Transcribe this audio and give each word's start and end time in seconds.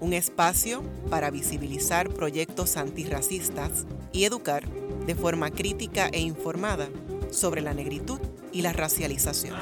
un 0.00 0.12
espacio 0.12 0.82
para 1.10 1.30
visibilizar 1.30 2.08
proyectos 2.10 2.76
antirracistas 2.76 3.86
y 4.12 4.24
educar 4.24 4.68
de 5.06 5.14
forma 5.14 5.50
crítica 5.50 6.08
e 6.08 6.20
informada 6.20 6.88
sobre 7.30 7.60
la 7.60 7.74
negritud 7.74 8.20
y 8.52 8.62
la 8.62 8.72
racialización. 8.72 9.56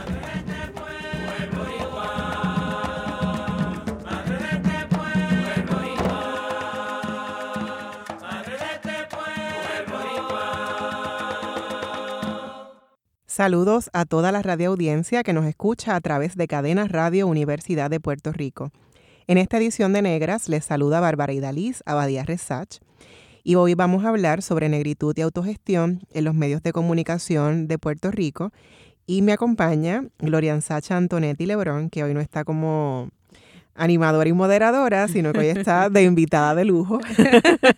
Saludos 13.27 13.91
a 13.93 14.05
toda 14.05 14.31
la 14.31 14.43
radioaudiencia 14.43 15.25
que 15.25 15.33
nos 15.33 15.45
escucha 15.47 15.97
a 15.97 16.01
través 16.01 16.37
de 16.37 16.47
Cadena 16.47 16.87
Radio 16.87 17.27
Universidad 17.27 17.91
de 17.91 17.99
Puerto 17.99 18.31
Rico. 18.31 18.71
En 19.27 19.39
esta 19.39 19.57
edición 19.57 19.95
de 19.95 20.03
Negras 20.03 20.51
les 20.51 20.67
saluda 20.67 21.01
Bárbara 21.01 21.33
Idaliz 21.33 21.83
Abadía 21.87 22.25
Resach 22.25 22.77
y 23.43 23.55
hoy 23.55 23.73
vamos 23.75 24.05
a 24.05 24.11
hablar 24.11 24.43
sobre 24.43 24.69
negritud 24.69 25.17
y 25.17 25.23
autogestión 25.23 26.03
en 26.13 26.25
los 26.25 26.35
medios 26.35 26.63
de 26.63 26.73
comunicación 26.73 27.67
de 27.67 27.79
Puerto 27.79 28.11
Rico. 28.11 28.53
Y 29.07 29.23
me 29.23 29.33
acompaña 29.33 30.05
Gloria 30.19 30.61
Sacha 30.61 30.99
Antonetti 30.99 31.47
Lebrón, 31.47 31.89
que 31.89 32.05
hoy 32.05 32.13
no 32.13 32.21
está 32.21 32.45
como 32.45 33.09
animadora 33.75 34.29
y 34.29 34.35
moderadora, 34.35 35.09
sino 35.09 35.33
que 35.33 35.39
hoy 35.39 35.49
está 35.49 35.89
de 35.89 36.03
invitada 36.03 36.55
de 36.55 36.67
lujo. 36.67 37.01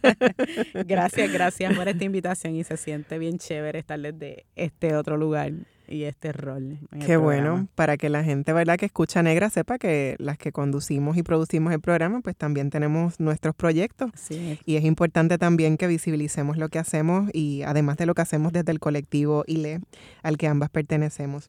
gracias, 0.85 1.33
gracias 1.33 1.77
por 1.77 1.87
esta 1.87 2.05
invitación 2.05 2.57
y 2.57 2.65
se 2.65 2.77
siente 2.77 3.21
bien 3.21 3.39
chévere 3.39 3.79
estar 3.79 4.01
desde 4.01 4.47
este 4.57 4.97
otro 4.97 5.17
lugar 5.17 5.53
y 5.89 6.05
este 6.05 6.33
rol. 6.33 6.79
Qué 7.05 7.17
bueno, 7.17 7.69
para 7.75 7.97
que 7.97 8.09
la 8.09 8.25
gente, 8.25 8.53
¿verdad?, 8.53 8.77
que 8.77 8.87
escucha 8.87 9.23
Negra 9.23 9.51
sepa 9.51 9.79
que 9.79 10.17
las 10.19 10.39
que 10.39 10.53
conducimos 10.53 11.17
y 11.17 11.23
producimos 11.23 11.73
el 11.73 11.81
programa, 11.81 12.21
pues 12.21 12.37
también 12.37 12.71
tenemos 12.71 13.21
nuestros 13.21 13.55
proyectos. 13.55 14.11
Sí. 14.15 14.59
Y 14.65 14.77
es 14.77 14.85
importante 14.85 15.39
también 15.39 15.77
que 15.77 15.87
visibilicemos 15.87 16.57
lo 16.57 16.69
que 16.69 16.79
hacemos 16.79 17.31
y 17.33 17.63
además 17.63 17.97
de 17.97 18.07
lo 18.07 18.15
que 18.15 18.23
hacemos 18.23 18.53
desde 18.53 18.73
el 18.73 18.81
colectivo 18.81 19.45
ILE, 19.47 19.81
al 20.23 20.39
que 20.39 20.49
ambas 20.49 20.71
pertenecemos. 20.71 21.49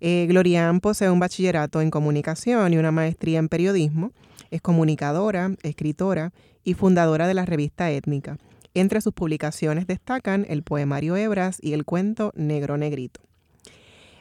Eh, 0.00 0.26
Glorian 0.28 0.80
posee 0.80 1.10
un 1.10 1.20
bachillerato 1.20 1.80
en 1.80 1.90
comunicación 1.90 2.72
y 2.72 2.78
una 2.78 2.92
maestría 2.92 3.38
en 3.38 3.48
periodismo. 3.48 4.12
Es 4.50 4.62
comunicadora, 4.62 5.54
escritora 5.62 6.32
y 6.64 6.74
fundadora 6.74 7.26
de 7.26 7.34
la 7.34 7.44
revista 7.44 7.90
Étnica. 7.90 8.38
Entre 8.74 9.00
sus 9.00 9.12
publicaciones 9.12 9.86
destacan 9.86 10.46
el 10.48 10.62
poemario 10.62 11.16
Hebras 11.16 11.58
y 11.60 11.72
el 11.72 11.84
cuento 11.84 12.32
Negro 12.36 12.76
Negrito. 12.76 13.20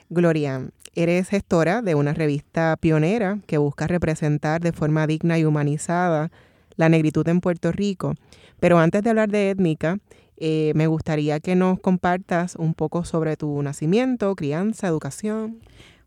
Gloria, 0.10 0.70
eres 0.96 1.30
gestora 1.30 1.82
de 1.82 1.96
una 1.96 2.14
revista 2.14 2.78
pionera 2.80 3.40
que 3.46 3.58
busca 3.58 3.88
representar 3.88 4.62
de 4.62 4.72
forma 4.72 5.06
digna 5.06 5.38
y 5.38 5.46
humanizada 5.46 6.32
la 6.78 6.90
negritud 6.90 7.28
en 7.28 7.42
Puerto 7.42 7.72
Rico. 7.72 8.14
Pero 8.60 8.80
antes 8.80 9.04
de 9.04 9.10
hablar 9.10 9.30
de 9.30 9.50
étnica, 9.50 10.00
eh, 10.38 10.72
me 10.76 10.88
gustaría 10.88 11.40
que 11.40 11.56
nos 11.56 11.80
compartas 11.80 12.56
un 12.56 12.74
poco 12.74 13.04
sobre 13.04 13.36
tu 13.36 13.62
nacimiento, 13.62 14.36
crianza, 14.36 14.88
educación. 14.88 15.60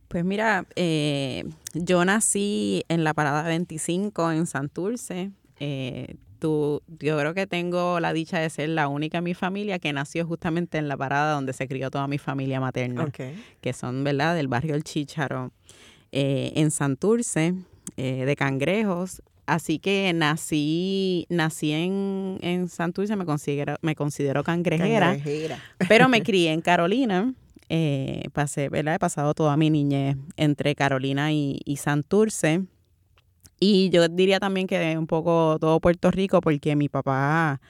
Pues 0.08 0.24
mira, 0.24 0.64
eh, 0.76 1.44
yo 1.74 2.04
nací 2.04 2.84
en 2.88 3.04
la 3.04 3.14
Parada 3.14 3.42
25 3.42 4.32
en 4.32 4.46
Santurce. 4.46 5.30
Eh, 5.58 6.16
yo 6.40 7.18
creo 7.18 7.34
que 7.34 7.46
tengo 7.46 8.00
la 8.00 8.12
dicha 8.12 8.38
de 8.38 8.50
ser 8.50 8.70
la 8.70 8.88
única 8.88 9.18
en 9.18 9.24
mi 9.24 9.34
familia 9.34 9.78
que 9.78 9.92
nació 9.92 10.26
justamente 10.26 10.78
en 10.78 10.88
la 10.88 10.96
parada 10.96 11.34
donde 11.34 11.52
se 11.52 11.68
crió 11.68 11.90
toda 11.90 12.06
mi 12.08 12.18
familia 12.18 12.60
materna, 12.60 13.10
que 13.60 13.72
son, 13.72 14.04
¿verdad?, 14.04 14.34
del 14.34 14.48
barrio 14.48 14.74
El 14.74 14.84
Chícharo, 14.84 15.52
eh, 16.12 16.52
en 16.56 16.70
Santurce, 16.70 17.54
eh, 17.96 18.24
de 18.24 18.36
Cangrejos. 18.36 19.22
Así 19.46 19.80
que 19.80 20.12
nací, 20.14 21.26
nací 21.28 21.72
en, 21.72 22.38
en 22.40 22.68
Santurce, 22.68 23.16
me 23.16 23.26
considero, 23.26 23.76
me 23.82 23.96
considero 23.96 24.44
cangrejera, 24.44 25.18
pero 25.88 26.08
me 26.08 26.22
crié 26.22 26.52
en 26.52 26.60
Carolina. 26.60 27.34
Eh, 27.68 28.24
pasé, 28.32 28.68
¿verdad? 28.68 28.96
He 28.96 28.98
pasado 28.98 29.34
toda 29.34 29.56
mi 29.56 29.70
niñez 29.70 30.16
entre 30.36 30.74
Carolina 30.74 31.32
y, 31.32 31.60
y 31.64 31.76
Santurce. 31.76 32.62
Y 33.60 33.90
yo 33.90 34.08
diría 34.08 34.40
también 34.40 34.66
que 34.66 34.96
un 34.96 35.06
poco 35.06 35.58
todo 35.60 35.80
Puerto 35.80 36.10
Rico, 36.10 36.40
porque 36.40 36.74
mi 36.74 36.88
papá 36.88 37.60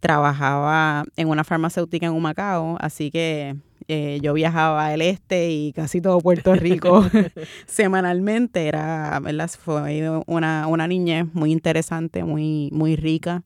trabajaba 0.00 1.04
en 1.16 1.28
una 1.28 1.44
farmacéutica 1.44 2.06
en 2.06 2.12
Humacao, 2.12 2.76
así 2.80 3.10
que 3.10 3.56
eh, 3.88 4.18
yo 4.20 4.34
viajaba 4.34 4.88
al 4.88 5.02
este 5.02 5.50
y 5.50 5.72
casi 5.72 6.00
todo 6.00 6.18
Puerto 6.20 6.54
Rico 6.54 7.04
semanalmente. 7.66 8.66
Era, 8.66 9.20
¿verdad? 9.20 9.48
Fue 9.50 10.22
una, 10.26 10.66
una 10.66 10.88
niñez 10.88 11.26
muy 11.32 11.52
interesante, 11.52 12.24
muy, 12.24 12.68
muy 12.72 12.96
rica. 12.96 13.42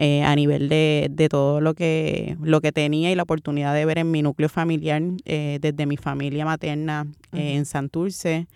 Eh, 0.00 0.22
a 0.22 0.36
nivel 0.36 0.68
de, 0.68 1.08
de, 1.10 1.28
todo 1.28 1.60
lo 1.60 1.74
que, 1.74 2.36
lo 2.40 2.60
que 2.60 2.70
tenía 2.70 3.10
y 3.10 3.16
la 3.16 3.24
oportunidad 3.24 3.74
de 3.74 3.84
ver 3.84 3.98
en 3.98 4.12
mi 4.12 4.22
núcleo 4.22 4.48
familiar, 4.48 5.02
eh, 5.24 5.58
desde 5.60 5.86
mi 5.86 5.96
familia 5.96 6.44
materna 6.44 7.08
en 7.32 7.66
Santurce, 7.66 8.46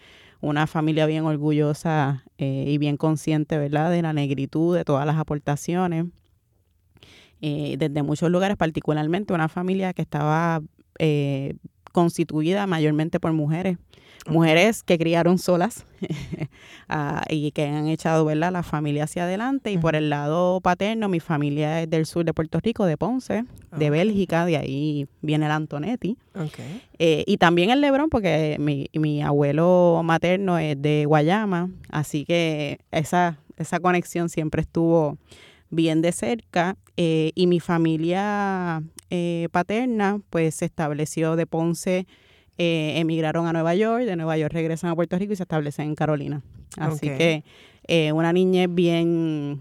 una 0.42 0.66
familia 0.66 1.06
bien 1.06 1.24
orgullosa 1.24 2.24
eh, 2.36 2.64
y 2.66 2.76
bien 2.76 2.96
consciente, 2.96 3.56
¿verdad?, 3.56 3.90
de 3.90 4.02
la 4.02 4.12
negritud, 4.12 4.76
de 4.76 4.84
todas 4.84 5.06
las 5.06 5.16
aportaciones. 5.16 6.06
Eh, 7.40 7.76
desde 7.78 8.02
muchos 8.02 8.30
lugares, 8.30 8.56
particularmente 8.56 9.32
una 9.32 9.48
familia 9.48 9.92
que 9.92 10.02
estaba 10.02 10.60
eh, 10.98 11.54
constituida 11.92 12.66
mayormente 12.66 13.20
por 13.20 13.32
mujeres 13.32 13.78
mujeres 14.26 14.82
que 14.82 14.98
criaron 14.98 15.38
solas 15.38 15.84
ah, 16.88 17.24
y 17.28 17.50
que 17.52 17.66
han 17.66 17.88
echado 17.88 18.24
¿verdad? 18.24 18.52
la 18.52 18.62
familia 18.62 19.04
hacia 19.04 19.24
adelante. 19.24 19.72
Y 19.72 19.78
por 19.78 19.96
el 19.96 20.10
lado 20.10 20.60
paterno, 20.60 21.08
mi 21.08 21.20
familia 21.20 21.82
es 21.82 21.90
del 21.90 22.06
sur 22.06 22.24
de 22.24 22.32
Puerto 22.32 22.60
Rico, 22.60 22.84
de 22.84 22.96
Ponce, 22.96 23.44
de 23.76 23.90
Bélgica, 23.90 24.46
de 24.46 24.56
ahí 24.56 25.06
viene 25.20 25.46
el 25.46 25.52
Antonetti. 25.52 26.16
Eh, 26.98 27.24
y 27.26 27.36
también 27.38 27.70
el 27.70 27.80
Lebrón, 27.80 28.08
porque 28.10 28.56
mi, 28.58 28.88
mi 28.92 29.22
abuelo 29.22 30.00
materno 30.04 30.58
es 30.58 30.80
de 30.80 31.04
Guayama, 31.06 31.70
así 31.90 32.24
que 32.24 32.80
esa, 32.90 33.38
esa 33.56 33.80
conexión 33.80 34.28
siempre 34.28 34.62
estuvo 34.62 35.18
bien 35.70 36.02
de 36.02 36.12
cerca. 36.12 36.76
Eh, 36.96 37.32
y 37.34 37.46
mi 37.46 37.60
familia 37.60 38.82
eh, 39.10 39.48
paterna, 39.50 40.20
pues 40.30 40.56
se 40.56 40.66
estableció 40.66 41.36
de 41.36 41.46
Ponce 41.46 42.06
eh, 42.58 43.00
emigraron 43.00 43.46
a 43.46 43.52
Nueva 43.52 43.74
York, 43.74 44.04
de 44.04 44.14
Nueva 44.14 44.36
York 44.36 44.52
regresan 44.52 44.90
a 44.90 44.94
Puerto 44.94 45.18
Rico 45.18 45.32
y 45.32 45.36
se 45.36 45.42
establecen 45.42 45.88
en 45.88 45.94
Carolina. 45.94 46.42
Así 46.76 47.08
que 47.08 47.44
eh, 47.88 48.12
una 48.12 48.32
niñez 48.32 48.68
bien, 48.70 49.60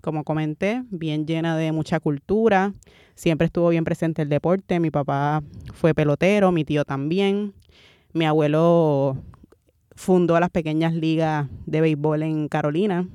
como 0.00 0.24
comenté, 0.24 0.82
bien 0.90 1.26
llena 1.26 1.56
de 1.56 1.72
mucha 1.72 2.00
cultura. 2.00 2.72
Siempre 3.14 3.46
estuvo 3.46 3.68
bien 3.70 3.84
presente 3.84 4.22
el 4.22 4.28
deporte. 4.28 4.78
Mi 4.78 4.90
papá 4.90 5.42
fue 5.74 5.94
pelotero, 5.94 6.52
mi 6.52 6.64
tío 6.64 6.84
también. 6.84 7.54
Mi 8.12 8.24
abuelo 8.24 9.16
fundó 9.96 10.38
las 10.38 10.50
pequeñas 10.50 10.94
ligas 10.94 11.48
de 11.66 11.80
béisbol 11.80 12.22
en 12.22 12.48
Carolina. 12.48 13.08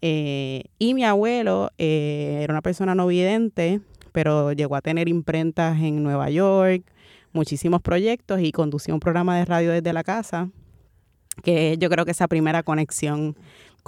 Eh, 0.00 0.64
y 0.78 0.94
mi 0.94 1.04
abuelo 1.04 1.70
era 1.78 2.52
una 2.52 2.62
persona 2.62 2.94
no 2.94 3.06
vidente, 3.06 3.80
pero 4.12 4.52
llegó 4.52 4.76
a 4.76 4.80
tener 4.80 5.08
imprentas 5.08 5.80
en 5.80 6.02
Nueva 6.02 6.30
York, 6.30 6.82
muchísimos 7.32 7.82
proyectos 7.82 8.40
y 8.40 8.52
conducí 8.52 8.92
un 8.92 9.00
programa 9.00 9.36
de 9.38 9.44
radio 9.44 9.72
desde 9.72 9.92
la 9.92 10.04
casa, 10.04 10.50
que 11.42 11.76
yo 11.78 11.88
creo 11.88 12.04
que 12.04 12.10
esa 12.10 12.28
primera 12.28 12.62
conexión 12.62 13.36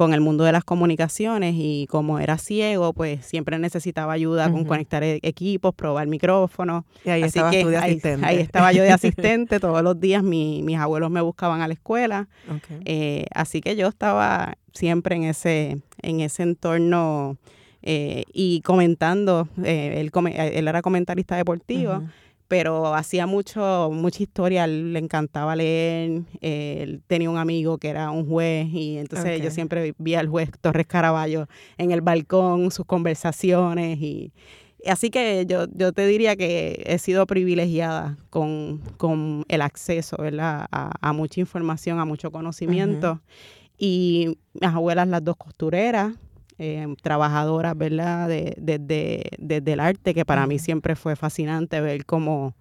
con 0.01 0.15
el 0.15 0.23
mundo 0.23 0.45
de 0.45 0.53
las 0.53 0.65
comunicaciones 0.65 1.57
y 1.59 1.87
como 1.91 2.21
era 2.21 2.39
ciego, 2.39 2.95
pues 2.95 3.27
siempre 3.27 3.59
necesitaba 3.59 4.15
ayuda 4.15 4.51
con 4.51 4.65
conectar 4.65 5.03
e-, 5.03 5.21
equipos, 5.21 5.75
probar 5.75 6.07
micrófonos. 6.07 6.85
Y 7.05 7.11
ahí 7.11 7.23
estaba 7.23 7.51
de 7.51 7.77
asistente. 7.77 8.27
Ahí, 8.27 8.39
estaba 8.39 8.73
yo 8.73 8.83
de 8.83 8.93
asistente, 8.93 9.61
todos 9.61 9.83
los 9.83 10.01
días 10.01 10.23
mis 10.23 10.79
abuelos 10.79 11.11
me 11.11 11.21
buscaban 11.21 11.61
a 11.61 11.69
la 11.69 11.75
escuela. 11.75 12.31
Eh, 12.87 13.27
así 13.35 13.61
que 13.61 13.77
yo 13.77 13.89
estaba 13.89 14.55
siempre 14.73 15.17
en 15.17 15.25
ese, 15.25 15.83
en 16.01 16.21
ese 16.21 16.45
entorno 16.45 17.37
eh, 17.83 18.25
y 18.33 18.63
comentando, 18.63 19.51
eh, 19.63 19.97
él, 20.01 20.11
él, 20.35 20.67
era 20.67 20.81
comentarista 20.81 21.37
deportivo 21.37 22.05
pero 22.51 22.97
hacía 22.97 23.29
mucho, 23.29 23.91
mucha 23.93 24.25
historia, 24.25 24.67
le 24.67 24.99
encantaba 24.99 25.55
leer, 25.55 26.23
él 26.41 27.01
tenía 27.07 27.31
un 27.31 27.39
amigo 27.39 27.79
que 27.79 27.91
era 27.91 28.11
un 28.11 28.27
juez 28.27 28.67
y 28.73 28.99
entonces 28.99 29.41
yo 29.41 29.53
siempre 29.53 29.95
vi 29.99 30.17
al 30.17 30.27
juez 30.27 30.51
Torres 30.61 30.89
Caraballo 30.89 31.47
en 31.79 31.93
el 31.93 32.01
balcón, 32.01 32.73
sus 32.73 32.85
conversaciones 32.87 34.01
y, 34.01 34.33
Así 34.85 35.11
que 35.11 35.45
yo, 35.47 35.67
yo 35.75 35.93
te 35.93 36.07
diría 36.07 36.35
que 36.35 36.83
he 36.87 36.99
sido 36.99 37.25
privilegiada 37.27 38.17
con, 38.31 38.79
con 38.97 39.45
el 39.49 39.61
acceso 39.61 40.17
¿verdad? 40.19 40.67
A, 40.73 41.13
mucha 41.13 41.39
información, 41.39 42.01
a 42.01 42.05
mucho 42.05 42.33
conocimiento. 42.33 43.21
Y 43.79 44.39
mis 44.55 44.71
abuelas, 44.71 45.07
las 45.07 45.23
dos 45.23 45.37
costureras, 45.37 46.15
eh, 46.63 46.87
trabajadoras, 47.01 47.75
¿verdad? 47.75 48.29
Desde 48.29 48.79
de, 48.79 49.33
de, 49.39 49.73
el 49.73 49.81
arte, 49.81 50.13
que 50.13 50.27
para 50.27 50.47
mí 50.47 50.59
siempre 50.59 50.95
fue 50.95 51.17
fascinante 51.17 51.81
ver 51.81 52.05
cómo 52.05 52.55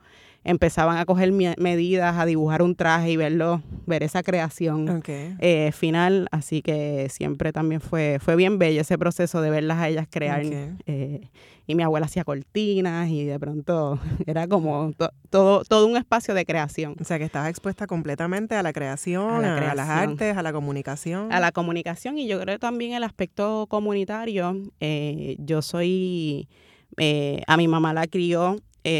empezaban 0.43 0.97
a 0.97 1.05
coger 1.05 1.31
medidas, 1.31 2.17
a 2.17 2.25
dibujar 2.25 2.61
un 2.61 2.75
traje 2.75 3.11
y 3.11 3.17
verlo, 3.17 3.61
ver 3.85 4.03
esa 4.03 4.23
creación 4.23 5.03
eh, 5.07 5.71
final. 5.73 6.27
Así 6.31 6.61
que 6.61 7.07
siempre 7.09 7.51
también 7.51 7.81
fue, 7.81 8.19
fue 8.21 8.35
bien 8.35 8.57
bello 8.57 8.81
ese 8.81 8.97
proceso 8.97 9.41
de 9.41 9.49
verlas 9.49 9.79
a 9.79 9.89
ellas 9.89 10.07
crear. 10.09 10.41
Eh, 10.43 11.29
y 11.67 11.75
mi 11.75 11.83
abuela 11.83 12.07
hacía 12.07 12.23
cortinas 12.23 13.09
y 13.09 13.25
de 13.25 13.39
pronto 13.39 13.99
era 14.25 14.47
como 14.47 14.91
todo, 15.29 15.63
todo 15.63 15.85
un 15.85 15.97
espacio 15.97 16.33
de 16.33 16.45
creación. 16.45 16.95
O 16.99 17.03
sea, 17.03 17.19
que 17.19 17.25
estabas 17.25 17.49
expuesta 17.49 17.85
completamente 17.85 18.55
a 18.55 18.63
la 18.63 18.73
creación, 18.73 19.45
a, 19.45 19.75
las 19.75 19.89
artes, 19.89 20.35
a 20.35 20.41
la 20.41 20.53
comunicación. 20.53 21.31
A 21.31 21.39
la 21.39 21.51
comunicación 21.51 22.17
y 22.17 22.27
yo 22.27 22.39
creo 22.39 22.57
también 22.57 22.93
el 22.93 23.03
aspecto 23.03 23.67
comunitario. 23.67 24.55
Eh, 24.79 25.35
yo 25.39 25.61
soy, 25.61 26.47
a 27.45 27.57
mi 27.57 27.67
mamá 27.67 27.93
la 27.93 28.07
crió 28.07 28.55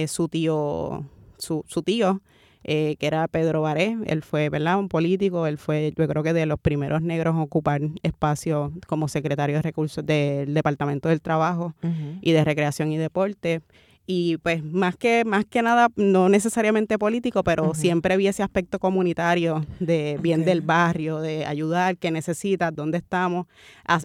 su 0.07 0.27
tío 0.27 1.05
su, 1.39 1.63
su 1.67 1.81
tío, 1.81 2.21
eh, 2.63 2.97
que 2.99 3.07
era 3.07 3.27
Pedro 3.27 3.61
Baré, 3.61 3.97
él 4.05 4.21
fue, 4.21 4.49
¿verdad? 4.49 4.77
Un 4.77 4.89
político, 4.89 5.47
él 5.47 5.57
fue, 5.57 5.93
yo 5.97 6.07
creo 6.07 6.23
que 6.23 6.33
de 6.33 6.45
los 6.45 6.59
primeros 6.59 7.01
negros 7.01 7.35
a 7.35 7.41
ocupar 7.41 7.81
espacio 8.03 8.73
como 8.85 9.07
secretario 9.07 9.55
de 9.55 9.61
recursos 9.61 10.05
del 10.05 10.53
Departamento 10.53 11.09
del 11.09 11.21
Trabajo 11.21 11.73
y 12.21 12.33
de 12.33 12.43
Recreación 12.43 12.91
y 12.91 12.97
Deporte 12.97 13.61
y 14.11 14.37
pues 14.37 14.63
más 14.63 14.97
que 14.97 15.23
más 15.23 15.45
que 15.45 15.61
nada 15.61 15.89
no 15.95 16.29
necesariamente 16.29 16.97
político 16.97 17.43
pero 17.43 17.75
siempre 17.75 18.17
vi 18.17 18.25
ese 18.25 18.41
aspecto 18.41 18.79
comunitario 18.79 19.63
de 19.79 20.17
bien 20.19 20.45
del 20.45 20.61
barrio 20.61 21.19
de 21.19 21.45
ayudar 21.45 21.95
que 21.95 22.09
necesitas 22.09 22.73
dónde 22.73 22.97
estamos 22.97 23.45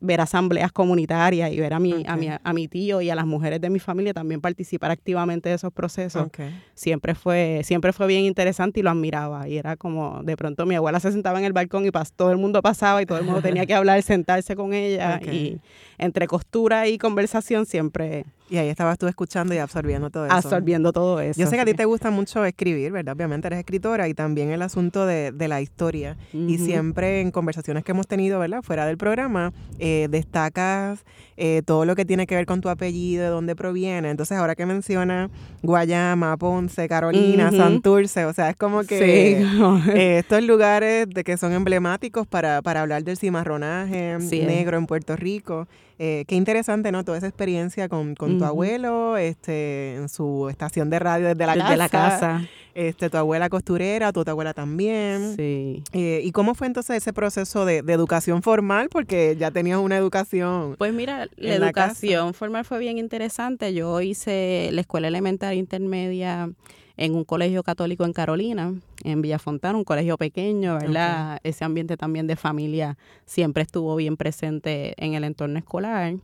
ver 0.02 0.20
asambleas 0.20 0.72
comunitarias 0.72 1.50
y 1.52 1.58
ver 1.58 1.72
a 1.72 1.80
mi, 1.80 2.04
a 2.06 2.16
mi 2.16 2.28
a 2.28 2.52
mi 2.52 2.68
tío 2.68 3.00
y 3.00 3.08
a 3.08 3.14
las 3.14 3.26
mujeres 3.26 3.60
de 3.60 3.70
mi 3.70 3.78
familia 3.78 4.12
también 4.12 4.40
participar 4.40 4.90
activamente 4.90 5.48
de 5.48 5.54
esos 5.54 5.72
procesos. 5.72 6.28
Siempre 6.74 7.14
fue 7.14 7.62
siempre 7.64 7.92
fue 7.92 8.06
bien 8.06 8.24
interesante 8.24 8.80
y 8.80 8.82
lo 8.82 8.90
admiraba. 8.90 9.48
Y 9.48 9.56
era 9.56 9.76
como 9.76 10.22
de 10.22 10.36
pronto 10.36 10.66
mi 10.66 10.74
abuela 10.74 11.00
se 11.00 11.12
sentaba 11.12 11.38
en 11.38 11.44
el 11.44 11.52
balcón 11.52 11.86
y 11.86 11.90
todo 12.16 12.30
el 12.30 12.38
mundo 12.38 12.62
pasaba 12.62 13.02
y 13.02 13.06
todo 13.06 13.18
el 13.18 13.24
mundo 13.24 13.42
tenía 13.42 13.66
que 13.66 13.74
hablar 13.74 14.02
sentarse 14.02 14.54
con 14.56 14.74
ella 14.74 15.20
y 15.20 15.58
entre 15.98 16.26
costura 16.26 16.88
y 16.88 16.98
conversación 16.98 17.66
siempre 17.66 18.24
y 18.49 18.58
ahí 18.58 18.69
estabas 18.69 18.99
tú 18.99 19.06
escuchando 19.06 19.55
y 19.55 19.58
absorbiendo 19.58 20.11
todo 20.11 20.26
eso. 20.26 20.35
Absorbiendo 20.35 20.93
todo 20.93 21.20
eso. 21.20 21.41
Yo 21.41 21.46
sé 21.46 21.56
que 21.56 21.62
a 21.62 21.64
ti 21.64 21.75
te 21.75 21.87
gusta 21.87 22.11
mucho 22.11 22.44
escribir, 22.44 22.93
¿verdad? 22.93 23.14
Obviamente 23.14 23.46
eres 23.46 23.58
escritora 23.58 24.06
y 24.08 24.14
también 24.14 24.50
el 24.50 24.61
asunto 24.62 25.06
de, 25.06 25.32
la 25.49 25.61
historia. 25.61 26.17
Y 26.32 26.58
siempre 26.58 27.20
en 27.20 27.31
conversaciones 27.31 27.85
que 27.85 27.93
hemos 27.93 28.06
tenido, 28.06 28.38
¿verdad? 28.38 28.62
Fuera 28.62 28.87
del 28.87 28.96
programa, 28.96 29.52
eh, 29.79 30.08
destacas 30.11 31.05
eh, 31.37 31.62
todo 31.64 31.85
lo 31.85 31.96
que 31.96 32.05
tiene 32.05 32.26
que 32.26 32.37
ver 32.37 32.46
con 32.46 32.61
tu 32.61 32.69
apellido, 32.69 33.25
de 33.25 33.31
dónde 33.31 33.56
proviene. 33.56 34.11
Entonces, 34.11 34.38
ahora 34.38 34.55
que 34.55 34.67
menciona 34.67 35.31
Guayama, 35.62 36.37
Ponce, 36.37 36.88
Carolina, 36.88 37.50
Santurce, 37.50 38.25
o 38.25 38.32
sea, 38.32 38.50
es 38.50 38.56
como 38.56 38.85
que 38.85 39.43
eh, 39.94 40.19
estos 40.19 40.43
lugares 40.44 41.08
de 41.08 41.25
que 41.25 41.37
son 41.37 41.52
emblemáticos 41.52 42.26
para, 42.26 42.62
para 42.62 42.82
hablar 42.82 43.02
del 43.05 43.17
cimarronaje 43.17 44.19
negro 44.19 44.79
en 44.79 44.87
Puerto 44.87 45.17
Rico. 45.17 45.67
Eh, 46.06 46.26
qué 46.28 46.34
interesante, 46.34 46.92
¿no? 46.92 47.02
Toda 47.02 47.16
esa 47.16 47.28
experiencia 47.28 47.88
con, 47.88 48.14
con 48.14 48.36
tu 48.36 48.44
abuelo, 48.44 49.16
este, 49.16 49.94
en 49.94 50.10
su 50.10 50.50
estación 50.50 50.90
de 50.90 50.98
radio 50.98 51.28
desde 51.28 51.46
la 51.46 51.54
desde 51.54 51.76
la 51.78 51.88
casa. 51.88 52.42
Este, 52.75 53.09
tu 53.09 53.17
abuela 53.17 53.49
costurera, 53.49 54.12
tu, 54.12 54.25
abuela 54.26 54.53
también. 54.53 55.37
Sí. 55.37 55.85
Eh, 55.93 56.21
¿Y 56.25 56.32
cómo 56.32 56.55
fue 56.55 56.67
entonces 56.67 56.97
ese 56.97 57.12
proceso 57.12 57.65
de, 57.65 57.79
educación 57.79 58.43
formal? 58.43 58.88
Porque 58.88 59.37
ya 59.38 59.50
tenías 59.50 59.79
una 59.79 59.97
educación. 59.97 60.75
Pues 60.76 60.93
mira, 60.93 61.29
la 61.37 61.55
educación 61.55 62.35
formal 62.35 62.65
fue 62.65 62.79
bien 62.81 62.99
interesante. 62.99 63.73
Yo 63.75 64.00
hice 64.00 64.71
la 64.73 64.81
escuela 64.81 65.09
elemental 65.09 65.55
intermedia 65.55 66.50
en 66.97 67.15
un 67.15 67.25
colegio 67.25 67.62
católico 67.62 68.05
en 68.05 68.12
Carolina, 68.12 68.75
en 69.03 69.23
Villafontana, 69.23 69.76
un 69.76 69.85
colegio 69.85 70.17
pequeño, 70.17 70.79
¿verdad? 70.79 71.41
Ese 71.43 71.65
ambiente 71.65 71.97
también 71.97 72.26
de 72.26 72.37
familia 72.37 72.97
siempre 73.25 73.62
estuvo 73.62 73.97
bien 73.97 74.17
presente 74.17 74.94
en 74.97 75.15
el 75.15 75.25
entorno 75.25 75.59
escolar. 75.59 76.15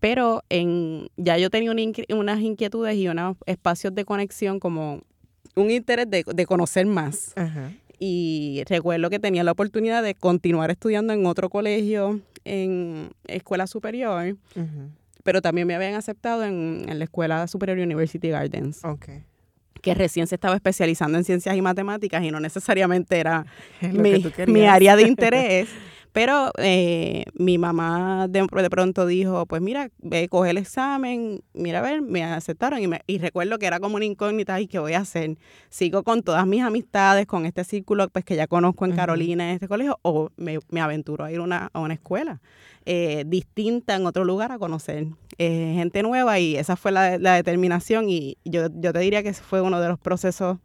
Pero 0.00 0.42
en, 0.48 1.08
ya 1.16 1.38
yo 1.38 1.48
tenía 1.50 1.72
unas 2.10 2.40
inquietudes 2.40 2.96
y 2.96 3.06
unos 3.06 3.36
espacios 3.46 3.94
de 3.94 4.04
conexión 4.04 4.58
como 4.58 5.02
un 5.54 5.70
interés 5.70 6.08
de, 6.08 6.46
conocer 6.46 6.86
más. 6.86 7.34
Y 7.98 8.62
recuerdo 8.68 9.10
que 9.10 9.18
tenía 9.18 9.44
la 9.44 9.52
oportunidad 9.52 10.02
de 10.02 10.14
continuar 10.14 10.70
estudiando 10.70 11.12
en 11.12 11.24
otro 11.26 11.50
colegio, 11.50 12.20
en 12.44 13.10
escuela 13.26 13.66
superior, 13.66 14.36
pero 15.22 15.40
también 15.40 15.66
me 15.66 15.74
habían 15.74 15.94
aceptado 15.94 16.44
en, 16.44 16.86
la 16.86 17.04
Escuela 17.04 17.46
Superior 17.46 17.78
University 17.78 18.28
Gardens. 18.28 18.84
Okay 18.84 19.24
que 19.82 19.94
recién 19.94 20.26
se 20.28 20.36
estaba 20.36 20.54
especializando 20.54 21.18
en 21.18 21.24
ciencias 21.24 21.54
y 21.56 21.60
matemáticas 21.60 22.22
y 22.22 22.30
no 22.30 22.40
necesariamente 22.40 23.18
era 23.18 23.44
mi, 24.46 24.64
área 24.64 24.96
de 24.96 25.02
interés. 25.08 25.68
Pero 26.12 26.52
eh, 26.58 27.24
mi 27.34 27.56
mamá 27.58 28.28
de, 28.28 28.46
de, 28.50 28.70
pronto 28.70 29.06
dijo, 29.06 29.46
pues 29.46 29.62
mira, 29.62 29.90
ve, 29.98 30.28
coge 30.28 30.50
el 30.50 30.58
examen, 30.58 31.42
mira, 31.54 31.78
a 31.78 31.82
ver, 31.82 32.02
me 32.02 32.22
aceptaron 32.22 32.80
y, 32.80 32.86
me, 32.86 33.00
y 33.06 33.18
recuerdo 33.18 33.58
que 33.58 33.66
era 33.66 33.80
como 33.80 33.96
una 33.96 34.04
incógnita 34.04 34.60
y 34.60 34.66
qué 34.66 34.78
voy 34.78 34.92
a 34.92 35.00
hacer. 35.00 35.38
Sigo 35.70 36.02
con 36.02 36.22
todas 36.22 36.46
mis 36.46 36.62
amistades, 36.62 37.26
con 37.26 37.46
este 37.46 37.64
círculo 37.64 38.08
pues 38.10 38.24
que 38.24 38.36
ya 38.36 38.46
conozco 38.46 38.84
en 38.84 38.92
Carolina, 38.92 39.48
en 39.48 39.54
este 39.54 39.68
colegio, 39.68 39.98
o 40.02 40.30
me, 40.36 40.58
me 40.68 40.80
aventuro 40.80 41.24
a 41.24 41.32
ir 41.32 41.40
una, 41.40 41.70
a 41.72 41.80
una 41.80 41.94
escuela 41.94 42.40
eh, 42.84 43.24
distinta 43.26 43.94
en 43.94 44.06
otro 44.06 44.24
lugar 44.24 44.50
a 44.52 44.58
conocer 44.58 45.06
eh, 45.38 45.74
gente 45.76 46.02
nueva 46.02 46.38
y 46.40 46.56
esa 46.56 46.76
fue 46.76 46.90
la, 46.90 47.16
la 47.16 47.34
determinación 47.34 48.10
y 48.10 48.38
yo, 48.44 48.66
yo 48.74 48.92
te 48.92 48.98
diría 48.98 49.22
que 49.22 49.32
fue 49.34 49.60
uno 49.60 49.80
de 49.80 49.88
los 49.88 49.98
procesos 49.98 50.58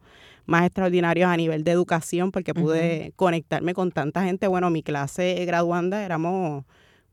más 0.48 0.64
extraordinarios 0.64 1.28
a 1.28 1.36
nivel 1.36 1.62
de 1.62 1.70
educación 1.70 2.32
porque 2.32 2.54
pude 2.54 3.12
conectarme 3.16 3.74
con 3.74 3.92
tanta 3.92 4.24
gente. 4.24 4.48
Bueno, 4.48 4.70
mi 4.70 4.82
clase 4.82 5.44
graduanda 5.44 6.02
éramos 6.02 6.64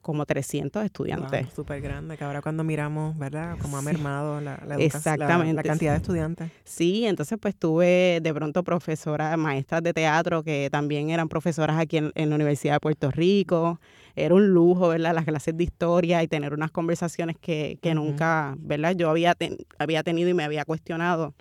como 0.01 0.25
300 0.25 0.85
estudiantes. 0.85 1.47
Súper 1.53 1.81
grande, 1.81 2.15
que 2.15 2.23
ahora 2.23 2.41
cuando 2.41 2.63
miramos, 2.63 3.17
¿verdad? 3.17 3.57
Como 3.59 3.75
ha 3.75 3.81
mermado 3.81 4.39
la, 4.39 4.63
la, 4.65 4.75
Exactamente. 4.75 5.53
La, 5.53 5.63
cantidad 5.63 5.91
de 5.91 5.97
estudiantes. 5.97 6.51
Sí, 6.63 7.05
entonces 7.05 7.37
pues 7.41 7.55
tuve 7.55 8.19
de 8.21 8.33
pronto 8.33 8.63
profesoras, 8.63 9.37
maestras 9.37 9.83
de 9.83 9.93
teatro 9.93 10.41
que 10.41 10.69
también 10.71 11.09
eran 11.09 11.27
profesoras 11.27 11.77
aquí 11.77 11.97
en, 11.97 12.13
en 12.15 12.29
la 12.29 12.35
Universidad 12.35 12.75
de 12.75 12.79
Puerto 12.79 13.11
Rico 13.11 13.81
era 14.15 14.33
un 14.33 14.47
lujo, 14.49 14.89
¿verdad? 14.89 15.13
Las 15.13 15.25
clases 15.25 15.55
de 15.57 15.63
historia 15.63 16.23
y 16.23 16.27
tener 16.27 16.53
unas 16.53 16.71
conversaciones 16.71 17.35
que, 17.39 17.77
que 17.81 17.93
nunca, 17.93 18.55
¿verdad? 18.59 18.95
Yo 18.95 19.09
había, 19.09 19.35
había 19.77 20.03
tenido 20.03 20.29
y 20.29 20.33
me 20.33 20.43
había 20.43 20.65
cuestionado. 20.65 21.33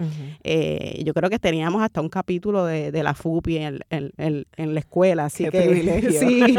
Eh, 0.42 1.02
yo 1.04 1.14
creo 1.14 1.30
que 1.30 1.38
teníamos 1.38 1.82
hasta 1.82 2.00
un 2.00 2.08
capítulo 2.08 2.64
de, 2.64 2.90
de 2.90 3.02
la 3.02 3.14
FUPI 3.14 3.56
en, 3.58 3.80
en, 3.90 4.46
en, 4.56 4.74
la 4.74 4.80
escuela, 4.80 5.26
así 5.26 5.48
que 5.50 6.10
sí, 6.18 6.56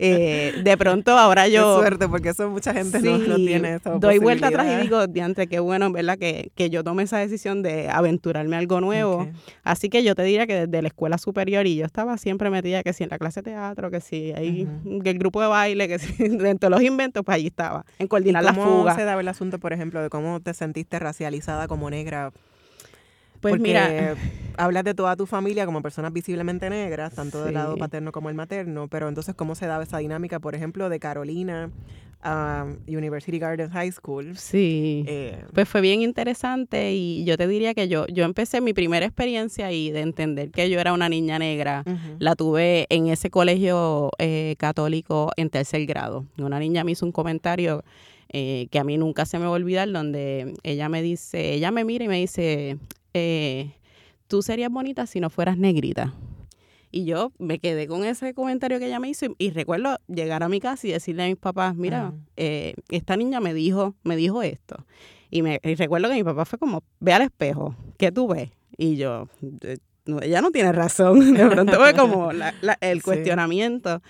eh, 0.00 0.54
de 0.62 0.76
pronto 0.76 1.18
ahora 1.18 1.48
yo... 1.48 1.76
Qué 1.76 1.82
suerte, 1.82 2.08
porque 2.08 2.28
eso 2.30 2.48
mucha 2.48 2.72
gente 2.72 3.00
no, 3.00 3.18
no, 3.18 3.36
tiene 3.36 3.74
eso. 3.74 3.98
Doy 3.98 4.18
vuelta 4.18 4.48
atrás 4.48 4.66
y 4.78 4.82
digo, 4.82 5.06
diante, 5.06 5.46
qué 5.46 5.58
bueno, 5.58 5.90
¿verdad? 5.90 6.18
Que, 6.18 6.50
que 6.54 6.70
yo 6.70 6.84
tome 6.84 7.02
esa 7.02 7.18
decisión 7.18 7.62
de 7.62 7.88
aventurarme 7.88 8.56
algo 8.56 8.80
nuevo. 8.80 9.28
Así 9.64 9.88
que 9.88 10.02
yo 10.02 10.14
te 10.14 10.22
diría 10.22 10.46
que 10.46 10.66
desde 10.66 10.82
la 10.82 10.88
escuela 10.88 11.18
superior 11.18 11.66
y 11.66 11.76
yo 11.76 11.84
estaba 11.84 12.16
siempre 12.18 12.50
metida 12.50 12.82
que 12.82 12.92
si 12.92 13.04
en 13.04 13.10
la 13.10 13.18
clase 13.18 13.42
de 13.42 13.50
teatro, 13.50 13.90
que 13.90 14.00
si 14.00 14.32
hay 14.32 14.68
el 15.04 15.18
grupo 15.18 15.40
de 15.40 15.47
baile, 15.48 15.88
que 15.88 15.98
dentro 16.28 16.68
de 16.68 16.70
los 16.70 16.82
inventos, 16.82 17.24
pues 17.24 17.36
allí 17.36 17.48
estaba, 17.48 17.84
en 17.98 18.08
coordinar 18.08 18.44
la 18.44 18.54
fuga. 18.54 18.66
¿Cómo 18.66 18.94
se 18.94 19.04
daba 19.04 19.20
el 19.20 19.28
asunto, 19.28 19.58
por 19.58 19.72
ejemplo, 19.72 20.02
de 20.02 20.10
cómo 20.10 20.40
te 20.40 20.54
sentiste 20.54 20.98
racializada 20.98 21.68
como 21.68 21.90
negra? 21.90 22.32
Pues 23.40 23.60
mira, 23.60 24.16
hablas 24.56 24.84
de 24.84 24.94
toda 24.94 25.16
tu 25.16 25.26
familia 25.26 25.64
como 25.64 25.82
personas 25.82 26.12
visiblemente 26.12 26.68
negras, 26.70 27.14
tanto 27.14 27.44
del 27.44 27.54
lado 27.54 27.76
paterno 27.76 28.12
como 28.12 28.28
el 28.28 28.34
materno, 28.34 28.88
pero 28.88 29.08
entonces, 29.08 29.34
¿cómo 29.34 29.54
se 29.54 29.66
daba 29.66 29.84
esa 29.84 29.98
dinámica, 29.98 30.40
por 30.40 30.54
ejemplo, 30.54 30.88
de 30.88 30.98
Carolina 30.98 31.70
a 32.22 32.66
University 32.86 33.38
Gardens 33.38 33.72
High 33.72 33.92
School? 33.92 34.36
Sí, 34.36 35.04
eh, 35.06 35.44
pues 35.54 35.68
fue 35.68 35.80
bien 35.80 36.02
interesante 36.02 36.92
y 36.92 37.24
yo 37.24 37.36
te 37.36 37.46
diría 37.46 37.74
que 37.74 37.88
yo, 37.88 38.06
yo 38.06 38.24
empecé 38.24 38.60
mi 38.60 38.72
primera 38.72 39.06
experiencia 39.06 39.70
y 39.72 39.90
de 39.90 40.00
entender 40.00 40.50
que 40.50 40.68
yo 40.68 40.80
era 40.80 40.92
una 40.92 41.08
niña 41.08 41.38
negra, 41.38 41.84
la 42.18 42.34
tuve 42.34 42.86
en 42.90 43.08
ese 43.08 43.30
colegio 43.30 44.10
eh, 44.18 44.56
católico 44.58 45.30
en 45.36 45.50
tercer 45.50 45.86
grado. 45.86 46.24
Una 46.38 46.58
niña 46.58 46.84
me 46.84 46.92
hizo 46.92 47.06
un 47.06 47.12
comentario 47.12 47.84
eh, 48.30 48.68
que 48.70 48.78
a 48.78 48.84
mí 48.84 48.98
nunca 48.98 49.24
se 49.24 49.38
me 49.38 49.44
va 49.44 49.52
a 49.52 49.54
olvidar, 49.54 49.90
donde 49.90 50.54
ella 50.62 50.88
me 50.88 51.02
dice, 51.02 51.54
ella 51.54 51.70
me 51.70 51.84
mira 51.84 52.04
y 52.04 52.08
me 52.08 52.18
dice, 52.18 52.76
eh, 53.14 53.70
tú 54.26 54.42
serías 54.42 54.70
bonita 54.70 55.06
si 55.06 55.20
no 55.20 55.30
fueras 55.30 55.56
negrita. 55.56 56.12
Y 56.90 57.04
yo 57.04 57.32
me 57.38 57.58
quedé 57.58 57.86
con 57.86 58.04
ese 58.04 58.32
comentario 58.34 58.78
que 58.78 58.86
ella 58.86 59.00
me 59.00 59.08
hizo 59.08 59.26
y, 59.38 59.50
recuerdo 59.50 59.98
llegar 60.08 60.42
a 60.42 60.48
mi 60.48 60.60
casa 60.60 60.86
y 60.86 60.92
decirle 60.92 61.24
a 61.24 61.26
mis 61.26 61.36
papás, 61.36 61.74
mira, 61.76 62.14
eh, 62.36 62.74
esta 62.88 63.16
niña 63.16 63.40
me 63.40 63.52
dijo, 63.52 63.94
me 64.04 64.16
dijo 64.16 64.42
esto. 64.42 64.86
Y, 65.30 65.42
me, 65.42 65.60
recuerdo 65.62 66.08
que 66.08 66.14
mi 66.14 66.24
papá 66.24 66.44
fue 66.44 66.58
como, 66.58 66.82
ve 67.00 67.12
al 67.12 67.22
espejo, 67.22 67.74
¿qué 67.98 68.10
tú 68.10 68.28
ves? 68.28 68.50
Y 68.78 68.96
yo, 68.96 69.28
ella 70.22 70.40
no 70.40 70.50
tiene 70.50 70.72
razón. 70.72 71.34
De 71.34 71.46
pronto 71.46 71.76
fue 71.76 71.94
como 71.94 72.30
el 72.80 73.02
cuestionamiento. 73.02 74.02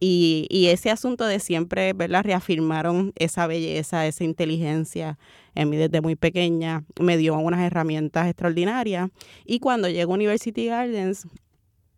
Y, 0.00 0.48
y, 0.50 0.66
ese 0.66 0.90
asunto 0.90 1.26
de 1.26 1.38
siempre, 1.38 1.92
¿verdad? 1.92 2.24
Reafirmaron 2.24 3.12
esa 3.14 3.46
belleza, 3.46 4.04
esa 4.08 4.24
inteligencia 4.24 5.16
en 5.54 5.70
mí 5.70 5.76
desde 5.76 6.00
muy 6.00 6.16
pequeña. 6.16 6.84
Me 7.00 7.16
dio 7.16 7.38
unas 7.38 7.60
herramientas 7.60 8.26
extraordinarias. 8.26 9.10
Y 9.44 9.60
cuando 9.60 9.88
llego 9.88 10.12
a 10.12 10.16
University 10.16 10.66
Gardens, 10.66 11.28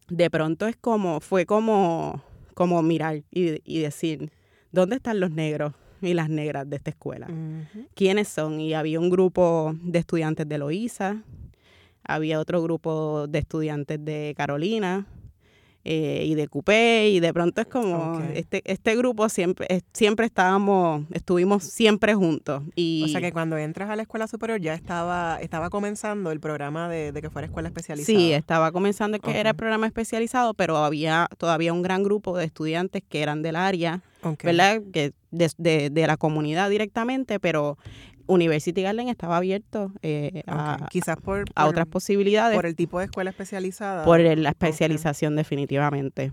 de 0.08 0.30
pronto 0.30 0.66
es 0.66 0.76
como, 0.76 1.20
fue 1.20 1.46
como, 1.46 2.22
como 2.54 2.82
mirar 2.82 3.22
y, 3.30 3.60
y 3.64 3.80
decir, 3.80 4.30
¿dónde 4.72 4.96
están 4.96 5.20
los 5.20 5.30
negros? 5.30 5.74
y 6.08 6.14
las 6.14 6.28
negras 6.28 6.68
de 6.68 6.76
esta 6.76 6.90
escuela. 6.90 7.28
¿Quiénes 7.94 8.28
son? 8.28 8.60
Y 8.60 8.74
había 8.74 9.00
un 9.00 9.10
grupo 9.10 9.74
de 9.82 9.98
estudiantes 9.98 10.48
de 10.48 10.58
Loíza, 10.58 11.22
había 12.02 12.40
otro 12.40 12.62
grupo 12.62 13.26
de 13.26 13.38
estudiantes 13.38 14.04
de 14.04 14.34
Carolina, 14.36 15.06
eh, 15.84 16.24
y 16.26 16.34
de 16.34 16.48
Coupé 16.48 17.10
y 17.10 17.20
de 17.20 17.32
pronto 17.34 17.60
es 17.60 17.66
como 17.66 18.22
este 18.34 18.62
este 18.64 18.96
grupo 18.96 19.28
siempre 19.28 19.66
siempre 19.92 20.24
estábamos 20.24 21.04
estuvimos 21.12 21.64
siempre 21.64 22.14
juntos 22.14 22.62
y 22.74 23.02
o 23.04 23.08
sea 23.08 23.20
que 23.20 23.32
cuando 23.32 23.58
entras 23.58 23.90
a 23.90 23.96
la 23.96 24.02
escuela 24.02 24.26
superior 24.26 24.60
ya 24.60 24.72
estaba 24.72 25.38
estaba 25.42 25.68
comenzando 25.68 26.30
el 26.30 26.40
programa 26.40 26.88
de, 26.88 27.12
que 27.20 27.28
fuera 27.28 27.46
escuela 27.46 27.68
especializada. 27.68 28.18
Sí 28.18 28.32
estaba 28.32 28.72
comenzando 28.72 29.18
que 29.18 29.38
era 29.38 29.50
el 29.50 29.56
programa 29.56 29.86
especializado 29.86 30.54
pero 30.54 30.78
había 30.78 31.28
todavía 31.36 31.72
un 31.74 31.82
gran 31.82 32.02
grupo 32.02 32.36
de 32.36 32.46
estudiantes 32.46 33.02
que 33.06 33.20
eran 33.20 33.42
del 33.42 33.56
área 33.56 34.00
verdad 34.42 34.80
que 34.90 35.12
de, 35.30 35.90
de 35.90 36.06
la 36.06 36.16
comunidad 36.16 36.70
directamente 36.70 37.38
pero 37.38 37.76
University 38.26 38.82
Garden 38.82 39.08
estaba 39.08 39.36
abierto 39.36 39.92
eh, 40.02 40.42
a, 40.46 40.88
quizás 40.90 41.16
por, 41.16 41.44
a 41.54 41.66
otras 41.66 41.86
posibilidades. 41.86 42.56
Por 42.56 42.66
el 42.66 42.74
tipo 42.74 42.98
de 42.98 43.06
escuela 43.06 43.30
especializada. 43.30 44.04
Por 44.04 44.20
la 44.20 44.48
especialización 44.48 45.36
definitivamente. 45.36 46.32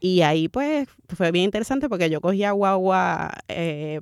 Y 0.00 0.22
ahí 0.22 0.48
pues 0.48 0.88
fue 1.08 1.30
bien 1.32 1.44
interesante 1.44 1.88
porque 1.88 2.10
yo 2.10 2.20
cogía 2.20 2.52
guagua 2.52 3.32
eh, 3.48 4.00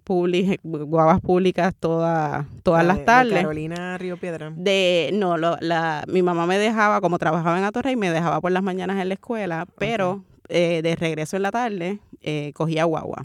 guaguas 0.63 1.21
públicas 1.21 1.75
todas 1.79 2.47
todas 2.63 2.85
las 2.85 3.05
tardes. 3.05 3.35
De 3.35 3.41
Carolina 3.41 3.99
Río 3.99 4.17
Piedra. 4.17 4.53
De, 4.57 5.11
no, 5.15 5.37
lo, 5.37 5.57
la, 5.61 6.05
mi 6.09 6.23
mamá 6.23 6.47
me 6.47 6.59
dejaba, 6.59 7.01
como 7.01 7.19
trabajaba 7.19 7.59
en 7.59 7.65
Atorrey, 7.65 7.97
me 7.97 8.11
dejaba 8.11 8.41
por 8.41 8.53
las 8.53 8.63
mañanas 8.63 9.01
en 9.01 9.09
la 9.09 9.15
escuela, 9.15 9.67
pero 9.79 10.25
eh, 10.49 10.81
de 10.83 10.97
regreso 10.97 11.37
en 11.37 11.43
la 11.43 11.51
tarde 11.51 11.99
eh, 12.23 12.53
cogía 12.55 12.85
guagua. 12.85 13.25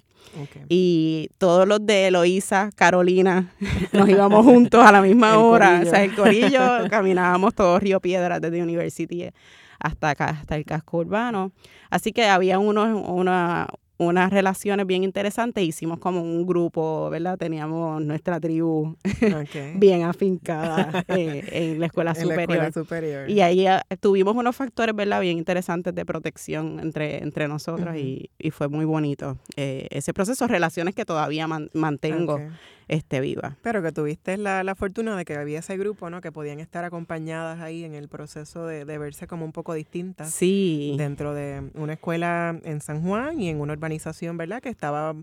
Y 0.68 1.30
todos 1.38 1.68
los 1.68 1.84
de 1.86 2.08
Eloísa, 2.08 2.70
Carolina, 2.76 3.54
nos 3.94 4.08
íbamos 4.10 4.46
juntos 4.46 4.86
a 4.86 4.92
la 4.92 5.02
misma 5.02 5.40
hora. 5.40 5.82
O 5.82 5.90
sea, 5.90 6.04
el 6.04 6.14
corillo, 6.14 6.60
caminábamos 6.90 7.56
todo 7.56 7.80
Río 7.80 8.00
Piedras 8.00 8.42
desde 8.42 8.62
University 8.62 9.30
hasta 9.80 10.10
acá, 10.10 10.26
hasta 10.26 10.56
el 10.56 10.66
casco 10.66 10.98
urbano. 10.98 11.52
Así 11.90 12.12
que 12.12 12.26
había 12.26 12.60
unos, 12.60 13.02
una, 13.08 13.68
unas 14.00 14.32
relaciones 14.32 14.88
bien 14.88 15.04
interesantes. 15.04 15.64
Hicimos 15.64 16.00
como 16.00 16.22
un 16.22 16.48
grupo, 16.48 17.10
¿verdad? 17.10 17.38
Teníamos 17.38 18.02
nuestra 18.02 18.40
tribu 18.40 18.96
bien 19.76 20.04
afincada 20.04 21.04
eh, 21.10 21.44
en 21.52 21.80
la 21.80 21.88
escuela 21.88 22.16
superior. 22.72 23.30
Y 23.30 23.42
ahí 23.42 23.68
ah, 23.68 23.86
tuvimos 24.00 24.36
unos 24.36 24.56
factores, 24.56 24.96
¿verdad? 24.96 25.20
Bien 25.20 25.38
interesantes 25.38 25.94
de 25.94 26.06
protección 26.06 26.80
entre, 26.80 27.22
entre 27.22 27.50
nosotros 27.50 27.96
y, 27.98 28.30
y, 28.40 28.52
fue 28.52 28.70
muy 28.70 28.86
bonito 28.86 29.38
eh, 29.58 29.88
ese 29.92 30.14
proceso. 30.14 30.48
Relaciones 30.48 30.96
que 30.96 31.04
todavía 31.04 31.48
mantengo 31.74 32.40
esté 32.90 33.22
viva. 33.22 33.56
Pero 33.62 33.82
que 33.82 33.92
tuviste 33.92 34.38
la, 34.38 34.64
la, 34.64 34.76
fortuna 34.76 35.16
de 35.16 35.24
que 35.24 35.36
había 35.36 35.60
ese 35.60 35.78
grupo, 35.78 36.10
¿no? 36.10 36.22
Que 36.22 36.32
podían 36.32 36.60
estar 36.60 36.84
acompañadas 36.84 37.62
ahí 37.62 37.86
en 37.86 37.94
el 37.94 38.10
proceso 38.10 38.66
de, 38.66 38.84
de 38.84 38.98
verse 38.98 39.28
como 39.28 39.46
un 39.46 39.52
poco 39.52 39.74
distintas. 39.74 40.32
Sí. 40.32 40.96
Dentro 40.98 41.34
de 41.34 41.70
una 41.76 41.94
escuela 41.94 42.60
en 42.64 42.82
San 42.82 43.02
Juan 43.04 43.40
y 43.40 43.50
en 43.50 43.62
una 43.62 43.74
urbanización, 43.74 44.38
¿verdad? 44.38 44.62
Que 44.62 44.70
estaba 44.70 45.16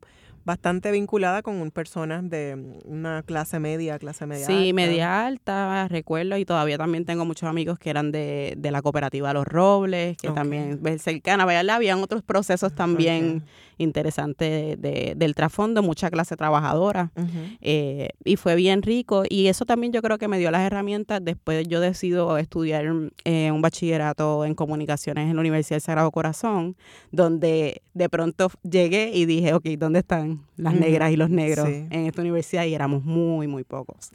bastante 0.46 0.92
vinculada 0.92 1.42
con 1.42 1.72
personas 1.72 2.30
de 2.30 2.78
una 2.84 3.24
clase 3.24 3.58
media, 3.58 3.98
clase 3.98 4.26
media 4.26 4.46
sí, 4.46 4.72
media 4.72 5.26
alta, 5.26 5.88
recuerdo, 5.88 6.38
y 6.38 6.44
todavía 6.44 6.78
también 6.78 7.04
tengo 7.04 7.24
muchos 7.24 7.48
amigos 7.48 7.80
que 7.80 7.90
eran 7.90 8.12
de, 8.12 8.54
de 8.56 8.70
la 8.70 8.80
cooperativa 8.80 9.32
Los 9.32 9.44
Robles, 9.44 10.16
que 10.16 10.30
también 10.30 10.78
ves 10.80 11.02
cercana, 11.02 11.44
¿verdad? 11.44 11.74
Habían 11.74 12.00
otros 12.00 12.22
procesos 12.22 12.72
también 12.76 13.42
interesantes 13.78 14.80
de, 14.80 15.14
del 15.16 15.34
trasfondo, 15.34 15.82
mucha 15.82 16.10
clase 16.10 16.36
trabajadora, 16.36 17.12
eh, 17.60 18.10
y 18.24 18.36
fue 18.36 18.54
bien 18.54 18.82
rico, 18.82 19.24
y 19.28 19.48
eso 19.48 19.64
también 19.64 19.92
yo 19.92 20.02
creo 20.02 20.18
que 20.18 20.28
me 20.28 20.38
dio 20.38 20.50
las 20.50 20.62
herramientas, 20.62 21.20
después 21.22 21.66
yo 21.68 21.80
decido 21.80 22.38
estudiar 22.38 22.86
eh, 23.24 23.50
un 23.50 23.62
bachillerato 23.62 24.44
en 24.44 24.54
comunicaciones 24.54 25.28
en 25.28 25.36
la 25.36 25.40
Universidad 25.40 25.76
del 25.76 25.82
Sagrado 25.82 26.10
Corazón, 26.10 26.76
donde 27.10 27.82
de 27.94 28.08
pronto 28.08 28.50
llegué 28.62 29.10
y 29.14 29.26
dije, 29.26 29.54
ok, 29.54 29.64
¿dónde 29.78 30.00
están 30.00 30.46
las 30.56 30.74
negras 30.74 31.12
y 31.12 31.16
los 31.16 31.30
negros 31.30 31.68
en 31.68 32.06
esta 32.06 32.22
universidad 32.22 32.64
y 32.64 32.74
éramos 32.74 33.04
muy, 33.04 33.46
muy 33.46 33.64
pocos. 33.64 34.10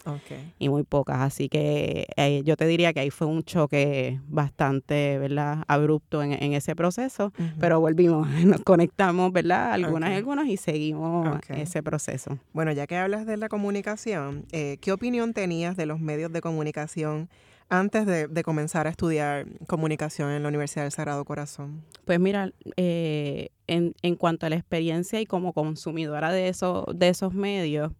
Y 0.59 0.69
muy 0.69 0.83
pocas. 0.83 1.19
Así 1.21 1.49
que 1.49 2.07
eh, 2.17 2.41
yo 2.43 2.57
te 2.57 2.65
diría 2.65 2.93
que 2.93 2.99
ahí 2.99 3.09
fue 3.09 3.27
un 3.27 3.43
choque 3.43 4.19
bastante, 4.27 5.17
¿verdad? 5.19 5.63
Abrupto 5.67 6.23
en, 6.23 6.53
ese 6.53 6.75
proceso, 6.75 7.31
pero 7.59 7.79
volvimos, 7.79 8.27
nos 8.45 8.61
conectamos, 8.61 9.31
¿verdad? 9.31 9.50
Algunas 9.51 10.11
y 10.11 10.13
algunos 10.13 10.47
y 10.47 10.57
seguimos 10.57 11.39
ese 11.49 11.83
proceso. 11.83 12.37
Bueno, 12.53 12.71
ya 12.71 12.87
que 12.87 12.97
hablas 12.97 13.25
de 13.25 13.37
la 13.37 13.49
comunicación, 13.49 14.45
eh, 14.51 14.77
¿qué 14.81 14.91
opinión 14.91 15.33
tenías 15.33 15.77
de 15.77 15.85
los 15.85 15.99
medios 15.99 16.31
de 16.31 16.41
comunicación? 16.41 17.29
antes 17.71 18.05
de, 18.05 18.43
comenzar 18.43 18.85
a 18.85 18.89
estudiar 18.89 19.47
comunicación 19.65 20.29
en 20.31 20.43
la 20.43 20.49
Universidad 20.49 20.83
del 20.83 20.91
Sagrado 20.91 21.23
Corazón? 21.23 21.85
Pues 22.03 22.19
mira, 22.19 22.51
eh, 22.75 23.47
en, 23.65 23.95
en, 24.01 24.17
cuanto 24.17 24.45
a 24.45 24.49
la 24.49 24.57
experiencia 24.57 25.21
y 25.21 25.25
como 25.25 25.53
consumidora 25.53 26.33
de, 26.33 26.49
eso, 26.49 26.85
de 26.93 27.07
esos 27.07 27.33
medios, 27.33 27.93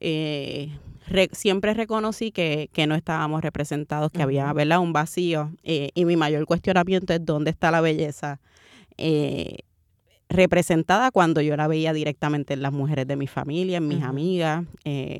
eh, 0.00 0.78
siempre 1.32 1.72
reconocí 1.72 2.30
que, 2.32 2.68
no 2.86 2.94
estábamos 2.94 3.40
representados, 3.40 4.12
que 4.12 4.22
había 4.22 4.52
¿verdad? 4.52 4.80
un 4.80 4.92
vacío 4.92 5.52
eh, 5.64 5.90
y 5.94 6.04
mi 6.04 6.16
mayor 6.16 6.44
cuestionamiento 6.44 7.14
es 7.14 7.24
dónde 7.24 7.50
está 7.50 7.70
la 7.70 7.80
belleza 7.80 8.40
representada 10.28 11.10
cuando 11.10 11.40
yo 11.40 11.56
la 11.56 11.66
veía 11.68 11.92
directamente 11.92 12.54
en 12.54 12.62
las 12.62 12.72
mujeres 12.72 13.06
de 13.06 13.16
mi 13.16 13.26
familia, 13.26 13.78
en 13.78 13.88
mis 13.88 14.02
amigas. 14.02 14.64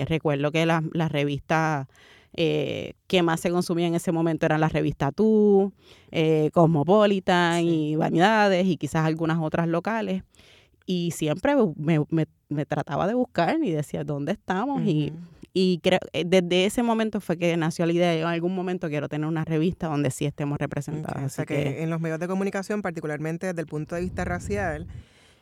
recuerdo 0.07 0.53
que 0.53 0.67
las 0.67 0.83
la 0.93 1.09
revistas 1.09 1.87
eh, 2.41 2.93
que 3.09 3.23
más 3.23 3.41
se 3.41 3.51
consumía 3.51 3.89
en 3.89 3.97
ese 3.97 4.13
momento 4.13 4.47
eran 4.47 4.61
las 4.61 4.73
revistas 4.73 5.13
Tú, 5.13 5.73
eh, 6.13 6.51
Cosmopolitan 6.53 7.65
y 7.65 7.97
Vanidades 7.97 8.65
y 8.67 8.77
quizás 8.77 9.07
algunas 9.07 9.39
otras 9.41 9.67
locales. 9.67 10.23
Y 10.87 11.11
siempre 11.11 11.55
me, 11.77 12.65
trataba 12.67 13.07
de 13.07 13.15
buscar 13.15 13.59
y 13.63 13.73
decía, 13.73 14.05
¿dónde 14.05 14.33
estamos? 14.33 14.83
Y 14.83 15.13
y 15.53 15.81
creo, 15.83 16.01
eh, 16.13 16.25
desde 16.27 16.67
ese 16.67 16.83
momento 16.83 17.21
fue 17.21 17.37
que 17.37 17.57
nació 17.57 17.87
la 17.87 17.93
idea, 17.93 18.11
de, 18.11 18.21
en 18.21 18.27
algún 18.27 18.55
momento 18.55 18.89
quiero 18.89 19.09
tener 19.09 19.27
una 19.27 19.45
revista 19.45 19.89
donde 19.89 20.11
sí 20.11 20.27
estemos 20.27 20.59
representados. 20.59 21.23
o 21.23 21.29
sea 21.29 21.47
que, 21.47 21.83
en 21.83 21.91
los 21.91 22.01
medios 22.01 22.19
de 22.19 22.29
comunicación, 22.29 22.83
particularmente 22.83 23.47
desde 23.47 23.61
el 23.61 23.67
punto 23.67 23.95
de 23.95 24.03
vista 24.03 24.25
racial, 24.25 24.87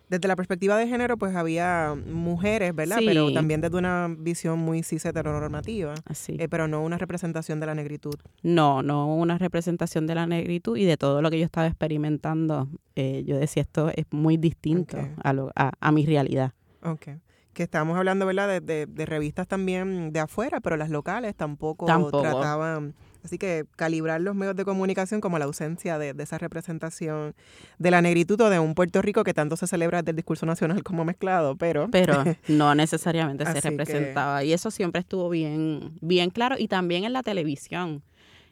desde 0.08 0.28
la 0.28 0.36
perspectiva 0.36 0.76
de 0.76 0.86
género, 0.86 1.16
pues 1.16 1.34
había 1.34 1.94
mujeres, 2.06 2.75
¿verdad? 2.75 2.98
Pero 3.04 3.32
también 3.32 3.60
desde 3.60 3.76
una 3.76 4.08
visión 4.16 4.58
muy 4.58 4.82
cis 4.82 5.04
heteronormativa. 5.04 5.94
Así. 6.04 6.36
Eh, 6.38 6.48
pero 6.48 6.68
no 6.68 6.82
una 6.82 6.96
representación 6.96 7.58
de 7.58 7.66
la 7.66 7.75
negritud. 7.75 8.14
No, 8.42 8.82
no 8.82 9.12
una 9.14 9.36
representación 9.38 10.06
de 10.06 10.14
la 10.14 10.26
negritud 10.26 10.76
y 10.76 10.84
de 10.84 10.96
todo 10.96 11.22
lo 11.22 11.30
que 11.30 11.38
yo 11.38 11.44
estaba 11.44 11.66
experimentando. 11.66 12.68
Eh, 12.94 13.25
yo 13.26 13.36
decía, 13.36 13.62
esto 13.62 13.90
es 13.94 14.06
muy 14.10 14.36
distinto 14.36 14.96
a, 15.22 15.32
lo, 15.32 15.50
a, 15.56 15.92
mi 15.92 16.06
realidad. 16.06 16.52
Ok. 16.82 17.08
Que 17.56 17.62
estamos 17.62 17.96
hablando, 17.96 18.26
¿verdad? 18.26 18.60
De, 18.60 18.84
de, 18.84 19.06
revistas 19.06 19.48
también 19.48 20.12
de 20.12 20.20
afuera, 20.20 20.60
pero 20.60 20.76
las 20.76 20.90
locales 20.90 21.34
tampoco. 21.34 21.86
trataban 21.86 22.94
Así 23.26 23.38
que 23.38 23.64
calibrar 23.75 24.20
los 24.20 24.36
medios 24.36 24.54
de 24.54 24.64
comunicación 24.64 25.20
como 25.20 25.40
la 25.40 25.46
ausencia 25.46 25.98
de, 25.98 26.14
esa 26.16 26.38
representación 26.38 27.34
de 27.76 27.90
la 27.90 28.00
negritud 28.00 28.40
o 28.40 28.50
de 28.50 28.60
un 28.60 28.76
Puerto 28.76 29.02
Rico 29.02 29.25
que 29.25 29.34
tanto 29.34 29.56
se 29.56 29.66
celebra 29.66 30.00
desde 30.00 30.10
el 30.10 30.16
discurso 30.16 30.46
nacional 30.46 30.84
como 30.84 31.04
mezclado, 31.04 31.56
pero... 31.56 31.88
Pero 31.96 32.22
no 32.48 32.75
necesariamente 32.76 33.44
se 33.44 33.60
representaba. 33.60 34.44
Y 34.44 34.52
eso 34.52 34.70
siempre 34.70 35.00
estuvo 35.00 35.28
bien, 35.28 35.98
bien 36.00 36.30
claro. 36.30 36.54
Y 36.56 36.68
también 36.68 37.02
en 37.04 37.12
la 37.12 37.25
televisión. 37.25 38.04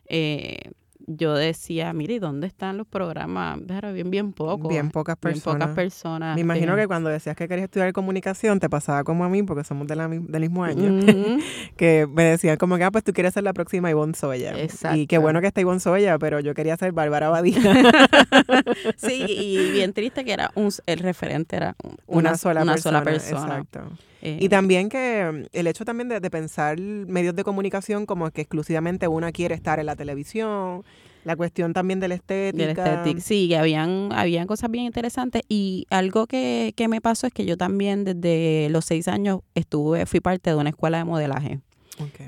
Eh, 0.07 0.73
yo 1.07 1.35
decía, 1.35 1.93
mire, 1.93 2.19
¿dónde 2.19 2.47
están 2.47 2.79
los 2.79 2.87
programas? 2.87 3.59
Bien, 3.93 4.11
bien 4.11 4.33
poco. 4.33 4.69
Bien 4.69 4.91
pocas 4.91 5.17
personas. 5.17 5.69
pocas 5.69 5.77
personas. 5.77 6.35
Me 6.35 6.41
imagino 6.41 6.77
que 6.77 6.87
cuando 6.87 7.11
decías 7.11 7.37
que 7.37 7.47
querías 7.47 7.65
estudiar 7.65 7.93
comunicación, 7.93 8.61
te 8.61 8.71
pasaba 8.71 9.05
como 9.05 9.25
a 9.25 9.29
mí, 9.29 9.43
porque 9.43 9.65
somos 9.65 9.87
de 9.87 9.97
la, 9.97 10.09
del 10.09 10.41
mismo 10.41 10.65
año, 10.65 11.01
que 11.77 12.07
me 12.11 12.25
decían 12.25 12.57
como 12.57 12.77
que, 12.77 12.85
ah, 12.85 12.91
pues 12.91 13.05
tú 13.05 13.13
quieres 13.13 13.35
ser 13.35 13.45
la 13.45 13.53
próxima 13.53 13.91
Ivonne 13.91 14.15
Soya. 14.15 14.59
Exacto. 14.59 14.99
Y 14.99 15.07
qué 15.07 15.19
bueno 15.19 15.41
que 15.41 15.49
está 15.49 15.61
Ivonne 15.61 15.81
Soya, 15.81 16.19
pero 16.19 16.41
yo 16.41 16.55
quería 16.55 16.77
ser 16.77 16.93
Bárbara 16.93 17.29
Badía. 17.29 17.59
sí, 18.97 19.25
y 19.29 19.73
bien 19.73 19.93
triste 19.93 20.25
que 20.25 20.33
era 20.33 20.51
un, 20.55 20.71
el 20.87 20.99
referente 21.01 21.57
era 21.57 21.77
una, 22.07 22.37
sola 22.37 22.63
una 22.63 22.73
persona. 22.73 23.01
Sola 23.01 23.05
persona. 23.05 23.59
Exacto. 23.59 23.81
Eh, 24.25 24.39
y 24.41 24.49
también 24.49 24.89
que 24.89 25.47
el 25.53 25.67
hecho 25.67 25.85
también 25.85 26.09
de, 26.09 26.31
pensar 26.31 26.81
medios 26.81 27.37
de 27.37 27.45
comunicación 27.45 28.07
como 28.07 28.31
que 28.31 28.41
exclusivamente 28.41 29.07
una 29.07 29.33
quiere 29.33 29.55
estar 29.55 29.79
en 29.79 29.85
la 29.85 29.97
televisión, 29.97 30.83
la 31.25 31.37
cuestión 31.37 31.75
también 31.75 32.01
de 32.01 32.09
la 32.09 32.15
estética. 32.15 33.05
sí, 33.21 33.49
que 33.49 33.59
habían, 33.59 34.09
habían 34.13 34.47
cosas 34.47 34.71
bien 34.71 34.87
interesantes 34.87 35.43
y 35.47 35.87
algo 35.91 36.27
que, 36.27 36.73
que 36.75 36.89
me 36.89 37.03
pasó 37.03 37.27
es 37.27 37.35
que 37.35 37.45
yo 37.45 37.59
también 37.59 38.05
desde 38.05 38.69
los 38.71 38.87
seis 38.87 39.09
años 39.09 39.41
estuve, 39.55 40.07
fui 40.07 40.21
parte 40.21 40.49
de 40.49 40.57
una 40.57 40.71
escuela 40.71 40.97
de 40.97 41.05
modelaje. 41.05 41.61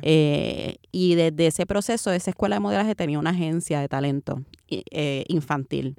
Eh, 0.03 0.77
y 0.93 1.15
desde 1.15 1.47
ese 1.47 1.65
proceso, 1.65 2.13
esa 2.13 2.31
escuela 2.31 2.57
de 2.57 2.61
modelaje 2.61 2.95
tenía 2.95 3.19
una 3.19 3.31
agencia 3.31 3.81
de 3.81 3.89
talento 3.89 4.43
eh, 4.69 5.25
infantil. 5.29 5.97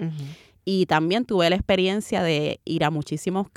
Y 0.69 0.85
también 0.85 1.23
tuve 1.23 1.49
la 1.49 1.55
experiencia 1.55 2.21
de 2.21 2.59
ir 2.65 2.83
a 2.83 2.89
muchísimos 2.89 3.47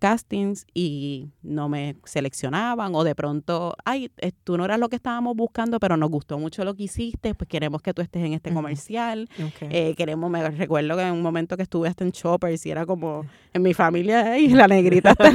castings 0.00 0.66
y 0.74 1.28
no 1.40 1.68
me 1.68 1.94
seleccionaban 2.02 2.96
o 2.96 3.04
de 3.04 3.14
pronto, 3.14 3.76
ay, 3.84 4.10
eh, 4.18 4.32
tú 4.42 4.58
no 4.58 4.64
eras 4.64 4.80
lo 4.80 4.88
que 4.88 4.96
estábamos 4.96 5.36
buscando, 5.36 5.78
pero 5.78 5.96
nos 5.96 6.10
gustó 6.10 6.36
mucho 6.36 6.64
lo 6.64 6.74
que 6.74 6.82
hiciste, 6.82 7.32
pues 7.36 7.46
queremos 7.46 7.80
que 7.80 7.94
tú 7.94 8.02
estés 8.02 8.24
en 8.24 8.32
este 8.32 8.52
comercial. 8.52 9.28
Eh, 9.70 9.94
queremos, 9.96 10.28
me 10.32 10.50
recuerdo 10.50 10.96
que 10.96 11.02
en 11.02 11.12
un 11.12 11.22
momento 11.22 11.56
que 11.56 11.62
estuve 11.62 11.86
hasta 11.86 12.02
en 12.02 12.10
Choppers 12.10 12.66
y 12.66 12.72
era 12.72 12.84
como, 12.84 13.24
en 13.52 13.62
mi 13.62 13.72
familia, 13.72 14.36
y 14.36 14.48
la 14.48 14.66
negrita 14.66 15.10
está, 15.10 15.28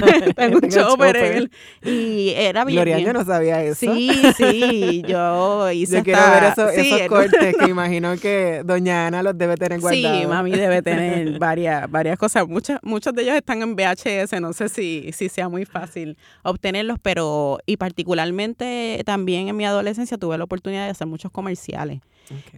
en 0.45 0.55
un 0.55 0.69
Chopper. 0.69 1.49
y 1.85 2.31
era 2.35 2.65
bien. 2.65 2.75
Gloria, 2.75 2.99
yo 2.99 3.13
no 3.13 3.23
sabía 3.23 3.63
eso. 3.63 3.79
Sí, 3.79 4.11
sí, 4.35 5.03
yo 5.07 5.71
hice 5.71 5.99
Yo 5.99 6.03
quiero 6.03 6.19
ver 6.19 6.43
esos 6.43 7.07
cortes 7.07 7.55
que 7.57 7.69
imagino 7.69 8.17
que 8.17 8.61
doña 8.65 9.07
Ana 9.07 9.23
los 9.23 9.37
debe 9.37 9.55
tener 9.55 9.79
guardados. 9.79 10.19
Sí, 10.19 10.27
mami 10.27 10.51
debe 10.51 10.81
tener 10.81 11.12
varias, 11.39 11.89
varias 11.89 12.17
cosas. 12.17 12.47
Muchas, 12.47 12.79
muchos 12.83 13.13
de 13.13 13.23
ellos 13.23 13.35
están 13.35 13.61
en 13.61 13.75
VHS, 13.75 14.39
no 14.41 14.53
sé 14.53 14.69
si, 14.69 15.11
si 15.13 15.29
sea 15.29 15.49
muy 15.49 15.65
fácil 15.65 16.17
obtenerlos, 16.43 16.97
pero 17.01 17.59
y 17.65 17.77
particularmente 17.77 19.01
también 19.05 19.47
en 19.47 19.57
mi 19.57 19.65
adolescencia 19.65 20.17
tuve 20.17 20.37
la 20.37 20.43
oportunidad 20.43 20.85
de 20.85 20.91
hacer 20.91 21.07
muchos 21.07 21.31
comerciales. 21.31 22.01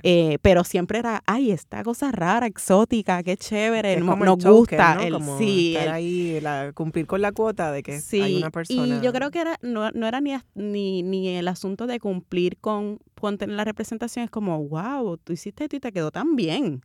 Eh, 0.04 0.38
pero 0.42 0.64
siempre 0.64 1.00
era, 1.00 1.24
ay, 1.26 1.52
esta 1.52 1.84
cosa 1.84 2.12
rara, 2.12 2.46
exótica, 2.46 3.24
qué 3.24 3.36
chévere, 3.36 3.98
nos, 3.98 4.44
gusta. 4.44 5.00
El, 5.02 5.18
sí, 5.38 5.76
ahí, 5.78 6.40
cumplir 6.74 7.08
con 7.08 7.22
la 7.22 7.32
cuota 7.32 7.72
de 7.72 7.82
que 7.82 8.00
hay 8.14 8.38
una 8.38 8.52
persona. 8.52 8.98
Y 8.98 9.02
yo 9.02 9.12
creo 9.12 9.32
que 9.32 9.40
era, 9.40 9.58
no, 9.62 9.90
no 9.92 10.08
era 10.08 10.22
ni, 10.22 10.36
ni, 10.54 11.04
ni 11.04 11.30
el 11.30 11.48
asunto 11.48 11.88
de 11.88 12.00
cumplir 12.00 12.58
con, 12.58 13.00
con 13.20 13.38
tener 13.38 13.56
la 13.56 13.64
representación, 13.64 14.26
es 14.26 14.32
como, 14.32 14.64
wow, 14.68 15.18
tú 15.18 15.34
hiciste 15.34 15.64
esto 15.64 15.76
y 15.76 15.80
te 15.80 15.92
quedó 15.92 16.12
tan 16.12 16.36
bien. 16.36 16.82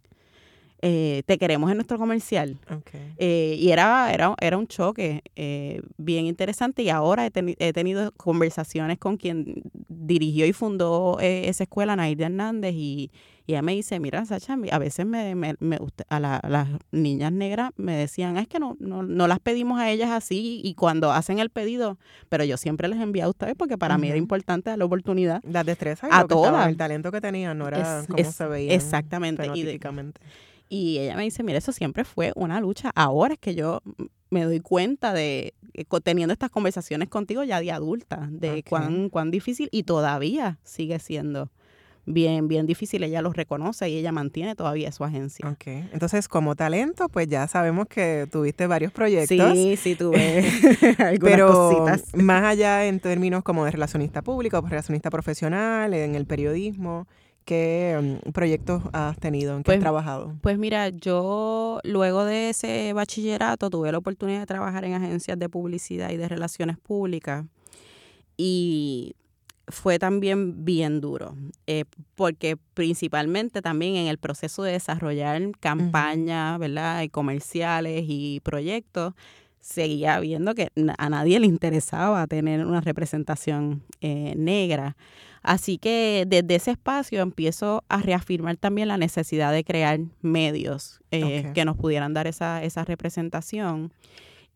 Eh, 0.83 1.23
te 1.27 1.37
queremos 1.37 1.71
en 1.71 1.77
nuestro 1.77 1.99
comercial. 1.99 2.59
Eh, 3.19 3.57
y 3.59 3.71
era, 3.71 4.13
era, 4.13 4.35
era 4.41 4.57
un 4.57 4.67
choque 4.67 5.23
eh, 5.37 5.83
bien 5.99 6.25
interesante 6.25 6.83
y 6.83 6.89
ahora 6.89 7.27
he, 7.27 7.33
he, 7.59 7.73
tenido 7.73 8.13
conversaciones 8.13 8.99
con 8.99 9.19
quien 9.19 9.63
dirigió 9.89 10.47
y 10.47 10.53
fundó 10.53 11.19
esa 11.21 11.65
escuela, 11.65 11.97
Naida 11.97 12.27
Hernández, 12.27 12.73
y, 12.75 13.11
y, 13.47 13.53
ella 13.53 13.63
me 13.63 13.73
dice, 13.73 14.01
mira, 14.01 14.25
Sacha, 14.25 14.57
a 14.71 14.79
veces 14.79 15.05
me, 15.05 15.35
me, 15.35 15.55
me 15.59 15.79
a, 16.09 16.21
las 16.21 16.69
niñas 16.93 17.33
negras 17.33 17.73
me 17.77 17.97
decían, 17.97 18.39
es 18.39 18.49
que 18.49 18.59
no, 18.59 18.77
no, 18.81 19.03
no, 19.03 19.29
las 19.29 19.41
pedimos 19.41 19.81
a 19.81 19.91
ellas 19.91 20.11
así 20.11 20.63
y 20.65 20.75
cuando 20.75 21.13
hacen 21.13 21.41
el 21.41 21.51
pedido, 21.51 21.99
pero 22.31 22.45
yo 22.45 22.57
siempre 22.57 22.89
les 22.89 23.01
envié 23.01 23.23
a 23.23 23.29
ustedes 23.29 23.55
porque 23.55 23.77
para 23.77 23.99
mí 23.99 24.09
era 24.09 24.19
importante 24.19 24.71
dar 24.71 24.79
la 24.79 24.87
oportunidad. 24.87 25.43
Las 25.45 25.67
destrezas 25.67 26.09
a 26.11 26.27
todas. 26.27 26.69
el 26.69 26.77
talento 26.79 27.13
que 27.13 27.21
tenían 27.21 27.59
no 27.59 27.69
era 27.69 28.05
como 28.09 28.31
se 28.31 28.47
veía. 28.47 28.75
Exactamente. 28.75 29.47
Y 29.55 29.79
y 30.71 30.99
ella 30.99 31.17
me 31.17 31.25
dice, 31.25 31.43
mira, 31.43 31.59
eso 31.59 31.73
siempre 31.73 32.05
fue 32.05 32.33
una 32.37 32.61
lucha. 32.61 32.93
Ahora 32.95 33.35
es 33.35 33.41
que 33.41 33.55
yo 33.57 33.83
me 34.31 34.45
doy 34.45 34.61
cuenta 34.61 35.13
de, 35.13 35.53
eh, 35.75 35.85
teniendo 36.03 36.33
estas 36.33 36.51
conversaciones 36.51 37.09
contigo 37.09 37.43
ya 37.43 37.61
de 37.61 37.73
adulta, 37.73 38.29
de 38.31 38.63
cuán, 38.63 39.09
cuán 39.09 39.33
difícil 39.33 39.69
y 39.73 39.83
todavía 39.83 40.59
sigue 40.63 41.01
siendo 41.01 41.51
bien, 42.07 42.47
bien 42.47 42.67
difícil. 42.67 43.03
Ella 43.03 43.21
lo 43.21 43.33
reconoce 43.33 43.89
y 43.91 43.97
ella 43.97 44.13
mantiene 44.13 44.55
todavía 44.55 44.93
su 44.93 45.03
agencia. 45.03 45.49
Ok. 45.49 45.67
Entonces, 45.93 46.29
como 46.29 46.55
talento, 46.55 47.09
pues 47.09 47.27
ya 47.27 47.49
sabemos 47.49 47.89
que 47.89 48.29
tuviste 48.31 48.69
varios 48.69 48.93
proyectos. 48.93 49.53
Sí, 49.53 49.77
sí, 49.77 49.97
tuve 49.97 50.45
algunas 50.99 51.19
Pero 51.21 51.49
cositas. 51.49 52.15
más 52.15 52.45
allá 52.45 52.87
en 52.87 53.01
términos 53.01 53.43
como 53.43 53.65
de 53.65 53.73
relacionista 53.73 54.23
público, 54.23 54.61
relacionista 54.61 55.11
profesional, 55.11 55.95
en 55.95 56.15
el 56.15 56.27
periodismo, 56.27 57.09
¿Qué 57.51 57.99
mm, 58.25 58.31
proyectos 58.31 58.81
has 58.93 59.19
tenido? 59.19 59.57
¿En 59.57 59.65
qué 59.65 59.73
has 59.73 59.75
pues, 59.75 59.81
trabajado? 59.81 60.37
Pues 60.41 60.57
mira, 60.57 60.91
yo 60.91 61.81
luego 61.83 62.25
de 62.25 62.51
ese 62.51 62.93
bachillerato 62.93 63.71
tuve 63.71 63.91
la 63.91 63.99
oportunidad 63.99 64.39
de 64.39 64.47
trabajar 64.47 64.85
en 64.85 64.95
agencias 64.95 65.37
de 65.37 65.49
publicidad 65.49 66.11
y 66.11 66.17
de 66.17 66.29
relaciones 66.29 66.79
públicas 66.79 67.45
y 68.37 69.17
fue 69.67 69.99
también 69.99 70.65
bien 70.65 71.01
duro, 71.01 71.35
eh, 71.67 71.87
porque 72.15 72.57
principalmente 72.75 73.63
también 73.63 73.97
en 73.97 74.07
el 74.07 74.19
proceso 74.19 74.63
de 74.63 74.71
desarrollar 74.71 75.43
campañas, 75.59 76.57
¿verdad? 76.61 77.03
Y 77.03 77.09
comerciales 77.09 78.05
y 78.07 78.39
proyectos, 78.45 79.15
seguía 79.59 80.21
viendo 80.21 80.55
que 80.55 80.69
a 80.99 81.11
nadie 81.11 81.41
le 81.41 81.49
interesaba 81.49 82.29
tener 82.29 82.65
una 82.65 82.81
representación 82.81 83.83
eh, 84.01 84.35
negra. 84.37 84.97
Así 85.43 85.79
que 85.79 86.25
desde 86.27 86.55
ese 86.55 86.73
espacio 86.73 87.23
empiezo 87.23 87.83
a 87.89 88.03
reafirmar 88.03 88.57
también 88.57 88.89
la 88.89 88.99
necesidad 88.99 89.53
de 89.53 89.65
crear 89.65 89.99
medios 90.21 91.01
eh, 91.11 91.51
que 91.55 91.65
nos 91.65 91.77
pudieran 91.77 92.13
dar 92.13 92.27
esa, 92.27 92.63
esa 92.63 92.85
representación. 92.85 93.93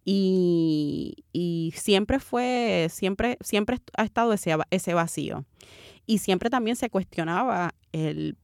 Y, 0.04 1.24
y, 1.32 1.72
siempre 1.74 2.20
fue, 2.20 2.88
siempre, 2.90 3.38
siempre 3.40 3.78
ha 3.96 4.04
estado 4.04 4.34
ese, 4.34 4.54
ese 4.70 4.92
vacío. 4.92 5.46
Y 6.06 6.18
siempre 6.18 6.50
también 6.50 6.76
se 6.76 6.90
cuestionaba 6.90 7.74
el, 7.92 8.36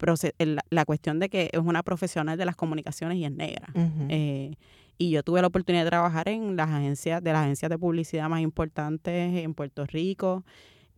la 0.71 0.85
cuestión 0.87 1.19
de 1.19 1.29
que 1.29 1.51
es 1.53 1.61
una 1.61 1.83
profesional 1.83 2.39
de 2.39 2.47
las 2.47 2.57
comunicaciones 2.57 3.19
y 3.19 3.27
es 3.27 3.33
negra. 3.33 3.69
Eh, 4.09 4.55
y 4.97 5.11
yo 5.11 5.23
tuve 5.23 5.43
la 5.43 5.49
oportunidad 5.49 5.85
de 5.85 5.91
trabajar 5.91 6.31
en 6.31 6.57
las 6.57 6.71
agencias, 6.71 7.23
de 7.23 7.33
las 7.35 7.43
agencias 7.43 7.69
de 7.69 7.79
publicidad 7.79 8.31
más 8.31 8.41
importantes 8.41 9.45
en 9.45 9.53
Puerto 9.53 9.85
Rico 9.85 10.45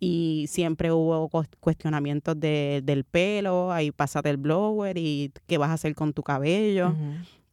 y 0.04 0.46
siempre 0.48 0.90
hubo 0.90 1.30
cuestionamientos 1.60 2.34
de, 2.40 2.80
del 2.82 3.04
pelo, 3.04 3.70
ahí 3.70 3.92
pásate 3.92 4.30
el 4.30 4.36
blower 4.36 4.98
y 4.98 5.30
qué 5.46 5.58
vas 5.58 5.70
a 5.70 5.74
hacer 5.74 5.94
con 5.94 6.12
tu 6.12 6.24
cabello. 6.24 6.92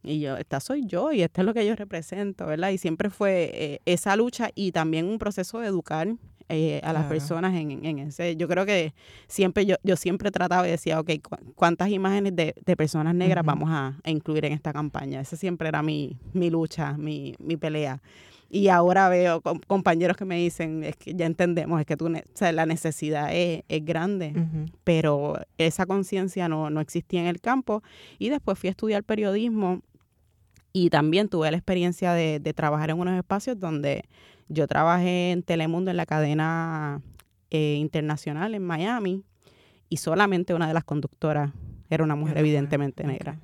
Y 0.02 0.20
yo, 0.20 0.36
esta 0.36 0.60
soy 0.60 0.84
yo 0.88 1.12
y 1.12 1.22
esto 1.22 1.42
es 1.42 1.46
lo 1.46 1.54
que 1.54 1.64
yo 1.64 1.76
represento, 1.76 2.48
¿verdad? 2.48 2.72
Y 2.72 2.80
siempre 2.80 3.12
fue 3.12 3.52
eh, 3.54 3.82
esa 3.86 4.16
lucha 4.16 4.50
y 4.56 4.72
también 4.72 5.06
un 5.06 5.20
proceso 5.20 5.60
de 5.60 5.68
educar 5.68 6.08
eh, 6.48 6.82
a 6.84 6.92
las 6.92 7.06
personas 7.06 7.54
en, 7.54 7.86
en, 7.86 8.00
ese. 8.00 8.36
Yo 8.36 8.48
creo 8.48 8.66
que 8.66 8.96
siempre, 9.28 9.68
yo, 9.68 9.76
yo 9.84 9.96
siempre 9.96 10.32
trataba 10.32 10.68
y 10.68 10.72
decía, 10.72 11.00
ok, 11.00 11.12
¿cuántas 11.54 11.90
imágenes 11.90 12.36
de, 12.36 12.56
de 12.66 12.76
personas 12.76 13.14
negras 13.14 13.46
vamos 13.46 13.70
a, 13.70 13.96
a, 14.04 14.10
incluir 14.10 14.46
en 14.46 14.54
esta 14.54 14.74
campaña? 14.74 15.22
Esa 15.22 15.36
siempre 15.36 15.68
era 15.68 15.84
mi, 15.84 16.18
mi 16.34 16.50
lucha, 16.50 16.98
mi, 16.98 17.36
mi 17.38 17.58
pelea. 17.58 18.02
Y 18.50 18.70
ahora 18.70 19.10
veo 19.10 19.42
compañeros 19.68 20.18
que 20.18 20.26
me 20.26 20.38
dicen, 20.38 20.84
es 20.84 20.96
que 20.96 21.14
ya 21.14 21.28
entendemos, 21.28 21.80
es 21.80 21.86
que 21.86 21.96
tú, 21.96 22.08
o 22.08 22.52
la 22.52 22.66
necesidad 22.66 23.30
es, 23.32 23.64
grande, 23.86 24.34
pero 24.84 25.36
esa 25.60 25.86
conciencia 25.86 26.50
no, 26.50 26.72
no 26.72 26.82
existía 26.82 27.22
en 27.22 27.28
el 27.28 27.42
campo. 27.42 27.84
Y 28.18 28.30
después 28.30 28.58
fui 28.58 28.70
a 28.70 28.72
estudiar 28.72 29.04
periodismo 29.04 29.82
y 30.74 30.90
también 30.90 31.30
tuve 31.30 31.52
la 31.52 31.58
experiencia 31.58 32.14
de, 32.14 32.40
trabajar 32.56 32.90
en 32.90 33.00
unos 33.00 33.18
espacios 33.18 33.60
donde 33.60 34.04
yo 34.48 34.68
trabajé 34.68 35.32
en 35.32 35.44
Telemundo 35.44 35.92
en 35.92 35.98
la 35.98 36.06
cadena 36.06 37.02
eh, 37.52 37.76
internacional 37.76 38.56
en 38.56 38.64
Miami 38.64 39.24
y 39.90 39.98
solamente 39.98 40.54
una 40.54 40.68
de 40.68 40.74
las 40.74 40.84
conductoras 40.84 41.52
era 41.90 42.04
una 42.04 42.16
mujer 42.16 42.38
evidentemente 42.38 43.04
negra 43.04 43.40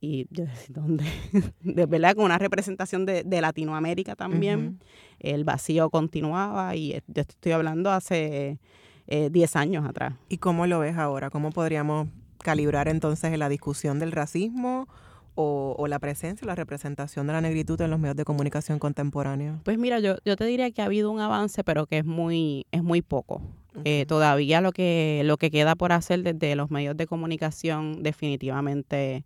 y 0.00 0.26
yo 0.30 0.44
decía, 0.44 0.74
¿dónde? 0.74 1.04
de 1.60 1.86
verdad, 1.86 2.14
con 2.14 2.24
una 2.24 2.38
representación 2.38 3.06
de, 3.06 3.24
Latinoamérica 3.40 4.16
también. 4.16 4.80
El 5.18 5.44
vacío 5.44 5.90
continuaba 5.90 6.74
y 6.76 6.92
yo 7.06 7.22
estoy 7.22 7.52
hablando 7.52 7.90
hace 7.90 8.58
10 9.06 9.56
eh, 9.56 9.58
años 9.58 9.86
atrás. 9.86 10.14
¿Y 10.28 10.38
cómo 10.38 10.66
lo 10.66 10.80
ves 10.80 10.96
ahora? 10.96 11.30
¿Cómo 11.30 11.50
podríamos 11.50 12.08
calibrar 12.42 12.88
entonces 12.88 13.32
en 13.32 13.38
la 13.38 13.48
discusión 13.48 13.98
del 13.98 14.12
racismo 14.12 14.88
o, 15.34 15.86
la 15.86 15.98
presencia, 15.98 16.46
la 16.46 16.54
representación 16.54 17.26
de 17.26 17.34
la 17.34 17.40
negritud 17.42 17.78
en 17.82 17.90
los 17.90 17.98
medios 17.98 18.16
de 18.16 18.24
comunicación 18.24 18.78
contemporáneos? 18.78 19.60
Pues 19.64 19.78
mira, 19.78 20.00
yo, 20.00 20.16
yo 20.24 20.34
te 20.36 20.44
diría 20.46 20.70
que 20.70 20.80
ha 20.80 20.86
habido 20.86 21.10
un 21.10 21.20
avance, 21.20 21.62
pero 21.62 21.86
que 21.86 21.98
es 21.98 22.04
muy, 22.04 22.66
es 22.72 22.82
muy 22.82 23.02
poco. 23.02 23.42
Eh, 23.84 24.06
todavía 24.06 24.62
lo 24.62 24.72
que, 24.72 25.20
lo 25.24 25.36
que 25.36 25.50
queda 25.50 25.74
por 25.74 25.92
hacer 25.92 26.22
desde 26.22 26.56
los 26.56 26.70
medios 26.70 26.96
de 26.96 27.06
comunicación 27.06 28.02
definitivamente 28.02 29.24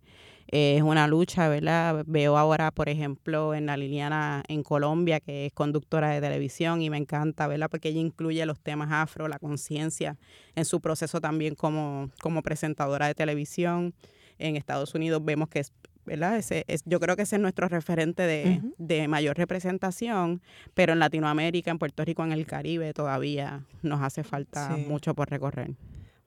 eh, 0.51 0.75
es 0.77 0.83
una 0.83 1.07
lucha, 1.07 1.47
¿verdad? 1.47 2.03
Veo 2.05 2.37
ahora, 2.37 2.71
por 2.71 2.89
ejemplo, 2.89 3.55
en 3.55 3.65
la 3.65 3.77
Liliana 3.77 4.43
en 4.49 4.63
Colombia, 4.63 5.21
que 5.21 5.45
es 5.45 5.53
conductora 5.53 6.09
de 6.09 6.19
televisión 6.19 6.81
y 6.81 6.89
me 6.89 6.97
encanta, 6.97 7.47
¿verdad? 7.47 7.69
Porque 7.69 7.89
ella 7.89 8.01
incluye 8.01 8.45
los 8.45 8.59
temas 8.59 8.89
afro, 8.91 9.29
la 9.29 9.39
conciencia 9.39 10.17
en 10.55 10.65
su 10.65 10.81
proceso 10.81 11.21
también 11.21 11.55
como, 11.55 12.11
como 12.21 12.41
presentadora 12.41 13.07
de 13.07 13.15
televisión. 13.15 13.93
En 14.39 14.57
Estados 14.57 14.93
Unidos 14.93 15.23
vemos 15.23 15.47
que 15.47 15.59
es 15.59 15.71
¿verdad? 16.03 16.37
Ese 16.37 16.65
es, 16.67 16.81
yo 16.85 16.99
creo 16.99 17.15
que 17.15 17.21
ese 17.21 17.35
es 17.35 17.41
nuestro 17.41 17.67
referente 17.67 18.23
de, 18.23 19.07
mayor 19.07 19.37
representación, 19.37 20.41
pero 20.73 20.93
en 20.93 20.99
Latinoamérica, 20.99 21.71
en 21.71 21.77
Puerto 21.77 22.03
Rico, 22.03 22.23
en 22.23 22.31
el 22.31 22.45
Caribe 22.45 22.93
todavía 22.93 23.65
nos 23.83 24.01
hace 24.01 24.23
falta 24.23 24.77
mucho 24.87 25.13
por 25.13 25.29
recorrer. 25.29 25.75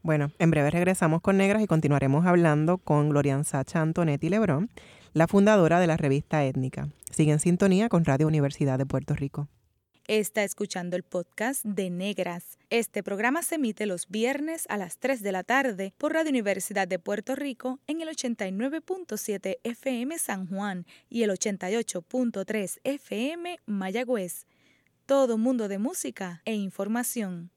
Bueno, 0.05 0.33
en 0.39 0.51
breve 0.51 0.71
regresamos 0.71 1.23
con 1.23 1.39
Negras 1.39 1.63
y 1.63 1.67
continuaremos 1.67 2.27
hablando 2.27 2.77
con 2.77 3.09
Glorian 3.09 3.47
Sacha 3.47 3.81
Antonetti 3.81 4.29
Lebrón, 4.29 4.69
la 5.15 5.27
fundadora 5.27 5.81
de 5.81 5.87
la 5.87 5.97
revista 5.97 6.45
Étnica. 6.45 6.91
Sigue 7.11 7.33
en 7.33 7.41
sintonía 7.41 7.89
con 7.89 8.05
Radio 8.05 8.27
Universidad 8.27 8.77
de 8.77 8.85
Puerto 8.85 9.15
Rico. 9.15 9.49
Está 10.07 10.45
escuchando 10.45 10.97
el 10.97 11.05
podcast 11.05 11.65
de 11.65 11.89
Negras. 11.89 12.59
Este 12.69 13.03
programa 13.03 13.43
se 13.43 13.55
emite 13.55 13.87
los 13.87 14.07
viernes 14.09 14.67
a 14.69 14.77
las 14.77 14.99
3 14.99 15.23
de 15.23 15.33
la 15.33 15.43
tarde 15.43 15.95
por 15.97 16.13
Radio 16.13 16.29
Universidad 16.29 16.87
de 16.87 16.99
Puerto 16.99 17.35
Rico 17.35 17.81
en 17.87 18.03
el 18.03 18.09
89.7 18.09 19.57
FM 19.65 20.19
San 20.19 20.47
Juan 20.49 20.85
y 21.09 21.23
el 21.23 21.31
88.3 21.31 22.79
FM 22.85 23.59
Mayagüez. 23.65 24.45
Todo 25.07 25.39
mundo 25.39 25.69
de 25.69 25.79
música 25.79 26.43
e 26.45 26.53
información. 26.53 27.54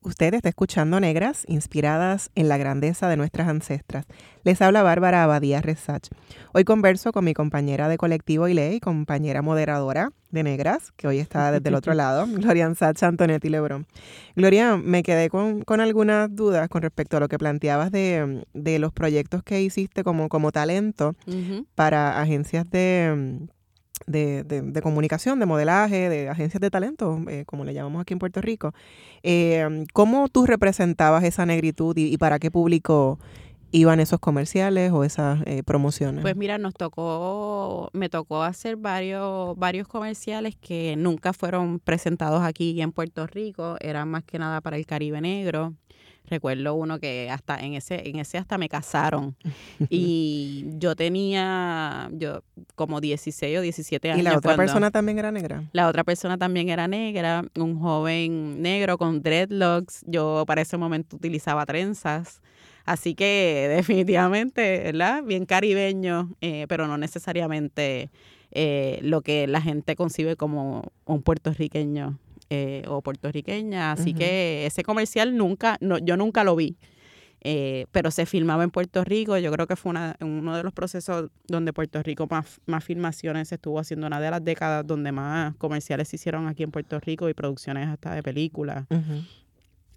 Usted 0.00 0.32
está 0.34 0.48
escuchando 0.48 1.00
Negras, 1.00 1.44
inspiradas 1.48 2.30
en 2.36 2.48
la 2.48 2.56
grandeza 2.56 3.08
de 3.08 3.16
nuestras 3.16 3.48
ancestras. 3.48 4.06
Les 4.44 4.62
habla 4.62 4.84
Bárbara 4.84 5.24
Abadía 5.24 5.60
Resach. 5.60 6.08
Hoy 6.52 6.62
converso 6.62 7.10
con 7.10 7.24
mi 7.24 7.34
compañera 7.34 7.88
de 7.88 7.98
colectivo 7.98 8.46
ILE 8.46 8.74
y 8.74 8.80
compañera 8.80 9.42
moderadora 9.42 10.12
de 10.30 10.44
Negras, 10.44 10.92
que 10.96 11.08
hoy 11.08 11.18
está 11.18 11.50
desde 11.50 11.68
el 11.68 11.74
otro 11.74 11.94
lado, 11.94 12.26
Gloria 12.28 12.72
Sacha 12.76 13.08
Antonetti 13.08 13.48
Lebrón. 13.48 13.86
Gloria, 14.36 14.76
me 14.76 15.02
quedé 15.02 15.30
con, 15.30 15.64
algunas 15.80 16.34
dudas 16.34 16.68
con 16.68 16.82
respecto 16.82 17.16
a 17.16 17.20
lo 17.20 17.28
que 17.28 17.38
planteabas 17.38 17.90
de, 17.90 18.44
los 18.54 18.92
proyectos 18.92 19.42
que 19.42 19.62
hiciste 19.62 20.04
como, 20.04 20.28
como 20.28 20.52
talento 20.52 21.16
para 21.74 22.20
agencias 22.20 22.70
de 22.70 23.48
de, 24.06 24.44
de, 24.44 24.82
comunicación, 24.82 25.38
de 25.38 25.46
modelaje, 25.46 26.08
de 26.08 26.28
agencias 26.28 26.60
de 26.60 26.70
talento, 26.70 27.20
eh, 27.28 27.44
como 27.46 27.64
le 27.64 27.74
llamamos 27.74 28.02
aquí 28.02 28.12
en 28.12 28.18
Puerto 28.18 28.40
Rico. 28.40 28.72
Eh, 29.22 29.86
¿Cómo 29.92 30.28
tú 30.28 30.46
representabas 30.46 31.24
esa 31.24 31.46
negritud 31.46 31.96
y, 31.96 32.16
para 32.18 32.38
qué 32.38 32.50
público 32.50 33.18
iban 33.70 34.00
esos 34.00 34.18
comerciales 34.18 34.92
o 34.92 35.04
esas 35.04 35.40
eh, 35.46 35.62
promociones? 35.62 36.22
Pues 36.22 36.36
mira, 36.36 36.58
nos 36.58 36.74
tocó, 36.74 37.90
me 37.92 38.08
tocó 38.08 38.42
hacer 38.42 38.76
varios, 38.76 39.56
varios 39.58 39.88
comerciales 39.88 40.56
que 40.56 40.94
nunca 40.96 41.32
fueron 41.32 41.78
presentados 41.80 42.42
aquí 42.42 42.80
en 42.80 42.92
Puerto 42.92 43.26
Rico, 43.26 43.76
eran 43.80 44.08
más 44.08 44.24
que 44.24 44.38
nada 44.38 44.60
para 44.60 44.76
el 44.76 44.86
Caribe 44.86 45.20
Negro. 45.20 45.74
Recuerdo 46.30 46.74
uno 46.74 46.98
que 46.98 47.30
hasta 47.30 47.58
en 47.58 47.74
ese, 47.74 48.08
en 48.08 48.18
ese 48.18 48.38
hasta 48.38 48.58
me 48.58 48.68
casaron. 48.68 49.36
y 49.90 50.66
yo 50.78 50.96
tenía 50.96 52.10
yo 52.12 52.42
como 52.74 53.00
16 53.00 53.58
o 53.58 53.60
17 53.62 54.10
años. 54.10 54.20
¿Y 54.20 54.22
la 54.22 54.36
otra 54.36 54.56
persona 54.56 54.90
también 54.90 55.18
era 55.18 55.30
negra? 55.30 55.64
La 55.72 55.88
otra 55.88 56.04
persona 56.04 56.38
también 56.38 56.68
era 56.68 56.88
negra, 56.88 57.44
un 57.56 57.78
joven 57.78 58.62
negro 58.62 58.98
con 58.98 59.22
dreadlocks. 59.22 60.04
Yo 60.06 60.44
para 60.46 60.62
ese 60.62 60.76
momento 60.76 61.16
utilizaba 61.16 61.64
trenzas. 61.66 62.40
Así 62.84 63.14
que 63.14 63.66
definitivamente, 63.76 64.80
¿verdad? 64.84 65.22
Bien 65.22 65.46
caribeño, 65.46 66.34
eh, 66.40 66.66
pero 66.68 66.86
no 66.86 66.96
necesariamente 66.98 68.10
eh, 68.50 68.98
lo 69.02 69.20
que 69.20 69.46
la 69.46 69.60
gente 69.60 69.94
concibe 69.94 70.36
como 70.36 70.92
un 71.04 71.22
puertorriqueño 71.22 72.18
eh, 72.50 72.82
o 72.88 73.02
puertorriqueña, 73.02 73.92
así 73.92 74.14
que 74.14 74.66
ese 74.66 74.82
comercial 74.82 75.36
nunca, 75.36 75.76
no, 75.80 75.98
yo 75.98 76.16
nunca 76.16 76.44
lo 76.44 76.56
vi. 76.56 76.76
Eh, 77.40 77.86
pero 77.92 78.10
se 78.10 78.26
filmaba 78.26 78.64
en 78.64 78.70
Puerto 78.70 79.04
Rico. 79.04 79.38
Yo 79.38 79.52
creo 79.52 79.66
que 79.66 79.76
fue 79.76 79.90
una, 79.90 80.16
uno 80.20 80.56
de 80.56 80.62
los 80.62 80.72
procesos 80.72 81.30
donde 81.46 81.72
Puerto 81.72 82.02
Rico 82.02 82.26
más, 82.28 82.60
más 82.66 82.82
filmaciones 82.82 83.48
se 83.48 83.56
estuvo 83.56 83.78
haciendo, 83.78 84.06
una 84.06 84.20
de 84.20 84.30
las 84.30 84.44
décadas 84.44 84.86
donde 84.86 85.12
más 85.12 85.54
comerciales 85.56 86.08
se 86.08 86.16
hicieron 86.16 86.48
aquí 86.48 86.62
en 86.64 86.70
Puerto 86.70 86.98
Rico 86.98 87.28
y 87.28 87.34
producciones 87.34 87.88
hasta 87.88 88.14
de 88.14 88.22
películas. 88.22 88.86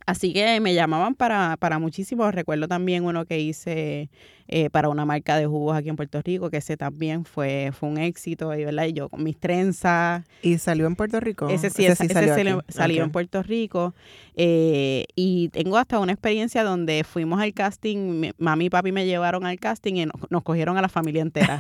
Así 0.05 0.33
que 0.33 0.59
me 0.59 0.73
llamaban 0.73 1.15
para, 1.15 1.57
para 1.57 1.79
muchísimos. 1.79 2.33
Recuerdo 2.33 2.67
también 2.67 3.05
uno 3.05 3.25
que 3.25 3.39
hice 3.39 4.09
eh, 4.53 4.69
para 4.69 4.89
una 4.89 5.05
marca 5.05 5.37
de 5.37 5.45
jugos 5.45 5.77
aquí 5.77 5.87
en 5.87 5.95
Puerto 5.95 6.21
Rico, 6.21 6.49
que 6.49 6.57
ese 6.57 6.75
también 6.75 7.23
fue, 7.23 7.71
fue 7.71 7.87
un 7.87 7.97
éxito, 7.97 8.53
y, 8.53 8.65
¿verdad? 8.65 8.85
Y 8.85 8.91
yo 8.91 9.07
con 9.07 9.23
mis 9.23 9.37
trenzas. 9.39 10.25
¿Y 10.41 10.57
salió 10.57 10.87
en 10.87 10.97
Puerto 10.97 11.21
Rico? 11.21 11.47
Ese 11.47 11.69
sí, 11.69 11.87
salió, 11.95 13.03
en 13.03 13.11
Puerto 13.11 13.41
Rico. 13.43 13.93
Eh, 14.35 15.05
y 15.15 15.47
tengo 15.49 15.77
hasta 15.77 15.99
una 15.99 16.11
experiencia 16.11 16.65
donde 16.65 17.05
fuimos 17.05 17.39
al 17.39 17.53
casting, 17.53 18.31
mami 18.39 18.65
y 18.65 18.69
papi 18.69 18.91
me 18.91 19.05
llevaron 19.05 19.45
al 19.45 19.57
casting 19.57 19.93
y 19.95 20.05
nos, 20.05 20.43
cogieron 20.43 20.77
a 20.77 20.81
la 20.81 20.89
familia 20.89 21.21
entera. 21.21 21.57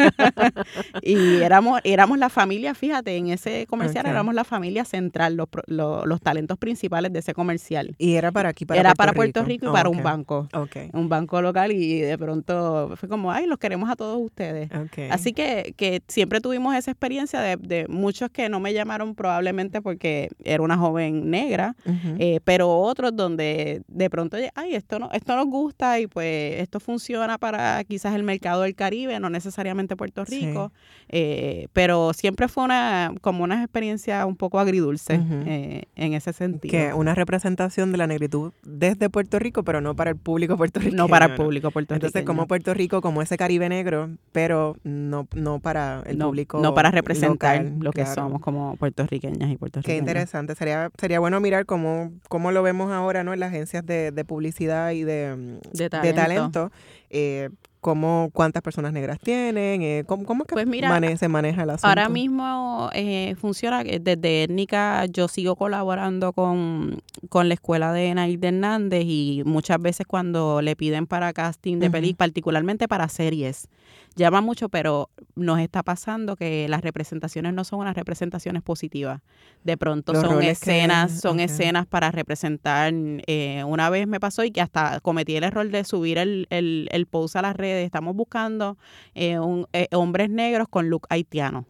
y 1.02 1.42
éramos, 1.42 1.80
éramos 1.82 2.18
la 2.18 2.28
familia, 2.28 2.74
fíjate, 2.74 3.16
en 3.16 3.30
ese 3.30 3.66
comercial 3.66 4.06
éramos 4.06 4.36
la 4.36 4.44
familia 4.44 4.84
central, 4.84 5.36
los, 5.36 5.48
los, 5.66 6.20
talentos 6.20 6.58
principales 6.58 7.12
de 7.12 7.18
ese 7.18 7.34
comercial. 7.34 7.53
¿Y 7.98 8.14
era 8.14 8.32
para 8.32 8.50
aquí, 8.50 8.64
para 8.64 8.80
Era 8.80 8.90
Puerto 8.90 8.98
para 8.98 9.12
Puerto 9.12 9.44
Rico, 9.44 9.66
y 9.68 9.72
para 9.72 9.88
un 9.88 10.02
banco. 10.02 10.48
Un 10.92 11.08
banco 11.08 11.40
local 11.42 11.72
y 11.72 12.00
de 12.00 12.18
pronto 12.18 12.94
fue 12.96 13.08
como, 13.08 13.30
ay, 13.30 13.46
los 13.46 13.58
queremos 13.58 13.90
a 13.90 13.96
todos 13.96 14.20
ustedes. 14.20 14.70
Así 15.10 15.32
que, 15.32 15.74
que 15.76 16.02
siempre 16.08 16.40
tuvimos 16.40 16.74
esa 16.74 16.90
experiencia 16.90 17.40
de, 17.40 17.56
de, 17.56 17.86
muchos 17.88 18.30
que 18.30 18.48
no 18.48 18.60
me 18.60 18.72
llamaron 18.72 19.14
probablemente 19.14 19.82
porque 19.82 20.30
era 20.44 20.62
una 20.62 20.76
joven 20.76 21.30
negra, 21.30 21.76
eh, 22.18 22.40
pero 22.44 22.78
otros 22.78 23.14
donde 23.14 23.82
de 23.88 24.10
pronto, 24.10 24.36
ay, 24.54 24.74
esto, 24.74 24.98
no, 24.98 25.10
esto 25.12 25.36
nos 25.36 25.46
gusta 25.46 26.00
y 26.00 26.06
pues 26.06 26.60
esto 26.60 26.80
funciona 26.80 27.38
para 27.38 27.82
quizás 27.84 28.14
el 28.14 28.22
mercado 28.22 28.62
del 28.62 28.74
Caribe, 28.74 29.18
no 29.20 29.30
necesariamente 29.30 29.96
Puerto 29.96 30.24
Rico, 30.24 30.72
eh, 31.08 31.68
pero 31.72 32.12
siempre 32.12 32.48
fue 32.48 32.64
una 32.64 33.12
como 33.20 33.44
una 33.44 33.62
experiencia 33.62 34.26
un 34.26 34.36
poco 34.36 34.58
agridulce 34.58 35.20
eh, 35.46 35.84
en 35.96 36.14
ese 36.14 36.32
sentido. 36.32 36.70
Que 36.70 36.94
una 36.94 37.14
representación 37.14 37.43
de 37.44 37.96
la 37.98 38.06
negritud 38.06 38.52
desde 38.62 39.10
Puerto 39.10 39.38
Rico, 39.38 39.62
pero 39.64 39.80
no 39.80 39.94
para 39.94 40.10
el 40.10 40.16
público 40.16 40.56
puertorriqueño. 40.56 40.96
No 40.96 41.08
para 41.08 41.26
el 41.26 41.34
público 41.34 41.70
puertorriqueño. 41.70 42.06
Entonces, 42.06 42.24
como 42.24 42.46
Puerto 42.46 42.72
Rico, 42.72 43.00
como 43.02 43.20
ese 43.20 43.36
Caribe 43.36 43.68
negro, 43.68 44.10
pero 44.32 44.76
no, 44.82 45.28
no 45.34 45.60
para 45.60 46.02
el 46.06 46.18
público. 46.18 46.60
No 46.60 46.74
para 46.74 46.90
representar 46.90 47.64
lo 47.80 47.92
que 47.92 48.06
somos 48.06 48.40
como 48.40 48.76
puertorriqueñas 48.76 49.50
y 49.50 49.56
puertorriqueños. 49.56 49.94
Qué 49.94 49.98
interesante. 49.98 50.54
Sería, 50.54 50.90
sería 50.98 51.20
bueno 51.20 51.38
mirar 51.40 51.66
cómo, 51.66 52.12
cómo 52.28 52.50
lo 52.50 52.62
vemos 52.62 52.90
ahora 52.90 53.24
¿no? 53.24 53.34
en 53.34 53.40
las 53.40 53.50
agencias 53.50 53.84
de, 53.84 54.10
de 54.10 54.24
publicidad 54.24 54.92
y 54.92 55.04
de, 55.04 55.60
de 55.72 55.90
talento. 55.90 56.72
Eh, 57.10 57.50
cómo, 57.84 58.30
cuántas 58.32 58.62
personas 58.62 58.94
negras 58.94 59.20
tienen, 59.20 59.82
eh, 59.82 60.04
cómo, 60.06 60.24
cómo 60.24 60.44
es 60.44 60.48
que 60.48 60.54
pues 60.54 61.18
se 61.18 61.28
maneja 61.28 61.64
el 61.64 61.68
asunto. 61.68 61.86
Ahora 61.86 62.08
mismo 62.08 62.88
eh, 62.94 63.34
funciona, 63.38 63.84
desde 63.84 64.44
étnica 64.44 65.04
yo 65.04 65.28
sigo 65.28 65.54
colaborando 65.54 66.32
con, 66.32 67.02
con 67.28 67.48
la 67.48 67.54
escuela 67.54 67.92
de 67.92 68.14
Nair 68.14 68.42
Hernández 68.42 69.04
y 69.04 69.42
muchas 69.44 69.82
veces 69.82 70.06
cuando 70.06 70.62
le 70.62 70.76
piden 70.76 71.06
para 71.06 71.34
casting 71.34 71.78
de 71.78 71.90
películas, 71.90 72.16
particularmente 72.16 72.88
para 72.88 73.06
series, 73.10 73.68
llama 74.16 74.40
mucho, 74.40 74.68
pero 74.68 75.10
nos 75.34 75.58
está 75.60 75.82
pasando 75.82 76.36
que 76.36 76.68
las 76.68 76.82
representaciones 76.82 77.52
no 77.54 77.64
son 77.64 77.80
unas 77.80 77.96
representaciones 77.96 78.62
positivas. 78.62 79.20
De 79.62 79.76
pronto 79.76 80.14
son 80.14 80.42
escenas, 80.42 81.20
son 81.20 81.40
escenas 81.40 81.86
para 81.86 82.10
representar. 82.10 82.92
Eh, 82.94 83.64
una 83.66 83.90
vez 83.90 84.06
me 84.06 84.20
pasó 84.20 84.44
y 84.44 84.50
que 84.50 84.60
hasta 84.60 85.00
cometí 85.00 85.36
el 85.36 85.44
error 85.44 85.68
de 85.68 85.84
subir 85.84 86.18
el, 86.18 86.46
el, 86.50 86.88
el 86.92 87.06
post 87.06 87.36
a 87.36 87.42
las 87.42 87.56
redes. 87.56 87.84
Estamos 87.84 88.14
buscando 88.14 88.78
eh, 89.14 89.38
un, 89.38 89.66
eh, 89.72 89.88
hombres 89.92 90.30
negros 90.30 90.68
con 90.68 90.88
look 90.90 91.06
haitiano 91.10 91.66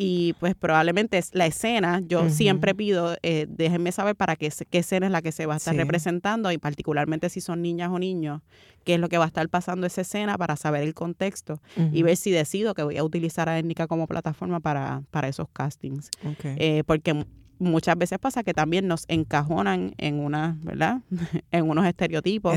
y 0.00 0.34
pues 0.34 0.54
probablemente 0.54 1.18
es 1.18 1.34
la 1.34 1.46
escena, 1.46 2.00
yo 2.06 2.30
siempre 2.30 2.72
pido, 2.72 3.16
eh, 3.24 3.46
déjenme 3.48 3.90
saber 3.90 4.14
para 4.14 4.36
qué, 4.36 4.48
qué 4.70 4.78
escena 4.78 5.06
es 5.06 5.12
la 5.12 5.22
que 5.22 5.32
se 5.32 5.44
va 5.44 5.54
a 5.54 5.56
estar 5.56 5.74
representando 5.74 6.52
y 6.52 6.58
particularmente 6.58 7.28
si 7.28 7.40
son 7.40 7.62
niñas 7.62 7.90
o 7.92 7.98
niños, 7.98 8.40
qué 8.84 8.94
es 8.94 9.00
lo 9.00 9.08
que 9.08 9.18
va 9.18 9.24
a 9.24 9.26
estar 9.26 9.48
pasando 9.48 9.88
esa 9.88 10.02
escena 10.02 10.38
para 10.38 10.54
saber 10.54 10.84
el 10.84 10.94
contexto 10.94 11.60
y 11.92 12.04
ver 12.04 12.16
si 12.16 12.30
decido 12.30 12.74
que 12.74 12.84
voy 12.84 12.96
a 12.96 13.02
utilizar 13.02 13.48
a 13.48 13.58
Étnica 13.58 13.88
como 13.88 14.06
plataforma 14.06 14.60
para, 14.60 15.02
para 15.10 15.26
esos 15.26 15.48
castings. 15.48 16.10
Eh, 16.44 16.84
porque 16.86 17.26
muchas 17.58 17.96
veces 17.96 18.18
pasa 18.18 18.42
que 18.42 18.54
también 18.54 18.88
nos 18.88 19.04
encajonan 19.08 19.94
en 19.98 20.20
una, 20.20 20.56
¿verdad? 20.62 21.00
en 21.50 21.68
unos 21.68 21.86
estereotipos 21.86 22.56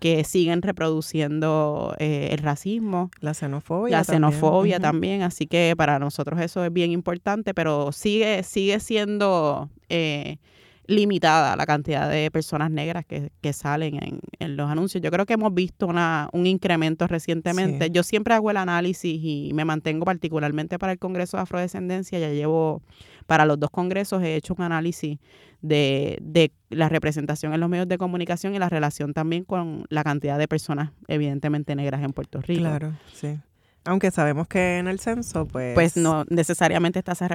que 0.00 0.24
siguen 0.24 0.62
reproduciendo 0.62 1.94
eh, 1.98 2.28
el 2.32 2.38
racismo, 2.38 3.10
la 3.20 3.34
xenofobia, 3.34 3.98
la 3.98 4.04
xenofobia 4.04 4.80
también. 4.80 5.22
Así 5.22 5.46
que 5.46 5.74
para 5.76 5.98
nosotros 5.98 6.40
eso 6.40 6.64
es 6.64 6.72
bien 6.72 6.90
importante, 6.90 7.54
pero 7.54 7.92
sigue 7.92 8.42
sigue 8.42 8.80
siendo 8.80 9.70
eh, 9.88 10.38
limitada 10.86 11.56
la 11.56 11.64
cantidad 11.66 12.10
de 12.10 12.30
personas 12.30 12.70
negras 12.70 13.04
que, 13.06 13.52
salen 13.52 14.20
en, 14.38 14.56
los 14.56 14.70
anuncios. 14.70 15.02
Yo 15.02 15.10
creo 15.10 15.24
que 15.26 15.34
hemos 15.34 15.54
visto 15.54 15.86
una, 15.86 16.28
un 16.32 16.46
incremento 16.46 17.06
recientemente. 17.06 17.90
Yo 17.90 18.02
siempre 18.02 18.34
hago 18.34 18.50
el 18.50 18.56
análisis 18.58 19.18
y 19.22 19.52
me 19.54 19.64
mantengo 19.64 20.04
particularmente 20.04 20.78
para 20.78 20.92
el 20.92 20.98
Congreso 20.98 21.36
de 21.36 21.44
Afrodescendencia. 21.44 22.18
Ya 22.18 22.30
llevo, 22.30 22.82
para 23.26 23.44
los 23.44 23.58
dos 23.58 23.70
congresos 23.70 24.22
he 24.22 24.36
hecho 24.36 24.54
un 24.56 24.62
análisis 24.62 25.18
de, 25.62 26.18
de 26.20 26.52
la 26.70 26.88
representación 26.88 27.54
en 27.54 27.60
los 27.60 27.68
medios 27.68 27.88
de 27.88 27.98
comunicación 27.98 28.54
y 28.54 28.58
la 28.58 28.68
relación 28.68 29.14
también 29.14 29.44
con 29.44 29.86
la 29.88 30.04
cantidad 30.04 30.38
de 30.38 30.48
personas 30.48 30.90
evidentemente 31.08 31.74
negras 31.74 32.02
en 32.02 32.12
Puerto 32.12 32.40
Rico. 32.40 32.60
Claro, 32.60 32.92
sí. 33.12 33.38
Aunque 33.86 34.10
sabemos 34.10 34.48
que 34.48 34.78
en 34.78 34.88
el 34.88 34.98
censo, 34.98 35.46
pues... 35.46 35.74
Pues 35.74 35.98
no 35.98 36.24
necesariamente 36.30 36.98
está 36.98 37.12
esa, 37.12 37.28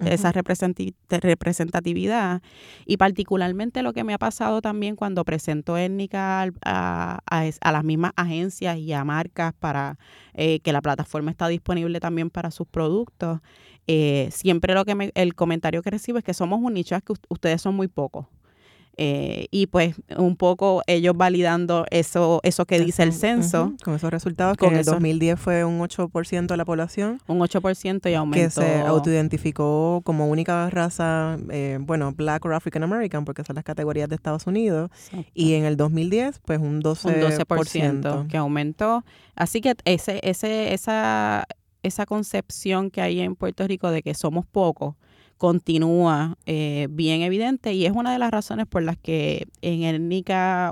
esa 0.00 0.32
representatividad. 0.32 2.42
Y 2.86 2.96
particularmente 2.96 3.84
lo 3.84 3.92
que 3.92 4.02
me 4.02 4.12
ha 4.12 4.18
pasado 4.18 4.60
también 4.60 4.96
cuando 4.96 5.24
presento 5.24 5.76
étnica 5.76 6.50
a, 6.64 7.20
a, 7.24 7.72
las 7.72 7.84
mismas 7.84 8.10
agencias 8.16 8.78
y 8.78 8.92
a 8.92 9.04
marcas 9.04 9.54
para 9.54 9.96
eh, 10.34 10.58
que 10.58 10.72
la 10.72 10.82
plataforma 10.82 11.30
está 11.30 11.46
disponible 11.46 12.00
también 12.00 12.30
para 12.30 12.50
sus 12.50 12.66
productos, 12.66 13.38
eh, 13.86 14.28
siempre 14.32 14.74
lo 14.74 14.84
que 14.84 15.12
el 15.14 15.34
comentario 15.34 15.82
que 15.82 15.90
recibo 15.90 16.18
es 16.18 16.24
que 16.24 16.34
somos 16.34 16.60
un 16.60 16.74
nicho, 16.74 16.94
es 16.94 17.02
que 17.02 17.14
ustedes 17.28 17.62
son 17.62 17.74
muy 17.74 17.88
pocos. 17.88 18.26
Eh, 18.98 19.48
y 19.50 19.66
pues 19.66 19.94
un 20.16 20.36
poco 20.36 20.82
ellos 20.86 21.14
validando 21.14 21.84
eso 21.90 22.40
eso 22.42 22.64
que 22.64 22.80
dice 22.80 23.02
el 23.02 23.12
censo. 23.12 23.74
Con 23.84 23.94
esos 23.94 24.10
resultados, 24.10 24.56
que 24.56 24.66
en 24.66 24.76
el 24.76 24.84
2010 24.84 25.38
fue 25.38 25.64
un 25.64 25.80
8% 25.80 26.46
de 26.46 26.56
la 26.56 26.64
población. 26.64 27.20
Un 27.26 27.40
8% 27.40 28.10
y 28.10 28.14
aumentó. 28.14 28.42
Que 28.42 28.50
se 28.50 28.80
autoidentificó 28.80 30.00
como 30.02 30.28
única 30.28 30.70
raza, 30.70 31.36
eh, 31.50 31.78
bueno, 31.80 32.12
Black 32.12 32.44
or 32.46 32.54
African 32.54 32.82
American, 32.84 33.24
porque 33.26 33.44
son 33.44 33.56
las 33.56 33.64
categorías 33.64 34.08
de 34.08 34.14
Estados 34.14 34.46
Unidos. 34.46 34.90
Y 35.34 35.54
en 35.54 35.64
el 35.64 35.76
2010, 35.76 36.40
pues 36.44 36.58
un 36.58 36.82
12%. 36.82 37.04
Un 37.04 37.32
12% 37.32 38.28
que 38.28 38.36
aumentó. 38.38 39.04
Así 39.34 39.60
que 39.60 39.74
ese, 39.84 40.20
ese, 40.22 40.72
esa, 40.72 41.46
esa 41.86 42.06
concepción 42.06 42.90
que 42.90 43.00
hay 43.00 43.20
en 43.20 43.36
Puerto 43.36 43.66
Rico 43.66 43.90
de 43.90 44.02
que 44.02 44.14
somos 44.14 44.46
pocos, 44.46 44.94
continúa 45.38 46.38
eh, 46.46 46.88
bien 46.90 47.20
evidente 47.20 47.74
y 47.74 47.84
es 47.84 47.92
una 47.92 48.12
de 48.12 48.18
las 48.18 48.30
razones 48.30 48.66
por 48.66 48.82
las 48.82 48.96
que 48.96 49.46
en 49.60 49.82
el 49.82 50.00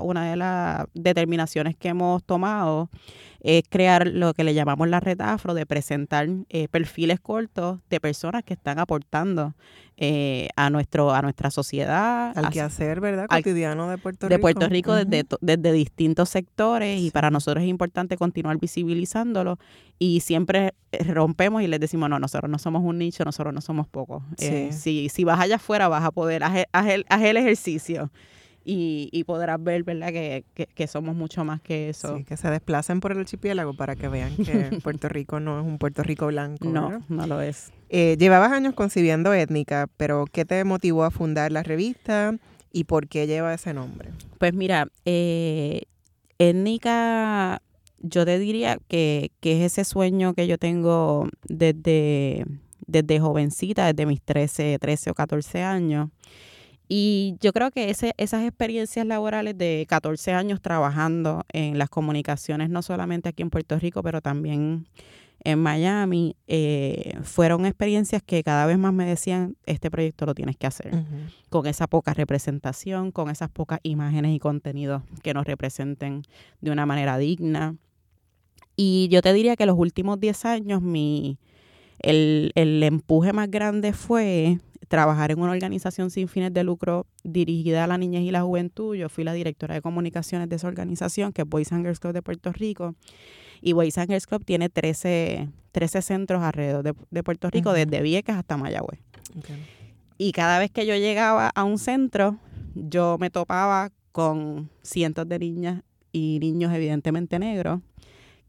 una 0.01 0.29
de 0.29 0.35
las 0.35 0.87
determinaciones 0.93 1.75
que 1.77 1.89
hemos 1.89 2.23
tomado 2.23 2.89
es 3.45 3.63
crear 3.69 4.07
lo 4.07 4.33
que 4.33 4.43
le 4.43 4.55
llamamos 4.55 4.89
la 4.89 4.99
red 4.99 5.21
afro, 5.21 5.53
de 5.53 5.67
presentar 5.67 6.27
eh, 6.49 6.67
perfiles 6.67 7.19
cortos 7.19 7.79
de 7.91 7.99
personas 7.99 8.43
que 8.43 8.55
están 8.55 8.79
aportando 8.79 9.53
eh, 9.97 10.49
a 10.55 10.71
nuestro 10.71 11.13
a 11.13 11.21
nuestra 11.21 11.51
sociedad. 11.51 12.35
Al 12.35 12.49
quehacer, 12.49 12.99
¿verdad? 13.01 13.27
Cotidiano 13.29 13.87
de 13.87 13.99
Puerto 13.99 14.27
Rico. 14.27 14.35
De 14.35 14.39
Puerto 14.39 14.67
Rico 14.67 14.95
desde, 14.95 15.27
desde 15.41 15.71
distintos 15.73 16.29
sectores 16.29 16.99
y 16.99 17.11
para 17.11 17.29
nosotros 17.29 17.63
es 17.63 17.69
importante 17.69 18.17
continuar 18.17 18.57
visibilizándolo 18.57 19.59
y 19.99 20.21
siempre 20.21 20.73
rompemos 21.07 21.61
y 21.61 21.67
les 21.67 21.79
decimos, 21.79 22.09
no, 22.09 22.17
nosotros 22.17 22.49
no 22.49 22.57
somos 22.57 22.81
un 22.83 22.97
nicho, 22.97 23.23
nosotros 23.25 23.53
no 23.53 23.61
somos 23.61 23.87
pocos. 23.87 24.23
Eh, 24.39 24.71
si, 24.71 25.07
si 25.09 25.23
vas 25.23 25.39
allá 25.39 25.57
afuera 25.57 25.87
vas 25.87 26.03
a 26.03 26.09
poder, 26.11 26.41
hacer 26.43 27.05
el 27.11 27.37
ejercicio 27.37 28.09
y, 28.65 29.09
y 29.11 29.23
podrás 29.23 29.63
ver, 29.63 29.83
¿verdad?, 29.83 30.09
que, 30.09 30.43
que, 30.53 30.87
somos 30.87 31.15
mucho 31.15 31.45
más 31.45 31.61
que 31.61 31.89
eso. 31.89 32.17
Sí, 32.17 32.23
que 32.23 32.35
se 32.35 32.49
desplacen 32.49 32.99
por 32.99 33.11
el 33.11 33.19
archipiélago 33.19 33.75
para 33.75 33.95
que 33.95 34.07
vean 34.07 34.35
que 34.35 34.79
Puerto 34.83 35.07
Rico 35.07 35.39
no 35.39 35.59
es 35.59 35.65
un 35.65 35.77
Puerto 35.77 36.01
Rico 36.01 36.27
blanco. 36.27 36.67
No, 36.67 37.03
no 37.07 37.27
lo 37.27 37.41
es. 37.41 37.71
Eh, 37.89 38.17
llevabas 38.19 38.51
años 38.51 38.73
concibiendo 38.73 39.33
Étnica, 39.33 39.87
pero 39.97 40.25
¿qué 40.31 40.45
te 40.45 40.63
motivó 40.63 41.03
a 41.03 41.11
fundar 41.11 41.51
la 41.51 41.61
revista 41.61 42.35
y 42.71 42.85
por 42.85 43.07
qué 43.07 43.27
lleva 43.27 43.53
ese 43.53 43.73
nombre? 43.73 44.09
Pues 44.39 44.53
mira, 44.55 44.87
eh, 45.05 45.83
Étnica, 46.39 47.61
yo 47.99 48.25
te 48.25 48.39
diría 48.39 48.79
que, 48.87 49.31
que 49.41 49.57
es 49.63 49.73
ese 49.73 49.85
sueño 49.85 50.33
que 50.33 50.47
yo 50.47 50.57
tengo 50.57 51.29
desde, 51.47 52.45
desde 52.87 53.19
jovencita, 53.19 53.85
desde 53.85 54.07
mis 54.07 54.23
13, 54.23 54.79
13 54.79 55.11
o 55.11 55.13
14 55.13 55.61
años. 55.61 56.09
Y 56.87 57.35
yo 57.41 57.51
creo 57.51 57.71
que 57.71 57.89
ese, 57.89 58.13
esas 58.17 58.43
experiencias 58.43 59.05
laborales 59.05 59.57
de 59.57 59.85
14 59.89 60.33
años 60.33 60.61
trabajando 60.61 61.43
en 61.51 61.77
las 61.77 61.89
comunicaciones, 61.89 62.69
no 62.69 62.81
solamente 62.81 63.29
aquí 63.29 63.41
en 63.41 63.49
Puerto 63.49 63.79
Rico, 63.79 64.03
pero 64.03 64.21
también 64.21 64.87
en 65.43 65.59
Miami, 65.59 66.35
eh, 66.47 67.17
fueron 67.23 67.65
experiencias 67.65 68.23
que 68.23 68.43
cada 68.43 68.65
vez 68.65 68.77
más 68.77 68.93
me 68.93 69.05
decían, 69.05 69.55
este 69.65 69.91
proyecto 69.91 70.25
lo 70.25 70.33
tienes 70.33 70.57
que 70.57 70.65
hacer, 70.65 71.05
con 71.49 71.67
esa 71.67 71.85
poca 71.87 72.13
representación, 72.13 73.11
con 73.11 73.29
esas 73.29 73.49
pocas 73.49 73.79
imágenes 73.83 74.35
y 74.35 74.39
contenidos 74.39 75.03
que 75.21 75.33
nos 75.35 75.45
representen 75.45 76.23
de 76.61 76.71
una 76.71 76.87
manera 76.87 77.17
digna. 77.17 77.75
Y 78.75 79.07
yo 79.09 79.21
te 79.21 79.33
diría 79.33 79.55
que 79.55 79.67
los 79.67 79.77
últimos 79.77 80.19
10 80.19 80.45
años 80.45 80.81
mi, 80.81 81.37
el, 81.99 82.51
el 82.55 82.81
empuje 82.81 83.31
más 83.31 83.49
grande 83.49 83.93
fue 83.93 84.59
trabajar 84.87 85.31
en 85.31 85.39
una 85.39 85.51
organización 85.51 86.09
sin 86.09 86.27
fines 86.27 86.53
de 86.53 86.63
lucro 86.63 87.05
dirigida 87.23 87.83
a 87.83 87.87
la 87.87 87.97
niñez 87.97 88.23
y 88.23 88.31
la 88.31 88.41
juventud. 88.41 88.95
Yo 88.95 89.09
fui 89.09 89.23
la 89.23 89.33
directora 89.33 89.75
de 89.75 89.81
comunicaciones 89.81 90.49
de 90.49 90.55
esa 90.55 90.67
organización, 90.67 91.33
que 91.33 91.43
es 91.43 91.47
Boys 91.47 91.71
and 91.71 91.83
Girls 91.83 91.99
Club 91.99 92.13
de 92.13 92.21
Puerto 92.21 92.51
Rico. 92.51 92.95
Y 93.61 93.73
Boys 93.73 93.97
and 93.97 94.09
Girls 94.09 94.27
Club 94.27 94.43
tiene 94.45 94.69
13, 94.69 95.49
13 95.71 96.01
centros 96.01 96.43
alrededor 96.43 96.83
de, 96.83 97.23
Puerto 97.23 97.49
Rico, 97.49 97.73
desde 97.73 98.01
Vieques 98.01 98.35
hasta 98.35 98.57
Mayagüez. 98.57 98.99
Y 100.17 100.31
cada 100.31 100.59
vez 100.59 100.71
que 100.71 100.85
yo 100.85 100.95
llegaba 100.95 101.49
a 101.53 101.63
un 101.63 101.77
centro, 101.77 102.37
yo 102.73 103.17
me 103.19 103.29
topaba 103.29 103.91
con 104.11 104.69
cientos 104.81 105.27
de 105.27 105.39
niñas 105.39 105.83
y 106.11 106.39
niños 106.39 106.73
evidentemente 106.73 107.39
negros 107.39 107.81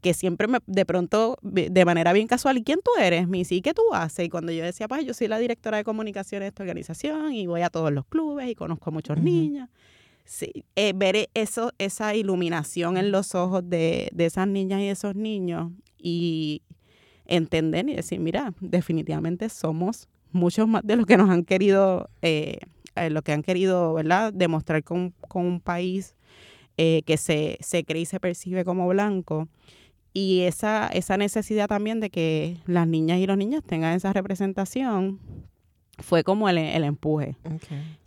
que 0.01 0.13
siempre 0.13 0.47
me, 0.47 0.59
de 0.67 0.85
pronto, 0.85 1.37
de 1.41 1.85
manera 1.85 2.13
bien 2.13 2.27
casual, 2.27 2.57
¿y 2.57 2.63
quién 2.63 2.79
tú 2.83 2.91
eres? 3.01 3.27
Me 3.27 3.39
dice, 3.39 3.61
qué 3.61 3.73
tú 3.73 3.81
haces? 3.93 4.25
Y 4.25 4.29
cuando 4.29 4.51
yo 4.51 4.63
decía, 4.63 4.87
pues 4.87 5.05
yo 5.05 5.13
soy 5.13 5.27
la 5.27 5.39
directora 5.39 5.77
de 5.77 5.83
comunicaciones 5.83 6.45
de 6.45 6.47
esta 6.49 6.63
organización 6.63 7.33
y 7.33 7.47
voy 7.47 7.61
a 7.61 7.69
todos 7.69 7.91
los 7.91 8.05
clubes 8.05 8.49
y 8.49 8.55
conozco 8.55 8.89
a 8.89 8.93
muchos 8.93 9.17
niños. 9.17 9.69
Sí, 10.27 10.65
eh, 10.75 10.91
ver 10.93 11.29
eso, 11.33 11.71
esa 11.77 12.13
iluminación 12.13 12.97
en 12.97 13.11
los 13.11 13.33
ojos 13.33 13.67
de, 13.67 14.11
esas 14.17 14.45
niñas 14.45 14.81
y 14.81 14.89
esos 14.89 15.15
niños 15.15 15.71
y 15.97 16.63
entender 17.25 17.87
y 17.89 17.95
decir, 17.95 18.19
mira, 18.19 18.53
definitivamente 18.59 19.47
somos 19.47 20.09
muchos 20.33 20.67
más 20.67 20.83
de 20.85 20.97
lo 20.97 21.05
que 21.05 21.15
nos 21.15 21.29
han 21.29 21.45
querido, 21.45 22.09
eh, 22.21 22.59
eh, 22.95 23.09
lo 23.09 23.21
que 23.21 23.31
han 23.31 23.41
querido, 23.41 23.93
¿verdad? 23.93 24.33
Demostrar 24.33 24.83
con, 24.83 25.11
con 25.27 25.45
un 25.45 25.61
país 25.61 26.13
que 26.75 27.17
se, 27.17 27.57
se 27.59 27.83
cree 27.83 28.03
y 28.03 28.05
se 28.05 28.19
percibe 28.19 28.63
como 28.63 28.87
blanco 28.87 29.47
y 30.17 30.41
esa, 30.41 30.87
esa 30.87 31.15
necesidad 31.15 31.67
también 31.67 31.99
de 31.99 32.09
que 32.09 32.57
las 32.65 32.87
niñas 32.87 33.19
y 33.19 33.27
los 33.27 33.37
niños 33.37 33.63
tengan 33.63 33.93
esa 33.93 34.13
representación 34.13 35.19
fue 35.99 36.23
como 36.23 36.49
el, 36.49 36.57
empuje. 36.57 37.35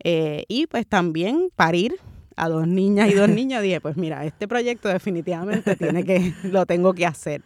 Eh, 0.03 0.45
y 0.49 0.67
pues 0.67 0.89
también 0.89 1.51
parir 1.55 1.95
a 2.35 2.49
dos 2.49 2.67
niñas 2.67 3.13
y 3.13 3.15
dos 3.15 3.29
niños, 3.39 3.63
dije, 3.63 3.81
pues 3.81 3.97
mira, 3.97 4.25
este 4.25 4.49
proyecto 4.49 4.89
definitivamente 4.89 5.77
tiene 5.77 6.03
que, 6.03 6.35
lo 6.43 6.67
tengo 6.67 6.95
que 6.95 7.07
hacer. 7.07 7.43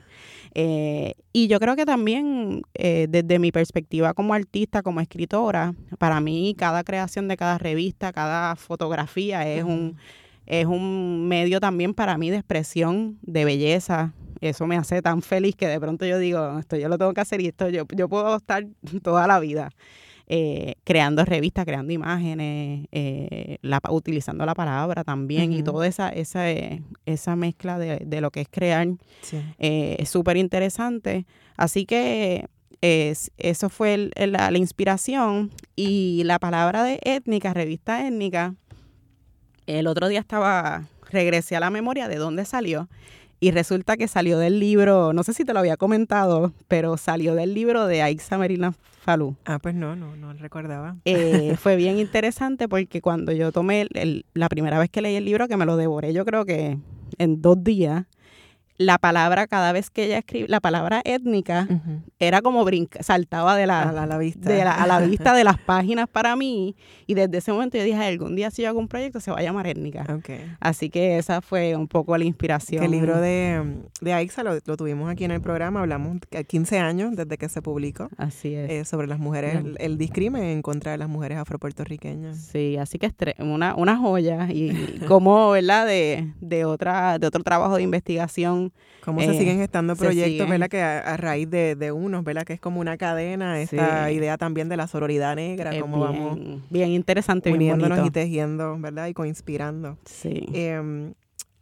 Eh, 0.54 1.12
y 1.30 1.46
yo 1.48 1.60
creo 1.60 1.76
que 1.76 1.84
también 1.84 2.62
eh, 2.72 3.06
desde 3.10 3.38
mi 3.38 3.52
perspectiva 3.52 4.14
como 4.14 4.32
artista, 4.32 4.82
como 4.82 5.02
escritora, 5.02 5.74
para 5.98 6.22
mí 6.22 6.54
cada 6.56 6.84
creación 6.84 7.28
de 7.28 7.36
cada 7.36 7.58
revista, 7.58 8.14
cada 8.14 8.56
fotografía 8.56 9.46
es 9.46 9.62
un, 9.62 9.98
es 10.46 10.64
un 10.64 11.28
medio 11.28 11.60
también 11.60 11.92
para 11.92 12.16
mí 12.16 12.30
de 12.30 12.36
expresión 12.36 13.18
de 13.20 13.44
belleza, 13.44 14.14
eso 14.50 14.66
me 14.66 14.76
hace 14.76 15.02
tan 15.02 15.22
feliz 15.22 15.56
que 15.56 15.66
de 15.66 15.80
pronto 15.80 16.06
yo 16.06 16.18
digo, 16.18 16.58
esto 16.58 16.76
yo 16.76 16.88
lo 16.88 16.98
tengo 16.98 17.12
que 17.14 17.20
hacer 17.20 17.40
y 17.40 17.48
esto 17.48 17.68
yo, 17.68 17.84
yo 17.94 18.08
puedo 18.08 18.36
estar 18.36 18.66
toda 19.02 19.26
la 19.26 19.40
vida 19.40 19.70
eh, 20.26 20.76
creando 20.84 21.22
revistas, 21.26 21.66
creando 21.66 21.92
imágenes, 21.92 22.86
eh, 22.92 23.58
la, 23.60 23.78
utilizando 23.90 24.46
la 24.46 24.54
palabra 24.54 25.04
también 25.04 25.52
y 25.52 25.62
toda 25.62 25.86
esa, 25.86 26.08
esa, 26.08 26.46
esa 27.04 27.36
mezcla 27.36 27.78
de, 27.78 28.20
lo 28.22 28.30
que 28.30 28.40
es 28.40 28.48
crear 28.50 28.88
eh, 29.58 29.96
es 29.98 30.08
súper 30.08 30.38
interesante. 30.38 31.26
Así 31.58 31.84
que 31.84 32.46
eso 32.80 33.68
fue 33.68 34.10
la, 34.16 34.50
la, 34.50 34.58
inspiración 34.58 35.50
y 35.76 36.22
la 36.24 36.38
palabra 36.38 36.84
de 36.84 37.00
étnica, 37.02 37.52
revista 37.52 38.06
étnica, 38.06 38.54
el 39.66 39.86
otro 39.86 40.08
día 40.08 40.20
estaba, 40.20 40.84
regresé 41.10 41.56
a 41.56 41.60
la 41.60 41.70
memoria 41.70 42.08
de 42.08 42.16
dónde 42.16 42.44
salió 42.44 42.88
y 43.44 43.50
resulta 43.50 43.98
que 43.98 44.08
salió 44.08 44.38
del 44.38 44.58
libro, 44.58 45.12
no 45.12 45.22
sé 45.22 45.34
si 45.34 45.44
te 45.44 45.52
lo 45.52 45.58
había 45.58 45.76
comentado, 45.76 46.54
pero 46.66 46.96
salió 46.96 47.34
del 47.34 47.52
libro 47.52 47.86
de 47.86 48.00
Aixa 48.00 48.38
Merina 48.38 48.72
Falú. 49.02 49.36
Ah, 49.44 49.58
pues 49.58 49.74
no, 49.74 49.94
no, 49.96 50.16
no 50.16 50.32
recordaba. 50.32 50.96
Eh, 51.04 51.54
fue 51.60 51.76
bien 51.76 51.98
interesante 51.98 52.70
porque 52.70 53.02
cuando 53.02 53.32
yo 53.32 53.52
tomé 53.52 53.86
la 54.32 54.48
primera 54.48 54.78
vez 54.78 54.88
que 54.88 55.02
leí 55.02 55.16
el 55.16 55.26
libro, 55.26 55.46
que 55.46 55.58
me 55.58 55.66
lo 55.66 55.76
devoré 55.76 56.14
yo 56.14 56.24
creo 56.24 56.46
que 56.46 56.78
en 57.18 57.42
dos 57.42 57.62
días, 57.62 58.06
la 58.84 58.98
palabra, 58.98 59.46
cada 59.46 59.72
vez 59.72 59.90
que 59.90 60.04
ella 60.04 60.18
escribe, 60.18 60.48
la 60.48 60.60
palabra 60.60 61.00
étnica 61.04 61.68
era 62.18 62.42
como 62.42 62.64
brinca, 62.64 63.02
saltaba 63.02 63.56
de 63.56 63.66
la, 63.66 63.82
a 63.82 64.06
la, 64.06 64.18
vista. 64.18 64.50
De 64.50 64.62
a 64.62 64.86
la 64.86 65.00
vista 65.00 65.34
de 65.34 65.44
las 65.44 65.58
páginas 65.66 66.08
para 66.08 66.36
mí. 66.36 66.76
Y 67.06 67.14
desde 67.14 67.38
ese 67.38 67.52
momento 67.52 67.78
yo 67.78 67.84
dije, 67.84 68.02
algún 68.04 68.36
día 68.36 68.50
si 68.50 68.62
yo 68.62 68.68
hago 68.68 68.78
un 68.78 68.88
proyecto 68.88 69.20
se 69.20 69.30
va 69.30 69.38
a 69.38 69.42
llamar 69.42 69.66
étnica. 69.66 70.06
Así 70.60 70.90
que 70.90 71.18
esa 71.18 71.40
fue 71.40 71.76
un 71.76 71.88
poco 71.88 72.16
la 72.16 72.24
inspiración. 72.24 72.84
el 72.84 72.90
libro 72.90 73.20
de, 73.20 73.80
de 74.00 74.12
Aixa 74.12 74.42
lo, 74.42 74.60
tuvimos 74.60 75.10
aquí 75.10 75.24
en 75.24 75.30
el 75.30 75.40
programa, 75.40 75.80
hablamos 75.80 76.18
15 76.46 76.78
años 76.78 77.16
desde 77.16 77.38
que 77.38 77.48
se 77.48 77.62
publicó. 77.62 78.08
Así 78.16 78.54
es. 78.54 78.70
Eh, 78.70 78.84
sobre 78.84 79.06
las 79.06 79.18
mujeres, 79.18 79.62
el, 79.78 79.98
discrimen 79.98 80.44
en 80.44 80.62
contra 80.62 80.92
de 80.92 80.98
las 80.98 81.08
mujeres 81.08 81.38
afropuertorriqueñas. 81.38 82.36
Sí, 82.36 82.76
así 82.76 82.98
que 82.98 83.06
es 83.06 83.14
una, 83.38 83.74
una 83.74 83.96
joya. 83.96 84.48
Y 84.50 85.00
como, 85.08 85.50
¿verdad? 85.50 85.86
De, 85.86 86.32
de, 86.40 86.64
otra, 86.64 87.18
de 87.18 87.26
otro 87.26 87.42
trabajo 87.42 87.76
de 87.76 87.82
investigación 87.82 88.72
Cómo 89.04 89.20
se 89.20 89.32
eh, 89.32 89.38
siguen 89.38 89.58
gestando 89.58 89.96
proyectos, 89.96 90.48
¿verdad? 90.48 90.68
Que 90.68 90.80
a, 90.80 91.16
raíz 91.18 91.50
de, 91.50 91.76
de, 91.76 91.92
unos, 91.92 92.24
¿verdad? 92.24 92.44
Que 92.44 92.54
es 92.54 92.60
como 92.60 92.80
una 92.80 92.96
cadena, 92.96 93.60
esta 93.60 94.10
idea 94.10 94.38
también 94.38 94.68
de 94.68 94.76
la 94.76 94.86
sororidad 94.86 95.36
negra, 95.36 95.78
cómo 95.78 96.00
vamos 96.00 96.38
bien 96.70 96.90
interesante, 96.90 97.52
uniéndonos 97.52 98.06
y 98.06 98.10
tejiendo, 98.10 98.78
¿verdad? 98.78 99.08
Y 99.08 99.14
co-inspirando. 99.14 99.98
Sí. 100.06 100.46
Em, 100.54 101.12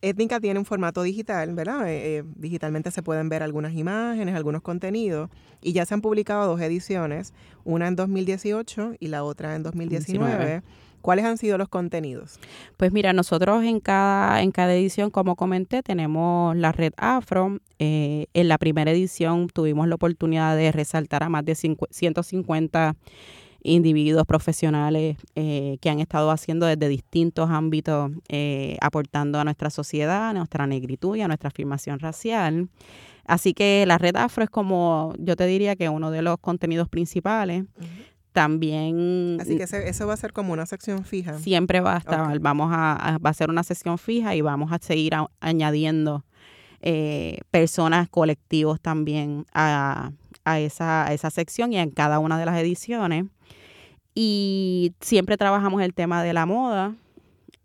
Étnica 0.02 0.40
tiene 0.40 0.58
un 0.58 0.64
formato 0.64 1.02
digital, 1.02 1.54
¿verdad? 1.54 1.88
Eh, 1.88 2.18
eh, 2.18 2.24
digitalmente 2.36 2.90
se 2.90 3.02
pueden 3.02 3.28
ver 3.28 3.42
algunas 3.42 3.74
imágenes, 3.74 4.34
algunos 4.34 4.60
contenidos, 4.60 5.30
y 5.62 5.72
ya 5.72 5.86
se 5.86 5.94
han 5.94 6.00
publicado 6.00 6.46
dos 6.46 6.60
ediciones, 6.60 7.32
una 7.64 7.86
en 7.86 7.94
2018 7.94 8.94
y 8.98 9.08
la 9.08 9.22
otra 9.22 9.54
en 9.54 9.62
2019. 9.62 10.62
¿Cuáles 11.02 11.24
han 11.24 11.36
sido 11.36 11.58
los 11.58 11.68
contenidos? 11.68 12.38
Pues 12.76 12.92
mira, 12.92 13.12
nosotros 13.12 13.64
en 13.64 13.80
cada, 13.80 14.40
en 14.40 14.52
cada 14.52 14.74
edición, 14.74 15.10
como 15.10 15.36
comenté, 15.36 15.82
tenemos 15.82 16.56
la 16.56 16.72
red 16.72 16.92
Afro. 16.96 17.58
Eh, 17.78 18.26
en 18.32 18.48
la 18.48 18.58
primera 18.58 18.90
edición 18.92 19.48
tuvimos 19.48 19.88
la 19.88 19.96
oportunidad 19.96 20.56
de 20.56 20.72
resaltar 20.72 21.24
a 21.24 21.28
más 21.28 21.44
de 21.44 21.54
150 21.54 22.96
individuos 23.64 24.26
profesionales 24.26 25.16
eh, 25.34 25.78
que 25.80 25.90
han 25.90 26.00
estado 26.00 26.30
haciendo 26.30 26.66
desde 26.66 26.88
distintos 26.88 27.50
ámbitos, 27.50 28.10
eh, 28.28 28.76
aportando 28.80 29.38
a 29.38 29.44
nuestra 29.44 29.70
sociedad, 29.70 30.30
a 30.30 30.32
nuestra 30.32 30.66
negritud 30.66 31.16
y 31.16 31.22
a 31.22 31.28
nuestra 31.28 31.48
afirmación 31.48 31.98
racial. 31.98 32.68
Así 33.24 33.54
que 33.54 33.84
la 33.86 33.98
red 33.98 34.16
afro 34.16 34.42
es 34.42 34.50
como, 34.50 35.14
yo 35.18 35.36
te 35.36 35.46
diría 35.46 35.76
que 35.76 35.88
uno 35.88 36.10
de 36.10 36.22
los 36.22 36.38
contenidos 36.38 36.88
principales. 36.88 37.64
También. 38.32 39.38
Así 39.40 39.56
que 39.56 39.64
eso 39.64 40.06
va 40.06 40.14
a 40.14 40.16
ser 40.16 40.32
como 40.32 40.52
una 40.52 40.64
sección 40.64 41.04
fija. 41.04 41.38
Siempre 41.38 41.80
va 41.80 41.96
a 41.96 41.98
estar, 41.98 42.38
vamos 42.40 42.70
a, 42.72 43.18
va 43.24 43.30
a 43.30 43.34
ser 43.34 43.50
una 43.50 43.62
sección 43.62 43.98
fija 43.98 44.34
y 44.34 44.40
vamos 44.40 44.72
a 44.72 44.78
seguir 44.78 45.12
añadiendo 45.40 46.24
eh, 46.80 47.38
personas, 47.50 48.08
colectivos 48.08 48.80
también 48.80 49.46
a, 49.52 50.12
esa, 50.58 51.12
esa 51.12 51.30
sección 51.30 51.72
y 51.72 51.78
en 51.78 51.90
cada 51.90 52.18
una 52.18 52.38
de 52.38 52.46
las 52.46 52.58
ediciones. 52.58 53.26
Y 54.14 54.92
siempre 55.00 55.36
trabajamos 55.36 55.82
el 55.82 55.94
tema 55.94 56.22
de 56.22 56.32
la 56.32 56.46
moda. 56.46 56.94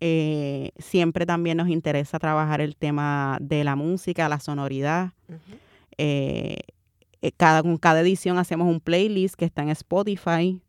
Eh, 0.00 0.70
siempre 0.78 1.26
también 1.26 1.56
nos 1.56 1.68
interesa 1.68 2.18
trabajar 2.18 2.60
el 2.60 2.76
tema 2.76 3.38
de 3.40 3.64
la 3.64 3.74
música, 3.74 4.28
la 4.28 4.38
sonoridad. 4.38 5.12
Eh, 5.96 6.58
cada, 7.36 7.62
con 7.62 7.76
cada 7.76 8.00
edición 8.00 8.38
hacemos 8.38 8.68
un 8.68 8.80
playlist 8.80 9.34
que 9.34 9.44
está 9.44 9.62
en 9.62 9.70
Spotify. 9.70 10.60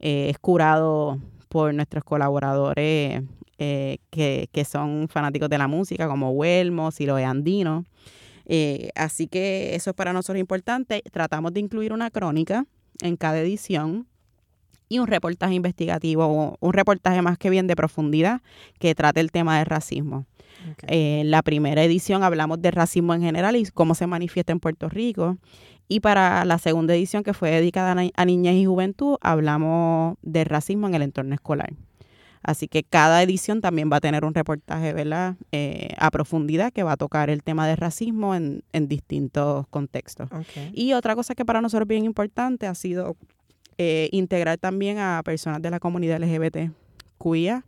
Eh, 0.00 0.28
es 0.30 0.38
curado 0.38 1.18
por 1.48 1.74
nuestros 1.74 2.04
colaboradores 2.04 3.22
eh, 3.58 3.98
que, 4.10 4.48
que, 4.52 4.64
son 4.64 5.08
fanáticos 5.08 5.48
de 5.48 5.58
la 5.58 5.66
música, 5.66 6.06
como 6.06 6.30
Huelmo, 6.30 6.90
Siloe 6.90 7.24
Andino. 7.24 7.84
así 8.94 9.26
que 9.26 9.74
eso 9.74 9.90
es 9.90 9.96
para 9.96 10.12
nosotros 10.12 10.38
importante. 10.38 11.02
Tratamos 11.10 11.52
de 11.52 11.60
incluir 11.60 11.92
una 11.92 12.10
crónica 12.10 12.66
en 13.02 13.16
cada 13.16 13.38
edición 13.40 14.06
y 14.88 14.98
un 14.98 15.06
reportaje 15.06 15.54
investigativo, 15.54 16.56
un 16.58 16.72
reportaje 16.72 17.22
más 17.22 17.38
que 17.38 17.50
bien 17.50 17.66
de 17.66 17.76
profundidad 17.76 18.40
que 18.78 18.94
trate 18.94 19.20
el 19.20 19.30
tema 19.30 19.58
del 19.58 19.66
racismo. 19.66 20.26
en 20.82 21.30
la 21.30 21.42
primera 21.42 21.84
edición 21.84 22.24
hablamos 22.24 22.60
de 22.60 22.70
racismo 22.70 23.14
en 23.14 23.22
general 23.22 23.54
y 23.56 23.64
cómo 23.66 23.94
se 23.94 24.06
manifiesta 24.06 24.52
en 24.52 24.60
Puerto 24.60 24.88
Rico. 24.88 25.36
Y 25.88 26.00
para 26.00 26.44
la 26.44 26.58
segunda 26.58 26.94
edición, 26.94 27.22
que 27.22 27.32
fue 27.32 27.50
dedicada 27.50 27.96
a 28.14 28.24
niñez 28.24 28.54
y 28.54 28.66
juventud, 28.66 29.16
hablamos 29.20 30.16
de 30.22 30.44
racismo 30.44 30.86
en 30.86 30.94
el 30.94 31.02
entorno 31.02 31.34
escolar. 31.34 31.72
Así 32.42 32.68
que 32.68 32.84
cada 32.84 33.22
edición 33.22 33.60
también 33.60 33.90
va 33.92 33.96
a 33.96 34.00
tener 34.00 34.24
un 34.24 34.32
reportaje 34.32 34.92
¿verdad? 34.92 35.36
Eh, 35.50 35.94
a 35.98 36.10
profundidad 36.10 36.72
que 36.72 36.82
va 36.82 36.92
a 36.92 36.96
tocar 36.96 37.30
el 37.30 37.42
tema 37.42 37.66
de 37.66 37.76
racismo 37.76 38.34
en, 38.34 38.62
distintos 38.72 39.66
contextos. 39.68 40.28
Y 40.72 40.92
otra 40.92 41.14
cosa 41.14 41.34
que 41.34 41.44
para 41.44 41.60
nosotros 41.60 41.84
es 41.86 41.88
bien 41.88 42.04
importante 42.04 42.66
ha 42.66 42.74
sido 42.74 43.16
eh, 43.76 44.08
integrar 44.12 44.58
también 44.58 44.98
a 44.98 45.20
personas 45.24 45.60
de 45.60 45.70
la 45.70 45.80
comunidad 45.80 46.22
LGBT 46.22 46.70
cuya 47.18 47.64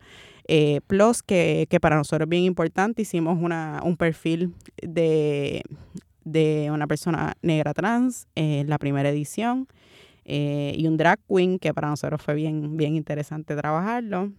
eh, 0.47 0.81
plus 0.87 1.21
que, 1.21 1.67
que, 1.69 1.79
para 1.79 1.97
nosotros 1.97 2.25
es 2.25 2.29
bien 2.29 2.43
importante. 2.43 3.01
Hicimos 3.01 3.37
una, 3.39 3.81
un 3.83 3.97
perfil 3.97 4.53
de 4.81 5.63
de 6.23 6.69
una 6.71 6.87
persona 6.87 7.33
negra 7.41 7.73
trans 7.73 8.27
en 8.35 8.69
la 8.69 8.77
primera 8.77 9.09
edición 9.09 9.67
eh, 10.25 10.73
y 10.77 10.87
un 10.87 10.97
drag 10.97 11.19
queen 11.27 11.59
que 11.59 11.73
para 11.73 11.89
nosotros 11.89 12.21
fue 12.21 12.35
bien, 12.35 12.77
bien 12.77 12.95
interesante 12.95 13.55
trabajarlo. 13.55 14.31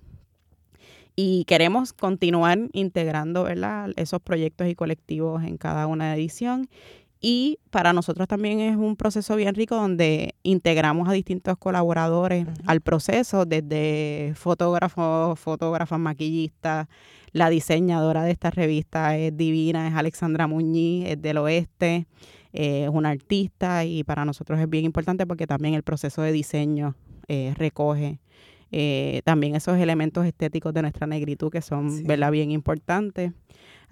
Y 1.14 1.44
queremos 1.44 1.92
continuar 1.92 2.58
integrando 2.72 3.42
¿verdad? 3.42 3.90
esos 3.96 4.20
proyectos 4.20 4.68
y 4.68 4.74
colectivos 4.74 5.42
en 5.44 5.58
cada 5.58 5.86
una 5.86 6.14
edición. 6.14 6.68
Y 7.24 7.60
para 7.70 7.92
nosotros 7.92 8.26
también 8.26 8.58
es 8.58 8.76
un 8.76 8.96
proceso 8.96 9.36
bien 9.36 9.54
rico 9.54 9.76
donde 9.76 10.34
integramos 10.42 11.08
a 11.08 11.12
distintos 11.12 11.56
colaboradores 11.56 12.48
al 12.66 12.80
proceso, 12.80 13.44
desde 13.44 14.32
fotógrafos, 14.34 15.38
fotógrafas, 15.38 16.00
maquillistas, 16.00 16.88
la 17.30 17.48
diseñadora 17.48 18.24
de 18.24 18.32
esta 18.32 18.50
revista 18.50 19.16
es 19.16 19.36
divina, 19.36 19.86
es 19.86 19.94
Alexandra 19.94 20.48
Muñiz, 20.48 21.10
es 21.10 21.22
del 21.22 21.38
oeste, 21.38 22.06
eh, 22.52 22.84
es 22.84 22.90
una 22.92 23.10
artista 23.10 23.84
y 23.84 24.02
para 24.02 24.24
nosotros 24.24 24.58
es 24.58 24.68
bien 24.68 24.84
importante 24.84 25.24
porque 25.24 25.46
también 25.46 25.74
el 25.74 25.84
proceso 25.84 26.22
de 26.22 26.32
diseño 26.32 26.96
eh, 27.28 27.54
recoge 27.56 28.18
eh, 28.72 29.22
también 29.24 29.54
esos 29.54 29.78
elementos 29.78 30.26
estéticos 30.26 30.74
de 30.74 30.82
nuestra 30.82 31.06
negritud 31.06 31.52
que 31.52 31.62
son 31.62 32.04
bien 32.04 32.50
importantes. 32.50 33.32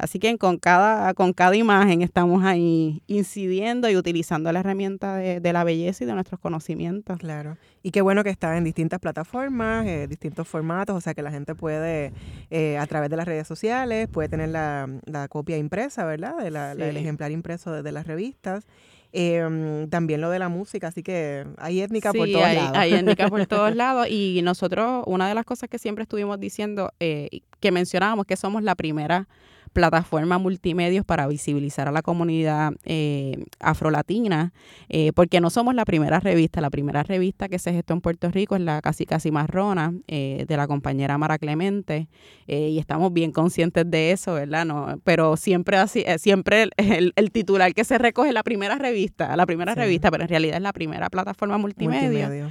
Así 0.00 0.18
que 0.18 0.38
con 0.38 0.56
cada, 0.56 1.12
con 1.12 1.34
cada 1.34 1.54
imagen 1.56 2.00
estamos 2.00 2.42
ahí 2.42 3.02
incidiendo 3.06 3.86
y 3.90 3.96
utilizando 3.96 4.50
la 4.50 4.60
herramienta 4.60 5.16
de, 5.16 5.52
la 5.52 5.62
belleza 5.62 6.04
y 6.04 6.06
de 6.06 6.14
nuestros 6.14 6.40
conocimientos. 6.40 7.18
Claro. 7.18 7.58
Y 7.82 7.90
qué 7.90 8.00
bueno 8.00 8.24
que 8.24 8.30
está 8.30 8.56
en 8.56 8.64
distintas 8.64 8.98
plataformas, 8.98 9.86
eh, 9.86 10.06
distintos 10.08 10.48
formatos, 10.48 10.96
o 10.96 11.00
sea 11.02 11.12
que 11.12 11.20
la 11.20 11.30
gente 11.30 11.54
puede, 11.54 12.14
eh, 12.48 12.78
a 12.78 12.86
través 12.86 13.10
de 13.10 13.16
las 13.18 13.26
redes 13.26 13.46
sociales, 13.46 14.08
puede 14.08 14.30
tener 14.30 14.48
la, 14.48 14.88
copia 15.28 15.58
impresa, 15.58 16.06
¿verdad? 16.06 16.38
De 16.38 16.50
la, 16.50 16.72
el 16.72 16.96
ejemplar 16.96 17.30
impreso 17.30 17.82
de, 17.82 17.92
las 17.92 18.06
revistas. 18.06 18.66
Em, 19.12 19.90
también 19.90 20.22
lo 20.22 20.30
de 20.30 20.38
la 20.38 20.48
música, 20.48 20.88
así 20.88 21.02
que 21.02 21.44
hay 21.58 21.82
étnica 21.82 22.12
por 22.14 22.26
todos 22.30 22.54
lados. 22.54 22.72
Hay 22.74 22.94
étnica 22.94 23.28
por 23.28 23.44
todos 23.46 23.76
lados 23.76 24.06
y 24.08 24.40
nosotros, 24.42 25.02
una 25.06 25.28
de 25.28 25.34
las 25.34 25.44
cosas 25.44 25.68
que 25.68 25.78
siempre 25.78 26.04
estuvimos 26.04 26.40
diciendo, 26.40 26.90
eh, 27.00 27.40
que 27.58 27.70
mencionábamos, 27.70 28.24
que 28.24 28.36
somos 28.36 28.62
la 28.62 28.74
primera 28.76 29.28
plataforma 29.72 30.38
multimedios 30.38 31.04
para 31.04 31.26
visibilizar 31.28 31.88
a 31.88 31.92
la 31.92 32.02
comunidad 32.02 32.72
eh, 32.84 33.44
afrolatina, 33.60 34.52
eh, 34.88 35.12
porque 35.14 35.40
no 35.40 35.50
somos 35.50 35.74
la 35.74 35.84
primera 35.84 36.18
revista. 36.18 36.60
La 36.60 36.70
primera 36.70 37.02
revista 37.02 37.48
que 37.48 37.58
se 37.58 37.72
gestó 37.72 37.94
en 37.94 38.00
Puerto 38.00 38.30
Rico 38.30 38.56
es 38.56 38.62
la 38.62 38.80
Casi 38.82 39.06
Casi 39.06 39.30
Marrona, 39.30 39.94
eh, 40.08 40.44
de 40.46 40.56
la 40.56 40.66
compañera 40.66 41.18
Mara 41.18 41.38
Clemente, 41.38 42.08
y 42.46 42.78
estamos 42.78 43.12
bien 43.12 43.30
conscientes 43.30 43.88
de 43.88 44.10
eso, 44.10 44.34
¿verdad? 44.34 44.64
No, 44.64 45.00
pero 45.04 45.36
siempre 45.36 45.76
así, 45.76 46.04
siempre 46.18 46.68
el, 46.76 47.30
titular 47.30 47.72
que 47.74 47.84
se 47.84 47.96
recoge 47.96 48.28
es 48.28 48.34
la 48.34 48.42
primera 48.42 48.74
revista, 48.74 49.36
la 49.36 49.46
primera 49.46 49.76
revista, 49.76 50.10
pero 50.10 50.24
en 50.24 50.28
realidad 50.28 50.56
es 50.56 50.62
la 50.62 50.72
primera 50.72 51.08
plataforma 51.10 51.58
multimedia, 51.58 52.50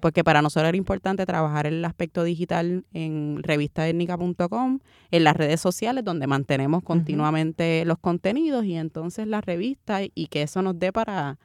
porque 0.00 0.22
para 0.22 0.42
nosotros 0.42 0.68
era 0.68 0.76
importante 0.76 1.26
trabajar 1.26 1.66
el 1.66 1.84
aspecto 1.84 2.22
digital 2.22 2.84
en 2.92 3.42
revistaetnica.com, 3.42 4.78
en 5.10 5.24
las 5.24 5.36
redes 5.36 5.60
sociales, 5.60 6.04
donde 6.04 6.28
mantenemos 6.28 6.51
tenemos 6.52 6.82
continuamente 6.82 7.82
los 7.86 7.98
contenidos 7.98 8.66
y 8.66 8.74
entonces 8.74 9.26
la 9.26 9.40
revista 9.40 10.00
y 10.02 10.26
que 10.26 10.42
eso 10.42 10.60
nos 10.60 10.78
dé 10.78 10.92
para 10.92 11.38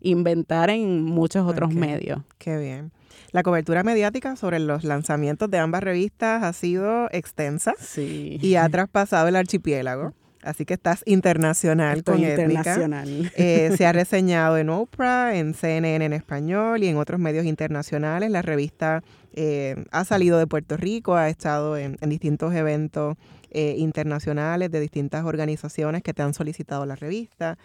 inventar 0.00 0.70
en 0.70 1.02
muchos 1.04 1.46
otros 1.46 1.74
medios. 1.74 2.22
Qué 2.38 2.56
bien. 2.56 2.90
La 3.32 3.42
cobertura 3.42 3.82
mediática 3.82 4.36
sobre 4.36 4.58
los 4.60 4.82
lanzamientos 4.82 5.50
de 5.50 5.58
ambas 5.58 5.82
revistas 5.82 6.42
ha 6.42 6.54
sido 6.54 7.10
extensa 7.12 7.74
y 7.98 8.54
ha 8.54 8.66
traspasado 8.70 9.28
el 9.28 9.36
archipiélago. 9.36 10.14
Así 10.42 10.64
que 10.64 10.72
estás 10.72 11.02
internacional 11.04 12.02
con 12.02 12.20
internacional. 12.20 13.30
Eh, 13.36 13.74
se 13.76 13.84
ha 13.84 13.92
reseñado 14.02 14.56
en 14.56 14.70
Oprah, 14.70 15.36
en 15.36 15.52
CNN 15.52 16.06
en 16.06 16.14
español 16.14 16.82
y 16.82 16.88
en 16.88 16.96
otros 16.96 17.20
medios 17.20 17.44
internacionales. 17.44 18.30
La 18.30 18.40
revista 18.40 19.02
eh, 19.34 19.76
ha 19.90 20.04
salido 20.04 20.38
de 20.38 20.46
Puerto 20.46 20.78
Rico, 20.78 21.16
ha 21.16 21.28
estado 21.28 21.76
en, 21.76 21.98
en 22.00 22.08
distintos 22.08 22.54
eventos 22.54 23.16
eh, 23.54 23.76
internacionales 23.78 24.70
de 24.70 24.80
distintas 24.80 25.24
organizaciones 25.24 26.02
que 26.02 26.12
te 26.12 26.22
han 26.22 26.34
solicitado 26.34 26.84
la 26.84 26.96
revista. 26.96 27.56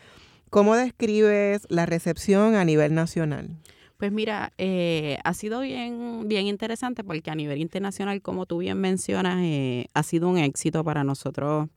¿Cómo 0.50 0.76
describes 0.76 1.68
la 1.70 1.86
recepción 1.86 2.56
a 2.56 2.66
nivel 2.66 2.96
nacional? 2.96 3.58
Pues 4.00 4.14
mira, 4.14 4.54
eh, 4.58 5.18
ha 5.26 5.34
sido 5.34 5.60
bien, 5.60 6.24
bien 6.30 6.48
interesante 6.48 7.04
porque 7.04 7.32
a 7.32 7.36
nivel 7.36 7.60
internacional, 7.60 8.22
como 8.22 8.46
tú 8.46 8.60
bien 8.60 8.80
mencionas, 8.80 9.40
eh, 9.44 9.88
ha 9.94 10.04
sido 10.04 10.30
un 10.30 10.38
éxito 10.38 10.86
para 10.86 11.04
nosotros. 11.04 11.68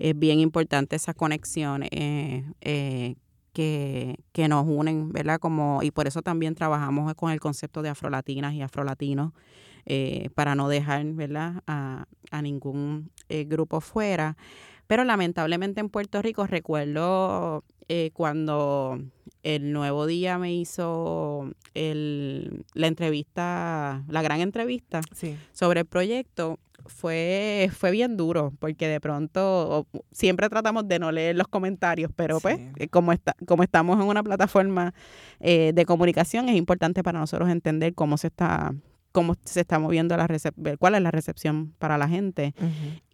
Es 0.00 0.18
bien 0.18 0.40
importante 0.40 0.96
esa 0.96 1.14
conexión 1.14 1.84
eh, 1.92 3.14
que, 3.52 4.16
que, 4.32 4.48
nos 4.48 4.66
unen, 4.66 5.12
¿verdad? 5.12 5.38
Como, 5.38 5.80
y 5.84 5.92
por 5.92 6.08
eso 6.08 6.22
también 6.22 6.56
trabajamos 6.56 7.14
con 7.14 7.30
el 7.30 7.38
concepto 7.38 7.82
de 7.82 7.90
afrolatinas 7.90 8.52
y 8.54 8.62
afrolatinos, 8.62 9.32
para 10.34 10.54
no 10.54 10.68
dejar, 10.68 11.04
¿verdad? 11.06 11.62
A, 11.66 12.06
a 12.30 12.42
ningún 12.42 13.10
grupo 13.46 13.80
fuera. 13.80 14.36
Pero 14.90 15.04
lamentablemente 15.04 15.80
en 15.80 15.88
Puerto 15.88 16.20
Rico 16.20 16.48
recuerdo 16.48 17.62
eh, 17.92 18.10
cuando 18.12 19.00
el 19.44 19.72
nuevo 19.72 20.06
día 20.06 20.36
me 20.36 20.52
hizo 20.52 21.48
el, 21.74 22.64
la 22.74 22.88
entrevista, 22.88 24.02
la 24.08 24.22
gran 24.22 24.40
entrevista 24.40 25.00
sobre 25.52 25.80
el 25.80 25.86
proyecto, 25.86 26.58
fue, 26.86 27.70
fue 27.72 27.92
bien 27.92 28.16
duro, 28.16 28.52
porque 28.58 28.88
de 28.88 29.00
pronto 29.00 29.86
siempre 30.10 30.48
tratamos 30.48 30.88
de 30.88 30.98
no 30.98 31.12
leer 31.12 31.36
los 31.36 31.46
comentarios, 31.46 32.10
pero 32.16 32.40
pues 32.40 32.58
eh, 32.76 32.88
como, 32.88 33.12
está, 33.12 33.36
como 33.46 33.62
estamos 33.62 34.00
en 34.00 34.06
una 34.06 34.24
plataforma 34.24 34.92
eh, 35.38 35.70
de 35.72 35.84
comunicación, 35.84 36.48
es 36.48 36.56
importante 36.56 37.04
para 37.04 37.20
nosotros 37.20 37.48
entender 37.48 37.94
cómo 37.94 38.18
se 38.18 38.26
está 38.26 38.74
cómo 39.12 39.34
se 39.44 39.60
está 39.60 39.78
moviendo 39.78 40.16
la 40.16 40.28
cuál 40.78 40.94
es 40.94 41.02
la 41.02 41.10
recepción 41.10 41.74
para 41.78 41.98
la 41.98 42.08
gente. 42.08 42.54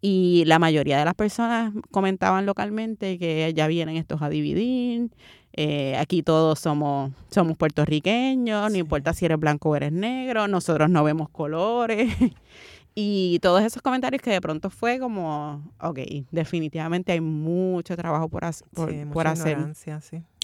Y 0.00 0.44
la 0.46 0.58
mayoría 0.58 0.98
de 0.98 1.04
las 1.04 1.14
personas 1.14 1.72
comentaban 1.90 2.46
localmente 2.46 3.18
que 3.18 3.52
ya 3.54 3.66
vienen 3.66 3.96
estos 3.96 4.22
a 4.22 4.28
dividir, 4.28 5.10
eh, 5.52 5.96
aquí 5.96 6.22
todos 6.22 6.58
somos, 6.58 7.12
somos 7.30 7.56
puertorriqueños, 7.56 8.70
no 8.70 8.76
importa 8.76 9.14
si 9.14 9.24
eres 9.24 9.38
blanco 9.38 9.70
o 9.70 9.76
eres 9.76 9.92
negro, 9.92 10.48
nosotros 10.48 10.90
no 10.90 11.02
vemos 11.02 11.30
colores. 11.30 12.12
y 12.94 13.38
todos 13.40 13.62
esos 13.62 13.80
comentarios 13.80 14.22
que 14.22 14.30
de 14.30 14.40
pronto 14.40 14.68
fue 14.68 14.98
como, 14.98 15.72
ok, 15.80 15.98
definitivamente 16.30 17.12
hay 17.12 17.20
mucho 17.20 17.96
trabajo 17.96 18.28
por, 18.28 18.42
por, 19.12 19.26
hacer 19.26 19.58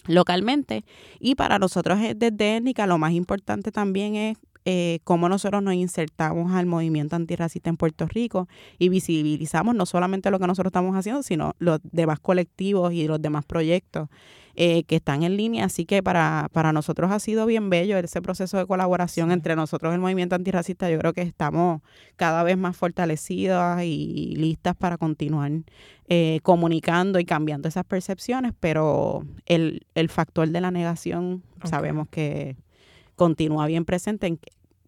localmente. 0.07 0.83
Y 1.19 1.35
para 1.35 1.59
nosotros 1.59 1.99
desde 2.15 2.57
étnica 2.57 2.87
lo 2.87 2.97
más 2.97 3.13
importante 3.13 3.71
también 3.71 4.15
es 4.15 4.37
eh, 4.65 4.99
cómo 5.03 5.27
nosotros 5.27 5.61
nos 5.61 5.73
insertamos 5.73 6.53
al 6.53 6.65
movimiento 6.65 7.15
antirracista 7.15 7.69
en 7.69 7.77
Puerto 7.77 8.07
Rico 8.07 8.47
y 8.79 8.89
visibilizamos 8.89 9.75
no 9.75 9.85
solamente 9.85 10.31
lo 10.31 10.39
que 10.39 10.47
nosotros 10.47 10.69
estamos 10.69 10.95
haciendo, 10.95 11.21
sino 11.23 11.53
los 11.59 11.79
demás 11.83 12.19
colectivos 12.19 12.93
y 12.93 13.07
los 13.07 13.21
demás 13.21 13.43
proyectos 13.45 14.09
eh, 14.55 14.83
que 14.83 14.97
están 14.97 15.23
en 15.23 15.35
línea. 15.35 15.65
Así 15.65 15.85
que 15.85 16.03
para, 16.03 16.47
para 16.53 16.71
nosotros 16.71 17.11
ha 17.11 17.19
sido 17.19 17.45
bien 17.45 17.69
bello 17.69 17.97
ese 17.97 18.21
proceso 18.21 18.57
de 18.57 18.65
colaboración 18.65 19.31
entre 19.31 19.55
nosotros 19.55 19.93
el 19.93 19.99
movimiento 19.99 20.35
antirracista. 20.35 20.89
Yo 20.89 20.99
creo 20.99 21.13
que 21.13 21.23
estamos 21.23 21.81
cada 22.15 22.43
vez 22.43 22.57
más 22.57 22.77
fortalecidas 22.77 23.83
y 23.83 24.35
listas 24.37 24.75
para 24.75 24.97
continuar 24.97 25.51
eh, 26.07 26.39
comunicando 26.43 27.19
y 27.19 27.25
cambiando 27.25 27.67
esas 27.67 27.83
percepciones, 27.85 28.53
pero 28.59 29.25
el, 29.45 29.85
el 29.95 30.09
factor 30.09 30.47
de 30.47 30.61
la 30.61 30.69
negación 30.69 31.43
sabemos 31.63 32.07
que 32.09 32.55
continúa 33.15 33.67
bien 33.67 33.85
presente 33.85 34.37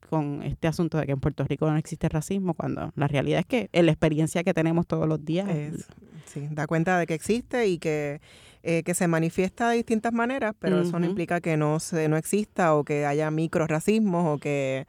con 0.09 0.43
este 0.43 0.67
asunto 0.67 0.97
de 0.97 1.05
que 1.05 1.11
en 1.11 1.19
Puerto 1.19 1.43
Rico 1.43 1.69
no 1.69 1.77
existe 1.77 2.09
racismo, 2.09 2.53
cuando 2.53 2.91
la 2.95 3.07
realidad 3.07 3.39
es 3.39 3.45
que 3.45 3.69
la 3.73 3.91
experiencia 3.91 4.43
que 4.43 4.53
tenemos 4.53 4.87
todos 4.87 5.07
los 5.07 5.23
días. 5.23 5.49
Es, 5.49 5.87
sí, 6.25 6.47
da 6.51 6.67
cuenta 6.67 6.97
de 6.99 7.07
que 7.07 7.13
existe 7.13 7.67
y 7.67 7.77
que, 7.77 8.21
eh, 8.63 8.83
que 8.83 8.93
se 8.93 9.07
manifiesta 9.07 9.69
de 9.69 9.77
distintas 9.77 10.13
maneras, 10.13 10.55
pero 10.59 10.81
eso 10.81 10.99
no 10.99 11.05
implica 11.05 11.41
que 11.41 11.57
no, 11.57 11.79
se, 11.79 12.07
no 12.07 12.17
exista 12.17 12.75
o 12.75 12.83
que 12.83 13.05
haya 13.05 13.29
micro 13.31 13.67
racismo 13.67 14.33
o 14.33 14.37
que 14.37 14.85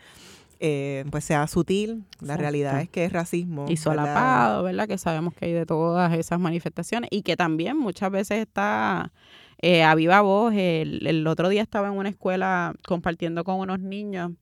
eh, 0.61 1.05
pues 1.11 1.25
sea 1.25 1.47
sutil. 1.47 2.05
La 2.21 2.37
realidad 2.37 2.81
es 2.81 2.89
que 2.89 3.05
es 3.05 3.13
racismo. 3.13 3.67
Y 3.69 3.77
solapado, 3.77 4.63
¿verdad? 4.63 4.89
Que 4.89 4.99
sabemos 4.99 5.35
que 5.35 5.47
hay 5.47 5.53
de 5.53 5.67
todas 5.67 6.13
esas 6.15 6.41
manifestaciones 6.41 7.09
y 7.13 7.23
que 7.23 7.37
también 7.37 7.77
muchas 7.77 8.11
veces 8.11 8.39
está 8.39 9.13
eh, 9.59 9.83
a 9.83 9.95
viva 9.95 10.21
voz. 10.21 10.55
El, 10.55 11.27
otro 11.27 11.49
día 11.49 11.63
estaba 11.63 11.89
en 11.89 11.95
una 11.95 12.09
escuela 12.09 12.75
compartiendo 12.87 13.45
con 13.45 13.57
unos 13.57 13.81
niños 13.81 14.33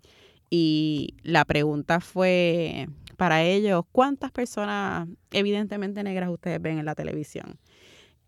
y 0.51 1.15
la 1.23 1.45
pregunta 1.45 2.01
fue 2.01 2.89
para 3.17 3.43
ellos, 3.43 3.85
¿cuántas 3.93 4.33
personas 4.33 5.09
evidentemente 5.31 6.03
negras 6.03 6.31
ustedes 6.31 6.61
ven 6.61 6.79
en 6.79 6.85
la 6.85 6.95
televisión? 6.95 7.59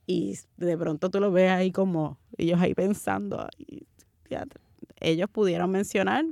Y 0.07 0.39
de 0.57 0.79
pronto 0.79 1.11
tú 1.11 1.19
lo 1.19 1.33
ves 1.33 1.51
ahí 1.51 1.73
como 1.73 2.19
ellos 2.39 2.61
ahí 2.61 2.75
pensando, 2.75 3.49
ellos 5.01 5.31
pudieron 5.31 5.71
mencionar 5.71 6.25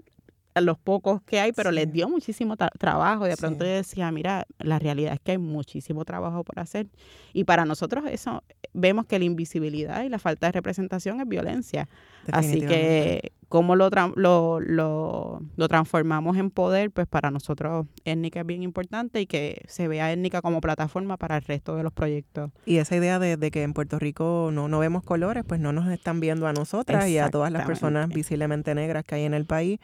a 0.54 0.60
los 0.60 0.78
pocos 0.78 1.20
que 1.22 1.40
hay, 1.40 1.52
pero 1.52 1.72
les 1.72 1.92
dio 1.92 2.08
muchísimo 2.08 2.56
trabajo. 2.56 3.24
De 3.24 3.36
pronto 3.36 3.64
yo 3.64 3.72
decía, 3.72 4.10
mira, 4.12 4.46
la 4.58 4.78
realidad 4.78 5.14
es 5.14 5.20
que 5.20 5.32
hay 5.32 5.38
muchísimo 5.38 6.04
trabajo 6.04 6.44
por 6.44 6.60
hacer. 6.60 6.86
Y 7.32 7.44
para 7.44 7.64
nosotros 7.64 8.04
eso, 8.08 8.44
vemos 8.72 9.06
que 9.06 9.18
la 9.18 9.24
invisibilidad 9.24 10.04
y 10.04 10.08
la 10.08 10.18
falta 10.18 10.46
de 10.46 10.52
representación 10.52 11.20
es 11.20 11.28
violencia. 11.28 11.88
Así 12.30 12.60
que 12.60 13.32
cómo 13.54 13.76
lo, 13.76 13.88
lo, 14.16 14.58
lo, 14.66 15.68
transformamos 15.68 16.36
en 16.36 16.50
poder, 16.50 16.90
pues 16.90 17.06
para 17.06 17.30
nosotros 17.30 17.86
étnica 18.04 18.40
es 18.40 18.46
bien 18.46 18.64
importante 18.64 19.20
y 19.20 19.26
que 19.26 19.62
se 19.68 19.86
vea 19.86 20.10
étnica 20.10 20.42
como 20.42 20.60
plataforma 20.60 21.16
para 21.18 21.36
el 21.36 21.42
resto 21.44 21.76
de 21.76 21.84
los 21.84 21.92
proyectos. 21.92 22.50
Y 22.66 22.78
esa 22.78 22.96
idea 22.96 23.20
de, 23.20 23.38
que 23.52 23.62
en 23.62 23.72
Puerto 23.72 24.00
Rico 24.00 24.50
no, 24.52 24.66
no 24.66 24.80
vemos 24.80 25.04
colores, 25.04 25.44
pues 25.46 25.60
no 25.60 25.70
nos 25.70 25.88
están 25.92 26.18
viendo 26.18 26.48
a 26.48 26.52
nosotras 26.52 27.08
y 27.08 27.18
a 27.18 27.28
todas 27.28 27.52
las 27.52 27.64
personas 27.64 28.08
visiblemente 28.08 28.74
negras 28.74 29.04
que 29.04 29.14
hay 29.14 29.22
en 29.22 29.34
el 29.34 29.44
país. 29.44 29.78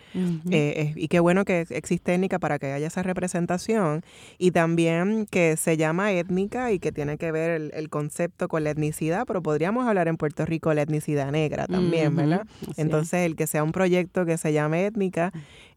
Eh, 0.50 0.92
y 0.96 1.06
qué 1.06 1.20
bueno 1.20 1.44
que 1.44 1.64
existe 1.70 2.12
étnica 2.12 2.40
para 2.40 2.58
que 2.58 2.72
haya 2.72 2.88
esa 2.88 3.04
representación 3.04 4.02
y 4.36 4.50
también 4.50 5.26
que 5.30 5.56
se 5.56 5.76
llama 5.76 6.10
étnica 6.10 6.72
y 6.72 6.80
que 6.80 6.90
tiene 6.90 7.18
que 7.18 7.30
ver 7.30 7.50
el, 7.52 7.70
el 7.74 7.88
concepto 7.88 8.48
con 8.48 8.64
la 8.64 8.70
etnicidad, 8.70 9.26
pero 9.28 9.44
podríamos 9.44 9.86
hablar 9.86 10.08
en 10.08 10.16
Puerto 10.16 10.44
Rico 10.44 10.74
la 10.74 10.82
etnicidad 10.82 11.30
negra 11.30 11.68
también, 11.68 12.16
¿verdad? 12.16 12.48
Entonces, 12.76 13.26
el 13.26 13.36
que 13.36 13.46
sea 13.60 13.64
un 13.64 13.72
proyecto 13.72 14.24
que 14.24 14.38
se 14.38 14.52
llame 14.52 14.86
étnica 14.86 15.32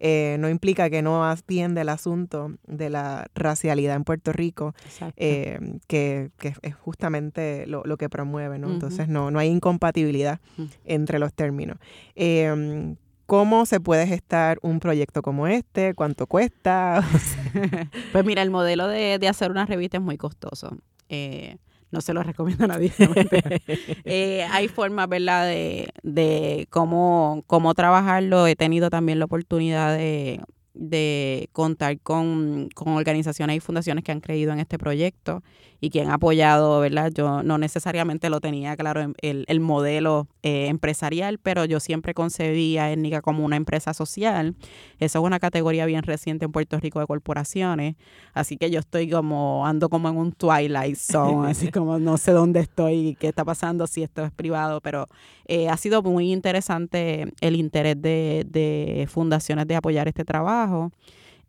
eh, 0.05 0.35
no 0.39 0.49
implica 0.49 0.89
que 0.89 1.01
no 1.01 1.23
atiende 1.23 1.79
el 1.79 1.87
asunto 1.87 2.51
de 2.67 2.89
la 2.89 3.27
racialidad 3.35 3.95
en 3.95 4.03
Puerto 4.03 4.33
Rico, 4.33 4.75
eh, 5.15 5.59
que, 5.87 6.29
es 6.61 6.75
justamente 6.75 7.65
lo, 7.67 7.95
que 7.95 8.09
promueve, 8.09 8.59
¿no? 8.59 8.69
Entonces, 8.69 9.07
no, 9.07 9.31
no 9.31 9.39
hay 9.39 9.47
incompatibilidad 9.47 10.41
entre 10.83 11.19
los 11.19 11.33
términos. 11.33 11.77
Em, 12.15 12.97
¿Cómo 13.25 13.65
se 13.65 13.79
puede 13.79 14.05
gestar 14.05 14.59
un 14.61 14.81
proyecto 14.81 15.21
como 15.21 15.47
este? 15.47 15.93
¿Cuánto 15.93 16.27
cuesta? 16.27 17.01
pues 18.11 18.25
mira, 18.25 18.41
el 18.41 18.51
modelo 18.51 18.89
de, 18.89 19.17
de, 19.19 19.27
hacer 19.29 19.51
una 19.51 19.65
revista 19.65 19.97
es 19.97 20.03
muy 20.03 20.17
costoso. 20.17 20.77
Eh, 21.07 21.55
no 21.93 22.01
se 22.01 22.13
lo 22.13 22.23
recomiendo 22.23 22.65
a 22.65 22.67
nadie. 22.67 22.91
eh, 24.03 24.45
hay 24.51 24.67
formas, 24.67 25.07
¿verdad?, 25.07 25.45
de, 25.45 25.89
de 26.01 26.67
cómo, 26.71 27.43
cómo 27.45 27.75
trabajarlo. 27.75 28.47
He 28.47 28.55
tenido 28.55 28.89
también 28.89 29.19
la 29.19 29.25
oportunidad 29.25 29.95
de, 29.95 30.41
de 30.73 31.49
contar 31.51 31.99
con, 31.99 32.69
con, 32.73 32.93
organizaciones 32.93 33.57
y 33.57 33.59
fundaciones 33.59 34.03
que 34.03 34.11
han 34.11 34.21
creído 34.21 34.51
en 34.51 34.59
este 34.59 34.79
proyecto 34.79 35.43
y 35.83 35.89
que 35.89 35.99
han 35.99 36.11
apoyado, 36.11 36.79
¿verdad? 36.79 37.11
Yo 37.13 37.43
no 37.43 37.57
necesariamente 37.57 38.29
lo 38.29 38.39
tenía 38.39 38.77
claro 38.77 39.13
el, 39.21 39.43
el 39.45 39.59
modelo 39.59 40.29
eh, 40.41 40.67
empresarial, 40.67 41.39
pero 41.39 41.65
yo 41.65 41.81
siempre 41.81 42.13
concebí 42.13 42.77
a 42.77 42.89
Étnica 42.89 43.21
como 43.21 43.43
una 43.43 43.57
empresa 43.57 43.93
social. 43.93 44.55
Eso 44.99 45.19
es 45.19 45.25
una 45.25 45.41
categoría 45.41 45.85
bien 45.85 46.03
reciente 46.03 46.45
en 46.45 46.53
Puerto 46.53 46.79
Rico 46.79 47.01
de 47.01 47.05
corporaciones, 47.05 47.97
así 48.33 48.55
que 48.55 48.71
yo 48.71 48.79
estoy 48.79 49.09
como, 49.09 49.67
ando 49.67 49.89
como 49.89 50.07
en 50.07 50.15
un 50.15 50.31
twilight 50.31 50.95
zone, 50.95 51.51
así 51.51 51.67
como 51.73 51.99
no 51.99 52.15
sé 52.15 52.31
dónde 52.31 52.61
estoy, 52.61 53.17
qué 53.19 53.27
está 53.27 53.43
pasando, 53.43 53.85
si 53.85 54.03
esto 54.03 54.23
es 54.23 54.31
privado, 54.31 54.79
pero 54.79 55.09
eh, 55.47 55.67
ha 55.67 55.75
sido 55.75 56.01
muy 56.01 56.31
interesante 56.31 57.33
el 57.41 57.57
interés 57.57 58.01
de, 58.01 58.45
de 58.49 59.05
fundaciones 59.11 59.67
de 59.67 59.75
apoyar 59.75 60.07
este 60.07 60.23
trabajo. 60.23 60.93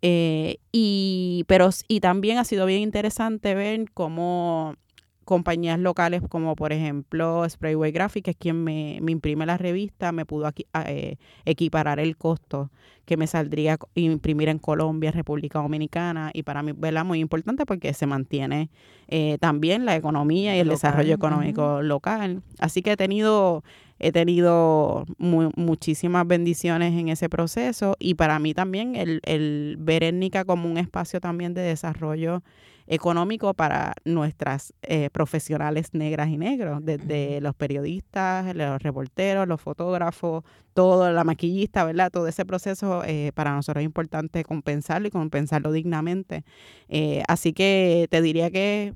Eh, 0.07 0.59
y, 0.70 1.44
pero, 1.48 1.70
y 1.88 2.00
también 2.00 2.36
ha 2.36 2.44
sido 2.44 2.66
bien 2.66 2.82
interesante 2.82 3.55
ver 3.55 3.90
cómo 3.94 4.76
compañías 5.24 5.78
locales 5.78 6.22
como 6.28 6.54
por 6.56 6.72
ejemplo 6.72 7.48
Sprayway 7.48 7.92
Graphic, 7.92 8.24
que 8.24 8.30
es 8.32 8.36
quien 8.36 8.62
me, 8.62 8.98
me 9.02 9.12
imprime 9.12 9.46
la 9.46 9.56
revista, 9.56 10.12
me 10.12 10.26
pudo 10.26 10.46
aquí, 10.46 10.66
eh, 10.86 11.16
equiparar 11.44 12.00
el 12.00 12.16
costo 12.16 12.70
que 13.04 13.16
me 13.16 13.26
saldría 13.26 13.78
imprimir 13.94 14.48
en 14.48 14.58
Colombia, 14.58 15.10
República 15.10 15.60
Dominicana, 15.60 16.30
y 16.32 16.42
para 16.42 16.62
mí, 16.62 16.72
¿verdad? 16.74 17.04
Muy 17.04 17.20
importante 17.20 17.66
porque 17.66 17.92
se 17.92 18.06
mantiene 18.06 18.70
eh, 19.08 19.36
también 19.40 19.84
la 19.84 19.94
economía 19.94 20.56
y 20.56 20.60
el 20.60 20.68
desarrollo 20.68 21.14
económico 21.14 21.82
local. 21.82 22.42
Así 22.58 22.82
que 22.82 22.92
he 22.92 22.96
tenido 22.96 23.62
he 24.00 24.10
tenido 24.10 25.06
muchísimas 25.18 26.26
bendiciones 26.26 26.92
en 26.98 27.08
ese 27.08 27.28
proceso 27.28 27.96
y 28.00 28.14
para 28.14 28.38
mí 28.40 28.52
también 28.52 28.96
el, 28.96 29.20
el 29.24 29.76
ver 29.78 30.02
étnica 30.02 30.44
como 30.44 30.68
un 30.68 30.78
espacio 30.78 31.20
también 31.20 31.54
de 31.54 31.62
desarrollo 31.62 32.42
económico 32.87 33.55
para 33.55 33.95
nuestras 34.05 34.74
eh, 34.82 35.11
profesionales 35.11 35.95
negras 35.95 36.28
y 36.28 36.37
negros, 36.37 36.85
desde 36.85 37.41
los 37.41 37.55
periodistas, 37.55 38.55
los 38.55 38.82
reporteros, 38.82 39.49
los 39.49 39.61
fotógrafos, 39.61 40.45
todo, 40.74 41.11
la 41.11 41.24
maquillista, 41.24 41.85
¿verdad? 41.85 42.11
Todo 42.11 42.26
ese 42.28 42.45
proceso 42.45 43.03
eh, 43.05 43.32
para 43.35 43.55
nosotros 43.55 43.82
es 43.82 43.87
importante 43.87 44.45
compensarlo 44.45 45.09
y 45.09 45.11
compensarlo 45.11 45.72
dignamente. 45.72 46.45
Eh, 46.89 47.22
así 47.28 47.53
que 47.53 48.07
te 48.11 48.20
diría 48.22 48.51
que 48.51 48.95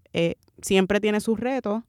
siempre 0.61 1.01
tiene 1.01 1.21
sus 1.21 1.39
retos. 1.39 1.83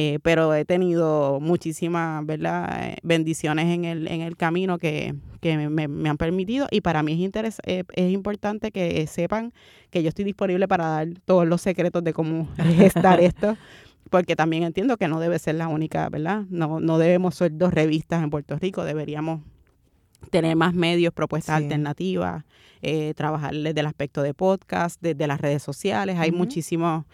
Eh, 0.00 0.20
pero 0.22 0.54
he 0.54 0.64
tenido 0.64 1.40
muchísimas 1.40 2.24
¿verdad? 2.24 2.94
bendiciones 3.02 3.66
en 3.66 3.84
el, 3.84 4.06
en 4.06 4.20
el 4.20 4.36
camino 4.36 4.78
que, 4.78 5.16
que 5.40 5.56
me, 5.68 6.08
han 6.08 6.16
permitido 6.16 6.68
y 6.70 6.82
para 6.82 7.02
mí 7.02 7.28
es, 7.34 7.58
eh, 7.64 7.82
es 7.94 8.12
importante 8.12 8.70
que 8.70 9.04
sepan 9.08 9.52
que 9.90 10.04
yo 10.04 10.10
estoy 10.10 10.24
disponible 10.24 10.68
para 10.68 10.86
dar 10.86 11.08
todos 11.24 11.48
los 11.48 11.62
secretos 11.62 12.04
de 12.04 12.12
cómo 12.12 12.46
gestar 12.76 13.18
esto 13.18 13.56
porque 14.08 14.36
también 14.36 14.62
entiendo 14.62 14.98
que 14.98 15.08
no 15.08 15.18
debe 15.18 15.36
ser 15.40 15.56
la 15.56 15.66
única, 15.66 16.08
¿verdad? 16.10 16.44
No, 16.48 16.78
no 16.78 16.98
debemos 16.98 17.34
ser 17.34 17.58
dos 17.58 17.74
revistas 17.74 18.22
en 18.22 18.30
Puerto 18.30 18.56
Rico, 18.56 18.84
deberíamos 18.84 19.40
tener 20.30 20.56
más 20.56 20.74
medios, 20.74 21.12
propuestas 21.12 21.56
alternativas, 21.56 22.44
eh, 22.82 23.12
trabajar 23.16 23.54
desde 23.54 23.80
el 23.80 23.86
aspecto 23.86 24.22
de 24.22 24.34
podcast, 24.34 25.00
desde 25.00 25.26
las 25.26 25.40
redes 25.40 25.62
sociales. 25.62 26.16
Hay 26.18 26.32
muchísimas 26.32 27.04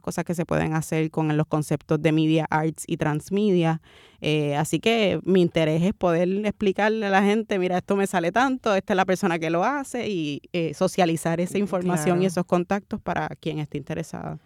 cosas 0.00 0.24
que 0.24 0.34
se 0.34 0.44
pueden 0.44 0.74
hacer 0.74 1.10
con 1.10 1.36
los 1.36 1.46
conceptos 1.46 2.00
de 2.00 2.12
media 2.12 2.46
arts 2.50 2.84
y 2.86 2.96
transmedia. 2.96 3.80
Eh, 4.20 4.56
así 4.56 4.80
que 4.80 5.20
mi 5.24 5.42
interés 5.42 5.82
es 5.82 5.94
poder 5.94 6.28
explicarle 6.46 7.06
a 7.06 7.10
la 7.10 7.22
gente, 7.22 7.58
mira, 7.58 7.78
esto 7.78 7.96
me 7.96 8.06
sale 8.06 8.32
tanto, 8.32 8.74
esta 8.74 8.92
es 8.92 8.96
la 8.96 9.04
persona 9.04 9.38
que 9.38 9.50
lo 9.50 9.64
hace 9.64 10.08
y 10.08 10.40
eh, 10.52 10.74
socializar 10.74 11.40
esa 11.40 11.58
información 11.58 12.22
y 12.22 12.26
esos 12.26 12.44
contactos 12.46 13.00
para 13.00 13.28
quien 13.40 13.58
esté 13.58 13.78
interesado 13.78 14.38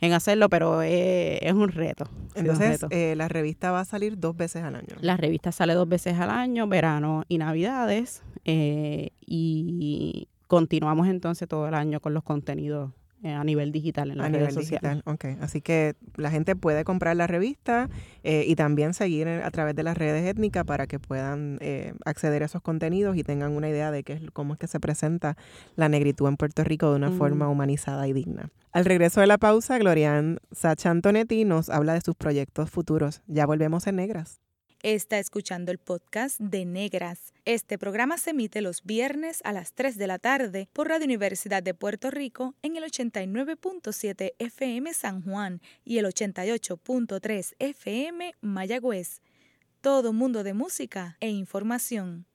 en 0.00 0.12
hacerlo, 0.12 0.48
pero 0.48 0.82
es, 0.82 1.52
un 1.52 1.68
reto. 1.68 2.04
Entonces, 2.34 2.84
eh, 2.90 3.14
la 3.16 3.28
revista 3.28 3.70
va 3.72 3.80
a 3.80 3.84
salir 3.84 4.18
dos 4.18 4.36
veces 4.36 4.62
al 4.62 4.76
año. 4.76 4.96
La 5.00 5.16
revista 5.16 5.52
sale 5.52 5.74
dos 5.74 5.88
veces 5.88 6.18
al 6.18 6.30
año, 6.30 6.66
verano 6.68 7.24
y 7.28 7.38
navidades, 7.38 8.22
eh, 8.44 9.10
y 9.20 10.28
continuamos 10.46 11.08
entonces 11.08 11.48
todo 11.48 11.68
el 11.68 11.74
año 11.74 12.00
con 12.00 12.14
los 12.14 12.22
contenidos 12.22 12.90
eh, 12.90 12.97
a 13.24 13.44
nivel 13.44 13.72
digital 13.72 14.10
en 14.10 14.18
las 14.18 14.26
a 14.26 14.28
redes 14.30 14.48
nivel 14.48 14.64
sociales. 14.64 15.02
Digital. 15.04 15.38
Así 15.40 15.60
que 15.60 15.94
la 16.16 16.30
gente 16.30 16.56
puede 16.56 16.84
comprar 16.84 17.16
la 17.16 17.26
revista 17.26 17.88
eh, 18.22 18.44
y 18.46 18.54
también 18.54 18.94
seguir 18.94 19.28
a 19.28 19.50
través 19.50 19.74
de 19.74 19.82
las 19.82 19.96
redes 19.96 20.24
étnicas 20.26 20.64
para 20.64 20.86
que 20.86 20.98
puedan 20.98 21.58
eh, 21.60 21.94
acceder 22.04 22.42
a 22.42 22.46
esos 22.46 22.62
contenidos 22.62 23.16
y 23.16 23.24
tengan 23.24 23.52
una 23.52 23.68
idea 23.68 23.90
de 23.90 24.04
qué 24.04 24.14
es, 24.14 24.22
cómo 24.32 24.54
es 24.54 24.58
que 24.58 24.66
se 24.66 24.80
presenta 24.80 25.36
la 25.76 25.88
negritud 25.88 26.28
en 26.28 26.36
Puerto 26.36 26.64
Rico 26.64 26.90
de 26.90 26.96
una 26.96 27.10
forma 27.10 27.48
humanizada 27.48 28.06
y 28.08 28.12
digna. 28.12 28.50
Al 28.72 28.84
regreso 28.84 29.20
de 29.20 29.26
la 29.26 29.38
pausa, 29.38 29.78
Glorian 29.78 30.38
Sacha 30.52 30.90
Antonetti 30.90 31.44
nos 31.44 31.70
habla 31.70 31.94
de 31.94 32.00
sus 32.00 32.14
proyectos 32.14 32.70
futuros. 32.70 33.22
Ya 33.26 33.46
volvemos 33.46 33.86
en 33.86 33.96
Negras. 33.96 34.40
Está 34.84 35.18
escuchando 35.18 35.72
el 35.72 35.78
podcast 35.78 36.38
de 36.38 36.64
Negras. 36.64 37.34
Este 37.44 37.78
programa 37.78 38.16
se 38.16 38.30
emite 38.30 38.60
los 38.60 38.84
viernes 38.84 39.40
a 39.42 39.52
las 39.52 39.72
3 39.72 39.98
de 39.98 40.06
la 40.06 40.20
tarde 40.20 40.68
por 40.72 40.86
Radio 40.86 41.04
Universidad 41.04 41.64
de 41.64 41.74
Puerto 41.74 42.12
Rico 42.12 42.54
en 42.62 42.76
el 42.76 42.84
89.7 42.84 44.34
FM 44.38 44.94
San 44.94 45.22
Juan 45.22 45.60
y 45.84 45.98
el 45.98 46.06
88.3 46.06 47.54
FM 47.58 48.34
Mayagüez. 48.40 49.20
Todo 49.80 50.12
mundo 50.12 50.44
de 50.44 50.54
música 50.54 51.16
e 51.18 51.28
información. 51.28 52.26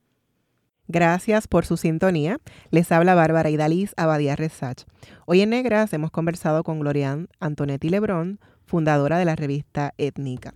Gracias 0.86 1.48
por 1.48 1.64
su 1.64 1.78
sintonía. 1.78 2.40
Les 2.70 2.92
habla 2.92 3.14
Bárbara 3.14 3.48
Idaliz 3.48 3.94
Abadía 3.96 4.36
Resach. 4.36 4.84
Hoy 5.24 5.40
en 5.40 5.48
Negras 5.48 5.94
hemos 5.94 6.10
conversado 6.10 6.62
con 6.62 6.78
Glorian 6.78 7.28
Antonetti 7.40 7.88
Lebrón, 7.88 8.38
fundadora 8.66 9.18
de 9.18 9.24
la 9.24 9.34
revista 9.34 9.94
Étnica. 9.96 10.52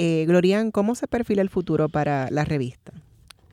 Eh, 0.00 0.26
Glorian, 0.28 0.70
¿cómo 0.70 0.94
se 0.94 1.08
perfila 1.08 1.42
el 1.42 1.50
futuro 1.50 1.88
para 1.88 2.30
la 2.30 2.44
revista? 2.44 2.92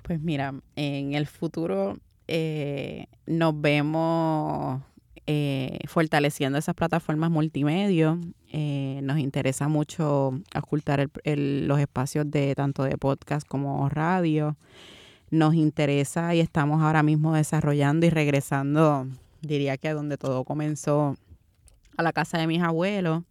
Pues 0.04 0.22
mira, 0.22 0.54
en 0.76 1.16
el 1.16 1.26
futuro 1.26 1.98
eh, 2.28 3.08
nos 3.26 3.60
vemos 3.60 4.80
eh, 5.26 5.80
fortaleciendo 5.88 6.60
esas 6.60 6.76
plataformas 6.76 7.32
multimedia. 7.32 8.20
Eh, 8.52 9.00
nos 9.02 9.18
interesa 9.18 9.68
mucho 9.68 10.40
ocultar 10.56 11.10
los 11.24 11.80
espacios 11.80 12.30
de 12.30 12.54
tanto 12.54 12.84
de 12.84 12.96
podcast 12.96 13.48
como 13.48 13.90
radio. 13.90 14.56
Nos 15.32 15.56
interesa 15.56 16.36
y 16.36 16.42
estamos 16.42 16.84
ahora 16.84 17.02
mismo 17.02 17.34
desarrollando 17.34 18.06
y 18.06 18.12
regresando, 18.12 19.08
diría 19.42 19.78
que 19.78 19.88
a 19.88 19.96
donde 19.96 20.20
todo 20.20 20.44
comenzó, 20.44 21.18
a 21.98 22.04
la 22.04 22.14
casa 22.14 22.38
de 22.38 22.46
mis 22.46 22.62
abuelos 22.62 23.24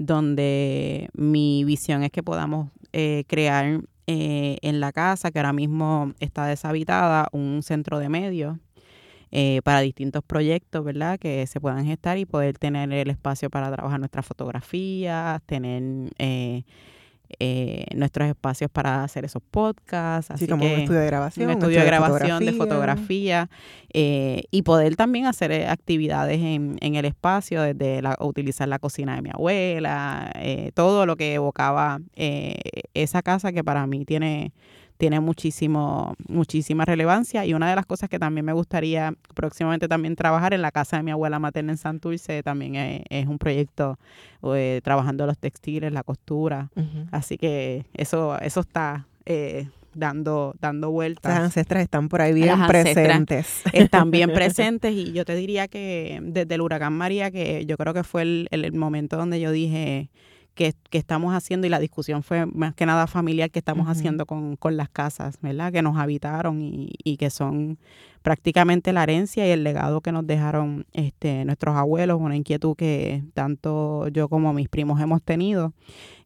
donde 0.00 1.10
mi 1.12 1.62
visión 1.64 2.02
es 2.02 2.10
que 2.10 2.22
podamos 2.22 2.70
eh, 2.94 3.24
crear 3.28 3.82
eh, 4.06 4.56
en 4.62 4.80
la 4.80 4.92
casa, 4.92 5.30
que 5.30 5.38
ahora 5.38 5.52
mismo 5.52 6.14
está 6.20 6.46
deshabitada, 6.46 7.28
un 7.32 7.62
centro 7.62 7.98
de 7.98 8.08
medios 8.08 8.56
eh, 9.30 9.60
para 9.62 9.80
distintos 9.80 10.24
proyectos, 10.24 10.82
¿verdad? 10.82 11.18
Que 11.18 11.46
se 11.46 11.60
puedan 11.60 11.84
gestar 11.84 12.16
y 12.16 12.24
poder 12.24 12.56
tener 12.56 12.90
el 12.94 13.10
espacio 13.10 13.50
para 13.50 13.70
trabajar 13.70 14.00
nuestras 14.00 14.24
fotografías, 14.24 15.42
tener 15.42 15.82
eh, 17.38 17.86
nuestros 17.94 18.28
espacios 18.28 18.70
para 18.70 19.04
hacer 19.04 19.24
esos 19.24 19.42
podcasts. 19.50 20.30
Así 20.30 20.46
como 20.46 20.64
un 20.64 20.72
estudio 20.72 21.00
de 21.00 21.06
grabación. 21.06 21.46
Un 21.46 21.52
estudio 21.52 21.80
de 21.80 21.86
grabación, 21.86 22.44
de 22.44 22.52
fotografía, 22.52 23.48
eh, 23.92 24.44
y 24.50 24.62
poder 24.62 24.96
también 24.96 25.26
hacer 25.26 25.52
eh, 25.52 25.66
actividades 25.68 26.38
en, 26.40 26.76
en 26.80 26.94
el 26.94 27.04
espacio, 27.04 27.62
desde 27.62 28.02
la, 28.02 28.16
utilizar 28.20 28.68
la 28.68 28.78
cocina 28.78 29.16
de 29.16 29.22
mi 29.22 29.30
abuela, 29.30 30.32
todo 30.74 31.06
lo 31.06 31.16
que 31.16 31.34
evocaba 31.34 32.00
esa 32.94 33.22
casa 33.22 33.52
que 33.52 33.64
para 33.64 33.86
mí 33.86 34.04
tiene 34.04 34.52
tiene 35.00 35.18
muchísimo, 35.18 36.14
muchísima 36.28 36.84
relevancia 36.84 37.46
y 37.46 37.54
una 37.54 37.70
de 37.70 37.74
las 37.74 37.86
cosas 37.86 38.10
que 38.10 38.18
también 38.18 38.44
me 38.44 38.52
gustaría 38.52 39.14
próximamente 39.34 39.88
también 39.88 40.14
trabajar 40.14 40.52
en 40.52 40.60
la 40.60 40.70
casa 40.70 40.98
de 40.98 41.02
mi 41.02 41.10
abuela 41.10 41.38
materna 41.38 41.72
en 41.72 41.78
Santurce 41.78 42.42
también 42.42 43.04
es, 43.08 43.26
un 43.26 43.38
proyecto 43.38 43.98
eh, 44.54 44.82
trabajando 44.84 45.24
los 45.24 45.38
textiles, 45.38 45.90
la 45.90 46.02
costura, 46.02 46.70
así 47.12 47.38
que 47.38 47.86
eso, 47.94 48.38
eso 48.40 48.60
está 48.60 49.06
eh, 49.24 49.68
dando, 49.94 50.54
dando 50.60 50.90
vueltas. 50.90 51.32
Las 51.32 51.44
ancestras 51.44 51.82
están 51.82 52.10
por 52.10 52.20
ahí 52.20 52.34
bien 52.34 52.58
presentes. 52.66 53.62
Están 53.72 54.10
bien 54.10 54.30
presentes 54.34 54.92
y 54.92 55.12
yo 55.12 55.24
te 55.24 55.34
diría 55.34 55.66
que 55.66 56.20
desde 56.22 56.54
el 56.54 56.60
huracán 56.60 56.92
María, 56.92 57.30
que 57.30 57.64
yo 57.64 57.78
creo 57.78 57.94
que 57.94 58.04
fue 58.04 58.20
el, 58.20 58.48
el 58.50 58.72
momento 58.74 59.16
donde 59.16 59.40
yo 59.40 59.50
dije, 59.50 60.10
que, 60.54 60.74
estamos 60.92 61.34
haciendo, 61.34 61.66
y 61.66 61.70
la 61.70 61.78
discusión 61.78 62.22
fue 62.22 62.46
más 62.46 62.74
que 62.74 62.86
nada 62.86 63.06
familiar, 63.06 63.50
que 63.50 63.58
estamos 63.58 63.88
haciendo 63.88 64.26
con, 64.26 64.56
las 64.76 64.88
casas, 64.88 65.38
¿verdad? 65.40 65.72
Que 65.72 65.82
nos 65.82 65.96
habitaron 65.96 66.62
y, 66.62 66.92
y, 67.02 67.16
que 67.16 67.30
son 67.30 67.78
prácticamente 68.22 68.92
la 68.92 69.02
herencia 69.02 69.46
y 69.46 69.50
el 69.50 69.64
legado 69.64 70.00
que 70.00 70.12
nos 70.12 70.26
dejaron 70.26 70.86
este, 70.92 71.44
nuestros 71.44 71.76
abuelos, 71.76 72.20
una 72.20 72.36
inquietud 72.36 72.76
que 72.76 73.22
tanto 73.34 74.08
yo 74.08 74.28
como 74.28 74.52
mis 74.52 74.68
primos 74.68 75.00
hemos 75.00 75.22
tenido. 75.22 75.72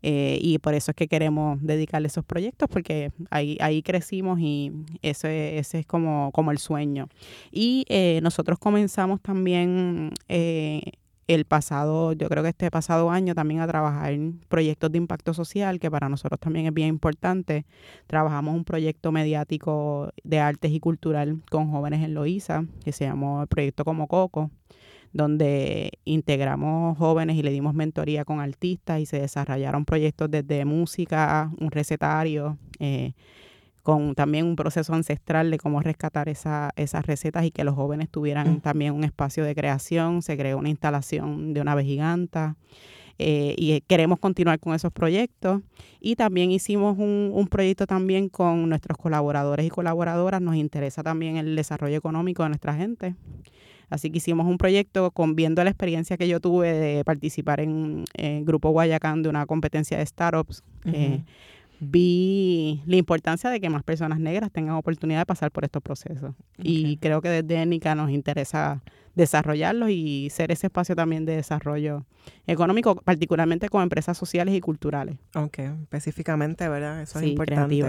Eh, 0.03 0.39
y 0.43 0.59
por 0.59 0.75
eso 0.75 0.91
es 0.91 0.97
que 0.97 1.09
queremos 1.09 1.59
dedicarle 1.63 2.09
esos 2.09 2.25
proyectos, 2.25 2.69
porque 2.69 3.11
ahí, 3.31 3.57
ahí 3.61 3.83
crecimos 3.83 4.39
y 4.39 4.71
ese, 5.01 5.59
ese 5.59 5.79
es 5.81 5.87
como, 5.87 6.31
como 6.33 6.51
el 6.51 6.59
sueño. 6.59 7.09
Y 7.51 7.87
eh, 7.89 8.21
nosotros 8.23 8.59
comenzamos 8.59 9.23
también 9.23 10.13
eh, 10.29 10.83
el 11.27 11.45
pasado, 11.45 12.13
yo 12.13 12.29
creo 12.29 12.43
que 12.43 12.51
este 12.51 12.71
pasado 12.71 13.11
año 13.11 13.35
también 13.35 13.61
a 13.61 13.67
trabajar 13.67 14.13
en 14.13 14.41
proyectos 14.49 14.93
de 14.93 14.99
impacto 14.99 15.35
social, 15.35 15.81
que 15.81 15.91
para 15.91 16.09
nosotros 16.09 16.39
también 16.39 16.67
es 16.67 16.75
bien 16.75 16.89
importante. 16.89 17.65
Trabajamos 18.07 18.55
un 18.55 18.65
proyecto 18.65 19.13
mediático 19.13 20.13
de 20.23 20.41
artes 20.41 20.73
y 20.73 20.81
cultural 20.81 21.41
con 21.51 21.71
jóvenes 21.71 22.03
en 22.03 22.15
Loíza, 22.15 22.65
que 22.85 22.93
se 22.93 23.05
llamó 23.05 23.43
el 23.43 23.49
proyecto 23.49 23.85
Como 23.85 24.07
Coco, 24.07 24.51
donde 25.13 25.93
integramos 26.05 26.99
jóvenes 26.99 27.37
y 27.37 27.43
le 27.43 27.51
dimos 27.51 27.75
mentoría 27.75 28.25
con 28.25 28.41
artistas 28.41 29.01
y 29.01 29.07
se 29.07 29.21
desarrollaron 29.21 29.85
proyectos 29.85 30.31
desde 30.31 30.65
música, 30.65 31.51
un 31.59 31.71
recetario, 31.71 32.59
eh, 32.81 33.15
con 33.85 34.15
también 34.15 34.47
un 34.47 34.57
proceso 34.57 34.95
ancestral 34.95 35.51
de 35.51 35.59
cómo 35.59 35.81
rescatar 35.81 36.31
esa, 36.31 36.71
esas 36.75 37.05
recetas 37.05 37.45
y 37.45 37.51
que 37.51 37.65
los 37.65 37.75
jóvenes 37.75 38.09
tuvieran 38.09 38.55
mm. 38.55 38.61
también 38.61 38.95
un 38.95 39.05
espacio 39.05 39.45
de 39.45 39.55
creación. 39.55 40.23
Se 40.23 40.39
creó 40.39 40.57
una 40.57 40.71
instalación 40.71 41.53
de 41.53 41.61
una 41.61 41.73
ave 41.73 41.85
giganta. 41.85 42.57
Eh, 43.19 43.55
y 43.59 43.81
queremos 43.83 44.19
continuar 44.19 44.59
con 44.59 44.75
esos 44.75 44.91
proyectos. 44.91 45.61
Y 46.01 46.17
también 46.17 46.51
hicimos 46.51 46.99
un, 46.99 47.31
un, 47.35 47.47
proyecto 47.47 47.87
también 47.87 48.31
con 48.31 48.71
nuestros 48.71 48.97
colaboradores 48.97 49.67
y 49.67 49.69
colaboradoras. 49.69 50.41
Nos 50.41 50.57
interesa 50.57 51.03
también 51.03 51.37
el 51.37 51.55
desarrollo 51.55 51.99
económico 51.99 52.43
de 52.43 52.49
nuestra 52.49 52.75
gente. 52.75 53.15
Así 53.91 54.11
que 54.11 54.17
hicimos 54.17 54.47
un 54.47 54.57
proyecto 54.57 55.11
con 55.11 55.37
viendo 55.37 55.63
la 55.63 55.69
experiencia 55.69 56.17
que 56.17 56.27
yo 56.27 56.41
tuve 56.41 56.73
de 56.73 57.05
participar 57.05 57.61
en 57.61 58.07
el 58.15 58.47
Grupo 58.47 58.71
Guayacán 58.71 59.23
de 59.23 59.29
una 59.29 59.45
competencia 59.45 59.99
de 59.99 60.07
startups 60.07 60.65
vi 61.85 62.83
la 62.87 62.97
importancia 62.97 63.51
de 63.51 63.61
que 63.61 63.71
más 63.71 63.83
personas 63.83 64.19
negras 64.19 64.51
tengan 64.51 64.75
oportunidad 64.77 65.21
de 65.21 65.27
pasar 65.27 65.51
por 65.51 65.65
estos 65.65 65.83
procesos. 65.83 66.35
Y 66.59 66.97
creo 66.99 67.21
que 67.21 67.29
desde 67.29 67.63
ENICA 67.63 67.95
nos 67.95 68.11
interesa 68.11 68.83
desarrollarlos 69.15 69.91
y 69.91 70.29
ser 70.31 70.51
ese 70.53 70.67
espacio 70.67 70.97
también 70.97 71.25
de 71.25 71.37
desarrollo 71.37 72.05
económico, 72.47 72.97
particularmente 72.97 73.69
con 73.69 73.83
empresas 73.83 74.17
sociales 74.17 74.55
y 74.55 74.61
culturales. 74.61 75.17
Ok, 75.35 75.59
específicamente, 75.59 76.69
¿verdad? 76.69 77.03
Eso 77.03 77.19
es 77.19 77.27
importante. 77.27 77.85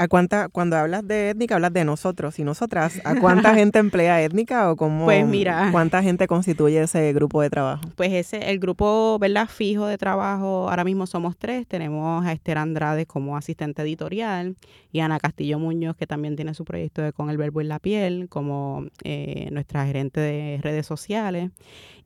¿A 0.00 0.06
cuánta, 0.06 0.48
cuando 0.48 0.76
hablas 0.76 1.06
de 1.08 1.30
étnica, 1.30 1.56
hablas 1.56 1.72
de 1.72 1.84
nosotros 1.84 2.38
y 2.38 2.44
nosotras? 2.44 3.00
¿A 3.04 3.16
cuánta 3.16 3.52
gente 3.56 3.78
emplea 3.80 4.22
étnica 4.22 4.70
o 4.70 4.76
cómo, 4.76 5.06
pues 5.06 5.26
mira, 5.26 5.70
cuánta 5.72 6.00
gente 6.04 6.28
constituye 6.28 6.80
ese 6.80 7.12
grupo 7.12 7.42
de 7.42 7.50
trabajo? 7.50 7.82
Pues 7.96 8.12
ese, 8.12 8.48
el 8.48 8.60
grupo, 8.60 9.18
¿verdad? 9.18 9.48
Fijo 9.48 9.86
de 9.86 9.98
trabajo, 9.98 10.70
ahora 10.70 10.84
mismo 10.84 11.08
somos 11.08 11.36
tres. 11.36 11.66
Tenemos 11.66 12.24
a 12.24 12.32
Esther 12.32 12.58
Andrade 12.58 13.06
como 13.06 13.36
asistente 13.36 13.82
editorial 13.82 14.54
y 14.92 15.00
Ana 15.00 15.18
Castillo 15.18 15.58
Muñoz, 15.58 15.96
que 15.96 16.06
también 16.06 16.36
tiene 16.36 16.54
su 16.54 16.64
proyecto 16.64 17.02
de 17.02 17.12
Con 17.12 17.28
el 17.28 17.36
Verbo 17.36 17.60
en 17.60 17.66
la 17.66 17.80
Piel, 17.80 18.28
como 18.28 18.86
eh, 19.02 19.48
nuestra 19.50 19.84
gerente 19.84 20.20
de 20.20 20.47
redes 20.56 20.86
sociales. 20.86 21.50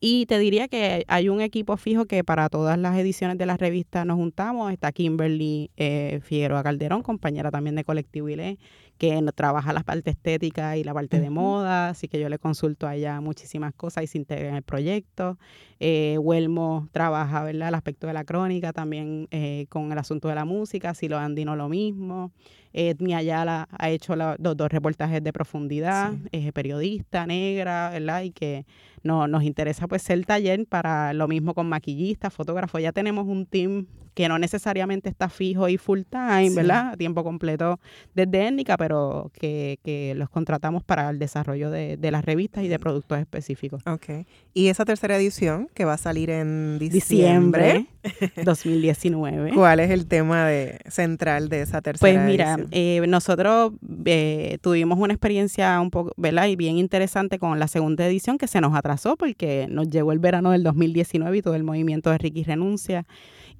Y 0.04 0.26
te 0.26 0.40
diría 0.40 0.66
que 0.66 1.04
hay 1.06 1.28
un 1.28 1.40
equipo 1.40 1.76
fijo 1.76 2.06
que 2.06 2.24
para 2.24 2.48
todas 2.48 2.76
las 2.76 2.98
ediciones 2.98 3.38
de 3.38 3.46
la 3.46 3.56
revista 3.56 4.04
nos 4.04 4.16
juntamos. 4.16 4.72
Está 4.72 4.90
Kimberly 4.90 5.70
eh, 5.76 6.18
Figueroa 6.24 6.64
Calderón, 6.64 7.02
compañera 7.02 7.52
también 7.52 7.76
de 7.76 7.84
Colectivo 7.84 8.28
ILE, 8.28 8.58
que 8.98 9.24
trabaja 9.32 9.72
la 9.72 9.84
parte 9.84 10.10
estética 10.10 10.76
y 10.76 10.82
la 10.82 10.92
parte 10.92 11.20
de 11.20 11.30
moda, 11.30 11.90
así 11.90 12.08
que 12.08 12.18
yo 12.18 12.28
le 12.28 12.38
consulto 12.38 12.88
a 12.88 12.96
ella 12.96 13.20
muchísimas 13.20 13.74
cosas 13.74 14.02
y 14.02 14.06
se 14.08 14.18
integra 14.18 14.48
en 14.48 14.56
el 14.56 14.62
proyecto. 14.62 15.38
Eh, 15.78 16.18
Huelmo 16.18 16.88
trabaja, 16.90 17.44
¿verdad?, 17.44 17.68
el 17.68 17.74
aspecto 17.74 18.08
de 18.08 18.12
la 18.12 18.24
crónica, 18.24 18.72
también 18.72 19.28
eh, 19.30 19.66
con 19.68 19.92
el 19.92 19.98
asunto 19.98 20.28
de 20.28 20.34
la 20.34 20.44
música, 20.44 20.94
Silo 20.94 21.16
Andino 21.16 21.54
lo 21.54 21.68
mismo. 21.68 22.32
Edmi 22.72 23.14
Ayala 23.14 23.68
ha 23.70 23.90
hecho 23.90 24.16
los 24.16 24.36
dos 24.38 24.68
reportajes 24.70 25.22
de 25.22 25.32
profundidad, 25.32 26.12
es 26.30 26.52
periodista 26.52 27.26
negra, 27.26 27.90
¿verdad? 27.90 28.22
Y 28.22 28.30
que 28.30 28.64
no, 29.02 29.26
nos 29.26 29.42
interesa 29.42 29.88
pues 29.88 30.02
ser 30.02 30.24
taller 30.24 30.64
para 30.66 31.12
lo 31.12 31.28
mismo 31.28 31.54
con 31.54 31.68
maquillistas, 31.68 32.32
fotógrafos. 32.32 32.80
Ya 32.80 32.92
tenemos 32.92 33.26
un 33.26 33.46
team 33.46 33.86
que 34.14 34.28
no 34.28 34.38
necesariamente 34.38 35.08
está 35.08 35.28
fijo 35.28 35.68
y 35.68 35.78
full 35.78 36.00
time, 36.08 36.50
¿verdad? 36.50 36.90
A 36.90 36.96
tiempo 36.96 37.24
completo 37.24 37.80
desde 38.14 38.46
étnica, 38.46 38.76
pero 38.76 39.30
que, 39.32 39.78
que, 39.82 40.14
los 40.14 40.28
contratamos 40.28 40.84
para 40.84 41.08
el 41.08 41.18
desarrollo 41.18 41.70
de, 41.70 41.96
de, 41.96 42.10
las 42.10 42.24
revistas 42.24 42.62
y 42.64 42.68
de 42.68 42.78
productos 42.78 43.18
específicos. 43.18 43.82
Ok. 43.86 44.26
Y 44.52 44.68
esa 44.68 44.84
tercera 44.84 45.16
edición 45.16 45.68
que 45.74 45.84
va 45.86 45.94
a 45.94 45.98
salir 45.98 46.28
en 46.28 46.78
diciembre, 46.78 47.86
diciembre 48.02 48.34
2019. 48.44 49.52
¿Cuál 49.54 49.80
es 49.80 49.90
el 49.90 50.06
tema 50.06 50.46
de, 50.46 50.78
central 50.88 51.48
de 51.48 51.62
esa 51.62 51.80
tercera 51.80 52.28
edición? 52.28 52.56
Pues 52.56 52.58
mira, 52.58 52.61
eh, 52.70 53.04
nosotros 53.08 53.72
eh, 54.04 54.58
tuvimos 54.60 54.98
una 54.98 55.12
experiencia 55.12 55.80
un 55.80 55.90
poco. 55.90 56.12
Y 56.16 56.56
bien 56.56 56.78
interesante 56.78 57.38
con 57.38 57.58
la 57.58 57.68
segunda 57.68 58.06
edición 58.06 58.38
que 58.38 58.46
se 58.46 58.60
nos 58.60 58.74
atrasó 58.74 59.16
porque 59.16 59.66
nos 59.70 59.88
llegó 59.88 60.12
el 60.12 60.18
verano 60.18 60.50
del 60.50 60.62
2019 60.62 61.38
y 61.38 61.42
todo 61.42 61.54
el 61.54 61.64
movimiento 61.64 62.10
de 62.10 62.18
Ricky 62.18 62.44
Renuncia. 62.44 63.06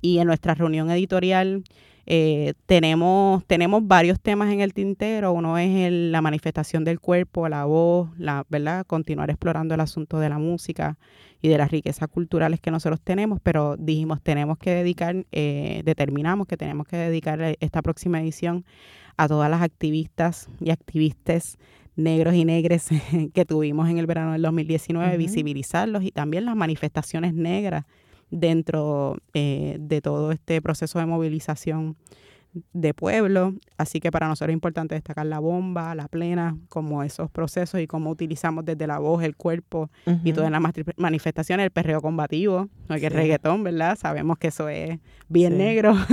Y 0.01 0.19
en 0.19 0.27
nuestra 0.27 0.55
reunión 0.55 0.91
editorial 0.91 1.65
eh, 2.07 2.55
tenemos, 2.67 3.45
tenemos 3.47 3.87
varios 3.87 4.21
temas 4.21 4.53
en 4.53 4.61
el 4.61 4.75
tintero. 4.75 5.33
Uno 5.33 5.59
es 5.59 5.93
la 5.93 6.21
manifestación 6.21 6.85
del 6.85 7.01
cuerpo, 7.01 7.49
la 7.49 7.65
voz, 7.65 8.11
la, 8.19 8.45
¿verdad? 8.49 8.85
Continuar 8.87 9.31
explorando 9.31 9.75
el 9.75 9.81
asunto 9.81 10.19
de 10.19 10.29
la 10.29 10.39
música 10.39 10.99
y 11.41 11.49
de 11.49 11.59
las 11.59 11.71
riquezas 11.71 12.09
culturales 12.09 12.61
que 12.61 12.71
nosotros 12.71 13.01
tenemos, 13.01 13.41
pero 13.43 13.77
dijimos, 13.77 14.23
tenemos 14.23 14.59
que 14.59 14.71
dedicar, 14.71 15.27
eh, 15.33 15.83
determinamos 15.85 16.47
que 16.47 16.57
tenemos 16.57 16.87
que 16.87 16.97
dedicar 16.97 17.57
esta 17.59 17.83
próxima 17.83 18.21
edición 18.21 18.65
a 19.17 19.27
todas 19.27 19.51
las 19.51 19.61
activistas 19.61 20.49
y 20.61 20.71
activistas 20.71 21.59
negros 21.97 22.35
y 22.35 22.45
negres 22.45 22.89
que 23.35 23.45
tuvimos 23.45 23.89
en 23.89 23.99
el 23.99 24.07
verano 24.07 24.33
del 24.33 24.43
2019, 24.43 25.17
visibilizarlos 25.17 26.05
y 26.05 26.13
también 26.13 26.45
las 26.45 26.57
manifestaciones 26.57 27.35
negras 27.35 27.85
dentro 28.33 29.19
eh, 29.35 29.77
de 29.79 30.01
todo 30.01 30.33
este 30.33 30.61
proceso 30.61 30.99
de 30.99 31.07
movilización 31.07 31.97
de 32.73 32.93
pueblo, 32.93 33.55
así 33.79 33.99
que 33.99 34.11
para 34.11 34.29
nosotros 34.29 34.51
es 34.51 34.55
importante 34.55 34.95
destacar 34.95 35.25
la 35.25 35.39
bomba, 35.39 35.95
la 35.95 36.07
plena, 36.09 36.59
como 36.69 37.03
esos 37.03 37.31
procesos 37.31 37.81
y 37.81 37.87
cómo 37.87 38.11
utilizamos 38.11 38.65
desde 38.65 38.87
la 38.87 38.99
voz, 38.99 39.23
el 39.23 39.37
cuerpo 39.37 39.91
y 40.23 40.33
todas 40.33 40.51
las 40.51 40.61
manifestaciones, 40.97 41.65
el 41.65 41.71
perreo 41.71 42.03
combativo, 42.03 42.69
no 42.89 42.97
que 42.97 43.09
reggaetón, 43.09 43.65
¿verdad? 43.65 43.97
Sabemos 43.99 44.37
que 44.39 44.49
eso 44.49 44.69
es 44.69 44.99
bien 45.29 45.59
negro. 45.59 45.95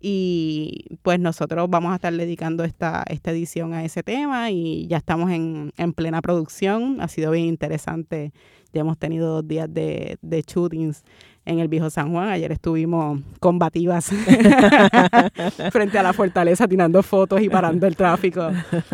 Y 0.00 0.96
pues 1.02 1.18
nosotros 1.18 1.68
vamos 1.68 1.90
a 1.90 1.96
estar 1.96 2.12
dedicando 2.12 2.62
esta, 2.62 3.02
esta 3.08 3.32
edición 3.32 3.74
a 3.74 3.84
ese 3.84 4.04
tema 4.04 4.52
y 4.52 4.86
ya 4.86 4.98
estamos 4.98 5.32
en, 5.32 5.72
en 5.76 5.92
plena 5.92 6.22
producción, 6.22 7.00
ha 7.00 7.08
sido 7.08 7.32
bien 7.32 7.46
interesante, 7.46 8.32
ya 8.72 8.82
hemos 8.82 8.96
tenido 8.96 9.34
dos 9.34 9.48
días 9.48 9.72
de, 9.72 10.18
de 10.22 10.42
shootings 10.42 11.02
en 11.48 11.58
el 11.60 11.68
viejo 11.68 11.88
San 11.88 12.12
Juan. 12.12 12.28
Ayer 12.28 12.52
estuvimos 12.52 13.20
combativas 13.40 14.10
frente 15.72 15.98
a 15.98 16.02
la 16.02 16.12
fortaleza 16.12 16.68
tirando 16.68 17.02
fotos 17.02 17.40
y 17.40 17.48
parando 17.48 17.86
el 17.86 17.96
tráfico. 17.96 18.50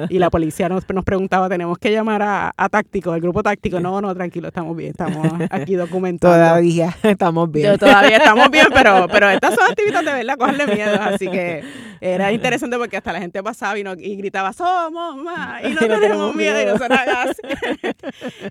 Y 0.09 0.19
la 0.21 0.31
policía 0.31 0.69
nos, 0.69 0.89
nos 0.89 1.05
preguntaba, 1.05 1.49
¿tenemos 1.49 1.79
que 1.79 1.91
llamar 1.91 2.23
a, 2.23 2.55
a 2.57 2.69
táctico, 2.69 3.11
al 3.11 3.21
grupo 3.21 3.43
táctico? 3.43 3.81
No, 3.81 4.01
no, 4.01 4.15
tranquilo, 4.15 4.49
estamos 4.49 4.77
bien, 4.77 4.91
estamos 4.91 5.33
aquí 5.51 5.75
documentados. 5.75 6.37
Todavía 6.37 6.95
estamos 7.03 7.51
bien. 7.51 7.77
todavía 7.77 8.19
estamos 8.19 8.49
bien, 8.51 8.67
pero, 8.73 9.09
pero 9.11 9.29
estas 9.31 9.55
son 9.55 9.65
actividades 9.71 10.07
de 10.07 10.13
verdad, 10.13 10.37
cogerle 10.39 10.75
miedo. 10.75 11.01
Así 11.01 11.29
que 11.29 11.65
era 12.01 12.33
interesante 12.33 12.79
porque 12.79 12.97
hasta 12.97 13.13
la 13.13 13.21
gente 13.21 13.43
pasaba 13.43 13.77
y, 13.79 13.85
y 13.99 14.17
gritaba, 14.17 14.53
somos 14.53 15.17
más, 15.17 15.65
y 15.65 15.71
no, 15.71 15.81
tenemos 16.01 16.35
miedo, 16.37 16.63
y 16.63 16.67
no 16.67 16.79
son 16.79 16.93
así. 16.93 17.41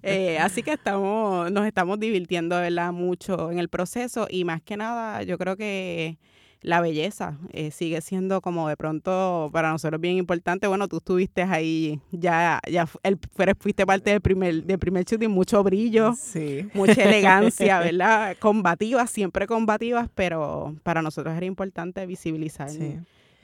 eh, 0.02 0.40
así 0.40 0.62
que 0.62 0.74
estamos, 0.74 1.50
nos 1.52 1.66
estamos 1.66 2.00
divirtiendo, 2.00 2.58
¿verdad? 2.58 2.92
Mucho 2.92 3.50
en 3.50 3.60
el 3.60 3.70
proceso 3.70 3.93
y 4.30 4.44
más 4.44 4.62
que 4.62 4.78
nada 4.78 5.24
yo 5.24 5.38
creo 5.38 5.56
que 5.56 6.18
la 6.64 6.80
belleza 6.80 7.38
eh, 7.52 7.72
sigue 7.72 8.00
siendo 8.02 8.42
como 8.42 8.70
de 8.70 8.78
pronto 8.78 9.50
para 9.52 9.70
nosotros 9.70 10.00
bien 10.00 10.16
importante. 10.16 10.66
Bueno, 10.68 10.88
tú 10.88 10.98
estuviste 10.98 11.44
ahí, 11.44 12.00
ya, 12.12 12.60
ya 12.72 12.88
el, 13.04 13.20
fuiste 13.60 13.86
parte 13.86 14.12
del 14.12 14.22
primer, 14.22 14.64
del 14.64 14.80
primer 14.80 15.04
shooting, 15.04 15.30
mucho 15.30 15.62
brillo, 15.62 16.14
mucha 16.74 17.04
elegancia, 17.04 17.80
¿verdad? 17.82 18.38
Combativas, 18.40 19.10
siempre 19.12 19.46
combativas, 19.46 20.10
pero 20.16 20.74
para 20.84 21.02
nosotros 21.02 21.36
era 21.36 21.46
importante 21.46 22.06
visibilizar. 22.06 22.70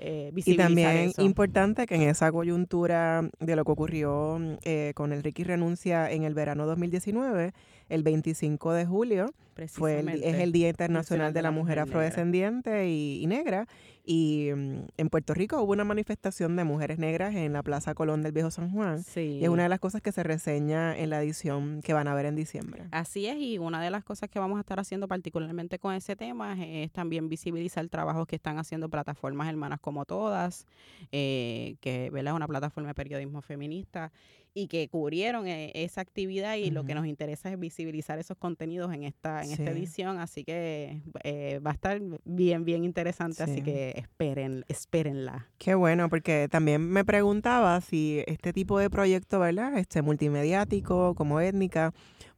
Eh, 0.02 0.32
y 0.34 0.56
también 0.56 1.12
importante 1.18 1.86
que 1.86 1.96
en 1.96 2.04
esa 2.04 2.32
coyuntura 2.32 3.30
de 3.42 3.56
lo 3.58 3.66
que 3.66 3.72
ocurrió 3.72 4.40
eh, 4.64 4.94
con 4.96 5.12
el 5.12 5.22
Ricky 5.22 5.44
Renuncia 5.44 6.10
en 6.10 6.24
el 6.24 6.34
verano 6.34 6.66
2019, 6.66 7.52
el 7.90 8.04
25 8.04 8.74
de 8.74 8.86
julio, 8.86 9.34
fue 9.68 10.00
es 10.00 10.36
el 10.36 10.52
Día 10.52 10.70
Internacional 10.70 11.34
de 11.34 11.42
la 11.42 11.52
Mujer 11.52 11.80
Afrodescendiente 11.80 12.90
y, 12.90 13.26
Negra. 13.28 13.68
Y 14.06 14.50
mm, 14.56 14.78
en 14.98 15.10
Puerto 15.10 15.34
Rico 15.34 15.62
hubo 15.62 15.74
una 15.74 15.84
manifestación 15.84 16.56
de 16.56 16.64
mujeres 16.64 16.98
negras 16.98 17.36
en 17.36 17.54
la 17.54 17.62
Plaza 17.62 17.94
Colón 17.94 18.24
del 18.24 18.32
Viejo 18.32 18.50
San 18.50 18.72
Juan. 18.72 19.04
Y 19.16 19.44
es 19.44 19.50
una 19.50 19.64
de 19.64 19.70
las 19.70 19.80
cosas 19.80 20.02
que 20.02 20.12
se 20.12 20.24
reseña 20.24 20.98
en 20.98 21.10
la 21.12 21.22
edición 21.22 21.82
que 21.84 21.94
van 21.94 22.08
a 22.08 22.16
ver 22.16 22.26
en 22.26 22.36
diciembre. 22.36 22.86
Así 22.92 23.28
es, 23.28 23.38
y 23.38 23.58
una 23.60 23.84
de 23.84 23.92
las 23.92 24.04
cosas 24.04 24.30
que 24.30 24.40
vamos 24.40 24.58
a 24.58 24.62
estar 24.62 24.80
haciendo 24.80 25.08
particularmente 25.08 25.78
con 25.78 25.94
ese 25.94 26.16
tema 26.16 26.56
es, 26.64 26.92
también 26.92 27.30
visibilizar 27.30 27.88
trabajos 27.90 28.26
que 28.26 28.36
están 28.36 28.58
haciendo 28.58 28.90
plataformas 28.90 29.48
hermanas 29.48 29.80
como 29.80 30.06
todas, 30.06 30.66
eh, 31.12 31.76
que 31.82 32.08
es 32.08 32.34
una 32.34 32.48
plataforma 32.48 32.90
de 32.90 32.96
periodismo 32.96 33.42
feminista 33.42 34.12
y 34.60 34.68
que 34.68 34.90
cubrieron 34.90 35.48
eh, 35.48 35.72
esa 35.74 36.02
actividad 36.02 36.56
y 36.56 36.70
lo 36.72 36.84
que 36.84 36.94
nos 36.94 37.06
interesa 37.06 37.50
es 37.50 37.60
visibilizar 37.60 38.20
esos 38.20 38.38
contenidos 38.38 38.94
en 38.94 39.04
esta 39.04 39.44
en 39.44 39.52
esta 39.52 39.72
edición 39.72 40.20
así 40.20 40.44
que 40.44 41.02
eh, 41.24 41.60
va 41.66 41.72
a 41.72 41.74
estar 41.74 42.02
bien 42.26 42.66
bien 42.66 42.84
interesante 42.84 43.44
así 43.44 43.62
que 43.62 43.92
esperen 43.96 44.66
espérenla. 44.68 45.48
Qué 45.58 45.76
bueno 45.76 46.10
porque 46.10 46.48
también 46.52 46.82
me 46.90 47.06
preguntaba 47.06 47.80
si 47.82 48.24
este 48.28 48.52
tipo 48.52 48.80
de 48.80 48.90
proyecto 48.90 49.40
verdad 49.40 49.78
este 49.78 50.02
multimediático 50.02 51.16
como 51.16 51.40
étnica 51.40 51.94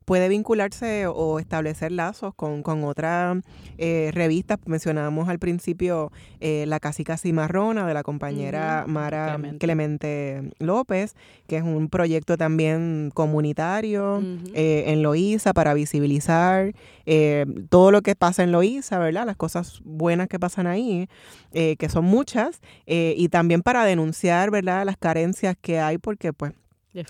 puede 0.06 0.30
vincularse 0.30 1.08
o 1.08 1.39
establecer 1.39 1.91
lazos 1.91 2.34
con, 2.34 2.64
con 2.64 2.84
otras 2.84 3.38
eh, 3.78 4.12
revistas. 4.14 4.60
Mencionábamos 4.66 5.30
al 5.30 5.39
principio 5.39 6.12
eh, 6.39 6.66
La 6.68 6.80
Casica 6.80 7.18
Cimarrona 7.18 7.88
de 7.88 7.93
la 7.93 8.04
compañera 8.04 8.86
Mara 8.88 9.39
Clemente. 9.60 10.52
López, 10.60 11.16
que 11.47 11.58
es 11.58 11.64
un 11.64 11.89
proyecto 11.89 12.38
también 12.38 13.12
comunitario 13.14 14.24
eh, 14.54 14.86
en 14.88 15.02
Loíza 15.02 15.54
para 15.54 15.74
visibilizar 15.74 16.74
todo 17.70 17.91
lo 17.91 18.02
que 18.02 18.16
pasa 18.16 18.43
en 18.43 18.52
Loíza, 18.52 18.99
¿verdad? 18.99 19.26
Las 19.26 19.36
cosas 19.36 19.82
buenas 19.84 20.28
que 20.28 20.39
pasan 20.39 20.68
ahí, 20.68 21.10
que 21.52 21.89
son 21.89 22.06
muchas, 22.06 22.62
y 22.86 23.28
también 23.30 23.62
para 23.62 23.84
denunciar, 23.84 24.52
¿verdad? 24.52 24.86
Las 24.86 24.97
carencias 24.97 25.56
que 25.60 25.80
hay 25.80 25.97
porque 25.97 26.32
pues 26.32 26.54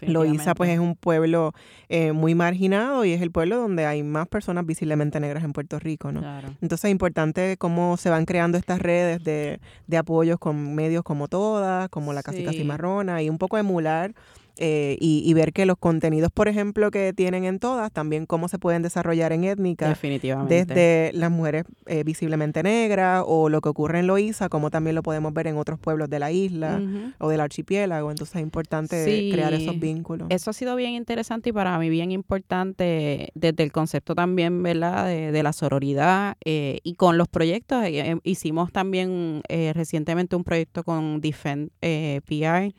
Loíza 0.02 0.54
pues 0.56 0.70
es 0.70 0.80
un 0.80 0.96
pueblo 0.96 1.54
eh, 1.90 2.12
muy 2.12 2.36
marginado 2.36 3.06
y 3.06 3.12
es 3.14 3.22
el 3.22 3.32
pueblo 3.32 3.58
donde 3.58 3.86
hay 3.86 4.04
más 4.04 4.28
personas 4.28 4.66
visiblemente 4.66 5.20
negras 5.20 5.44
en 5.44 5.54
Puerto 5.54 5.80
Rico, 5.80 6.12
¿no? 6.12 6.22
Entonces 6.62 6.86
es 6.86 6.92
importante 6.92 7.58
cómo 7.58 7.98
se 7.98 8.10
van 8.10 8.26
creando 8.26 8.58
estas 8.58 8.80
redes 8.80 9.24
de, 9.24 9.60
de 9.88 9.98
apoyos 9.98 10.38
con 10.40 10.76
medios 10.76 11.04
como 11.04 11.28
todas, 11.28 11.90
como 11.90 12.14
la 12.14 12.24
Casica 12.24 12.52
Cimarrona 12.52 13.22
y 13.22 13.30
un 13.30 13.38
poco 13.38 13.58
emular 13.58 14.14
eh, 14.58 14.98
y, 15.00 15.34
ver 15.34 15.54
que 15.54 15.66
los 15.66 15.78
contenidos, 15.78 16.32
por 16.32 16.48
ejemplo, 16.48 16.92
que 16.92 17.14
tienen 17.14 17.46
en 17.46 17.60
todas, 17.60 17.92
también 17.92 18.26
cómo 18.26 18.48
se 18.48 18.60
pueden 18.60 18.82
desarrollar 18.82 19.32
en 19.32 19.44
étnica. 19.44 19.88
Definitivamente. 19.88 20.66
Desde 20.66 21.12
las 21.14 21.32
mujeres 21.32 21.64
eh, 21.86 22.04
visiblemente 22.04 22.62
negras 22.62 23.24
o 23.26 23.50
lo 23.50 23.62
que 23.62 23.70
ocurre 23.70 24.00
en 24.00 24.08
Loíza, 24.08 24.50
como 24.50 24.70
también 24.70 24.96
lo 24.96 25.04
podemos 25.04 25.34
ver 25.34 25.48
en 25.48 25.58
otros 25.58 25.80
pueblos 25.80 26.10
de 26.10 26.20
la 26.20 26.32
isla 26.32 26.82
o 27.20 27.30
del 27.30 27.42
archipiélago. 27.42 28.12
Entonces 28.12 28.36
es 28.36 28.42
importante 28.42 29.30
crear 29.32 29.54
esos 29.54 29.80
vínculos. 29.80 30.28
Eso 30.30 30.50
ha 30.52 30.54
sido 30.54 30.76
bien 30.76 30.92
interesante 30.92 31.50
y 31.50 31.54
para 31.54 31.78
mí 31.80 31.90
bien 31.90 32.12
importante 32.12 33.32
desde 33.34 33.64
el 33.64 33.72
concepto 33.72 34.16
también, 34.16 34.62
¿verdad?, 34.62 35.08
de, 35.08 35.42
la 35.42 35.54
sororidad 35.54 36.38
eh, 36.46 36.80
y 36.84 36.94
con 36.96 37.18
los 37.18 37.28
proyectos. 37.28 37.84
hicimos 38.24 38.72
también 38.72 39.42
recientemente 39.74 40.36
un 40.36 40.44
proyecto 40.44 40.84
con 40.84 41.20
Defend 41.20 41.72
PR 41.80 42.74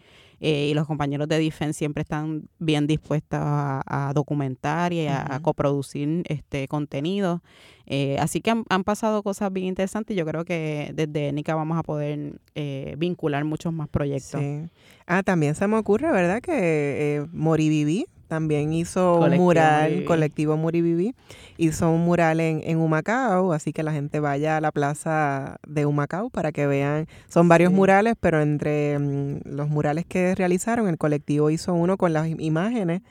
eh, 0.44 0.66
y 0.70 0.74
los 0.74 0.88
compañeros 0.88 1.28
de 1.28 1.38
Defense 1.38 1.78
siempre 1.78 2.02
están 2.02 2.48
bien 2.58 2.88
dispuestos 2.88 3.38
a, 3.40 4.10
documentar 4.12 4.92
y 4.92 5.06
a, 5.06 5.38
coproducir 5.40 6.24
este 6.26 6.66
contenido. 6.66 7.42
Eh, 7.86 8.16
así 8.18 8.40
que 8.40 8.50
han, 8.50 8.84
pasado 8.84 9.22
cosas 9.22 9.52
bien 9.52 9.68
interesantes 9.68 10.16
y 10.16 10.18
yo 10.18 10.26
creo 10.26 10.44
que 10.44 10.90
desde 10.94 11.28
ENICA 11.28 11.54
vamos 11.54 11.78
a 11.78 11.84
poder 11.84 12.40
eh, 12.56 12.96
vincular 12.98 13.44
muchos 13.44 13.72
más 13.72 13.88
proyectos. 13.88 14.40
Sí. 14.40 14.68
Ah, 15.06 15.22
también 15.22 15.54
se 15.54 15.68
me 15.68 15.76
ocurre, 15.76 16.10
¿verdad? 16.10 16.40
Que 16.40 17.18
eh, 17.18 17.26
Moriviví 17.32 18.06
también 18.32 18.72
hizo 18.72 19.16
un 19.16 19.36
mural, 19.36 20.04
colectivo 20.06 20.56
Muribibi, 20.56 21.14
hizo 21.58 21.90
un 21.90 22.02
mural 22.06 22.40
en, 22.40 22.62
en, 22.64 22.78
Humacao, 22.78 23.52
así 23.52 23.74
que 23.74 23.82
la 23.82 23.92
gente 23.92 24.20
vaya 24.20 24.56
a 24.56 24.62
la 24.62 24.72
plaza 24.72 25.58
de 25.68 25.84
Humacao 25.84 26.30
para 26.30 26.50
que 26.50 26.66
vean, 26.66 27.08
son 27.28 27.46
varios 27.46 27.74
murales, 27.74 28.14
pero 28.18 28.40
entre 28.40 28.98
mm, 28.98 29.40
los 29.44 29.68
murales 29.68 30.06
que 30.06 30.34
realizaron, 30.34 30.88
el 30.88 30.96
colectivo 30.96 31.50
hizo 31.50 31.74
uno 31.74 31.98
con 31.98 32.14
las 32.14 32.26
imágenes 32.26 33.02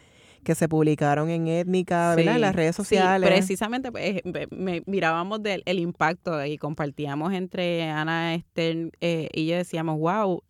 que 0.44 0.56
se 0.56 0.68
publicaron 0.68 1.30
en 1.30 1.46
Étnica, 1.46 2.16
¿verdad? 2.16 2.34
en 2.34 2.42
las 2.42 2.56
redes 2.56 2.76
sociales. 2.76 3.30
precisamente 3.30 3.92
pues, 3.92 4.24
mirábamos 4.88 5.44
del 5.44 5.62
el 5.68 5.78
impacto 5.78 6.44
y 6.44 6.58
compartíamos 6.58 7.32
entre 7.34 7.84
Ana 7.84 8.34
Esther 8.34 8.92
eh, 9.02 9.30
y 9.36 9.46
yo 9.46 9.56
decíamos, 9.56 10.00
wow, 10.00 10.42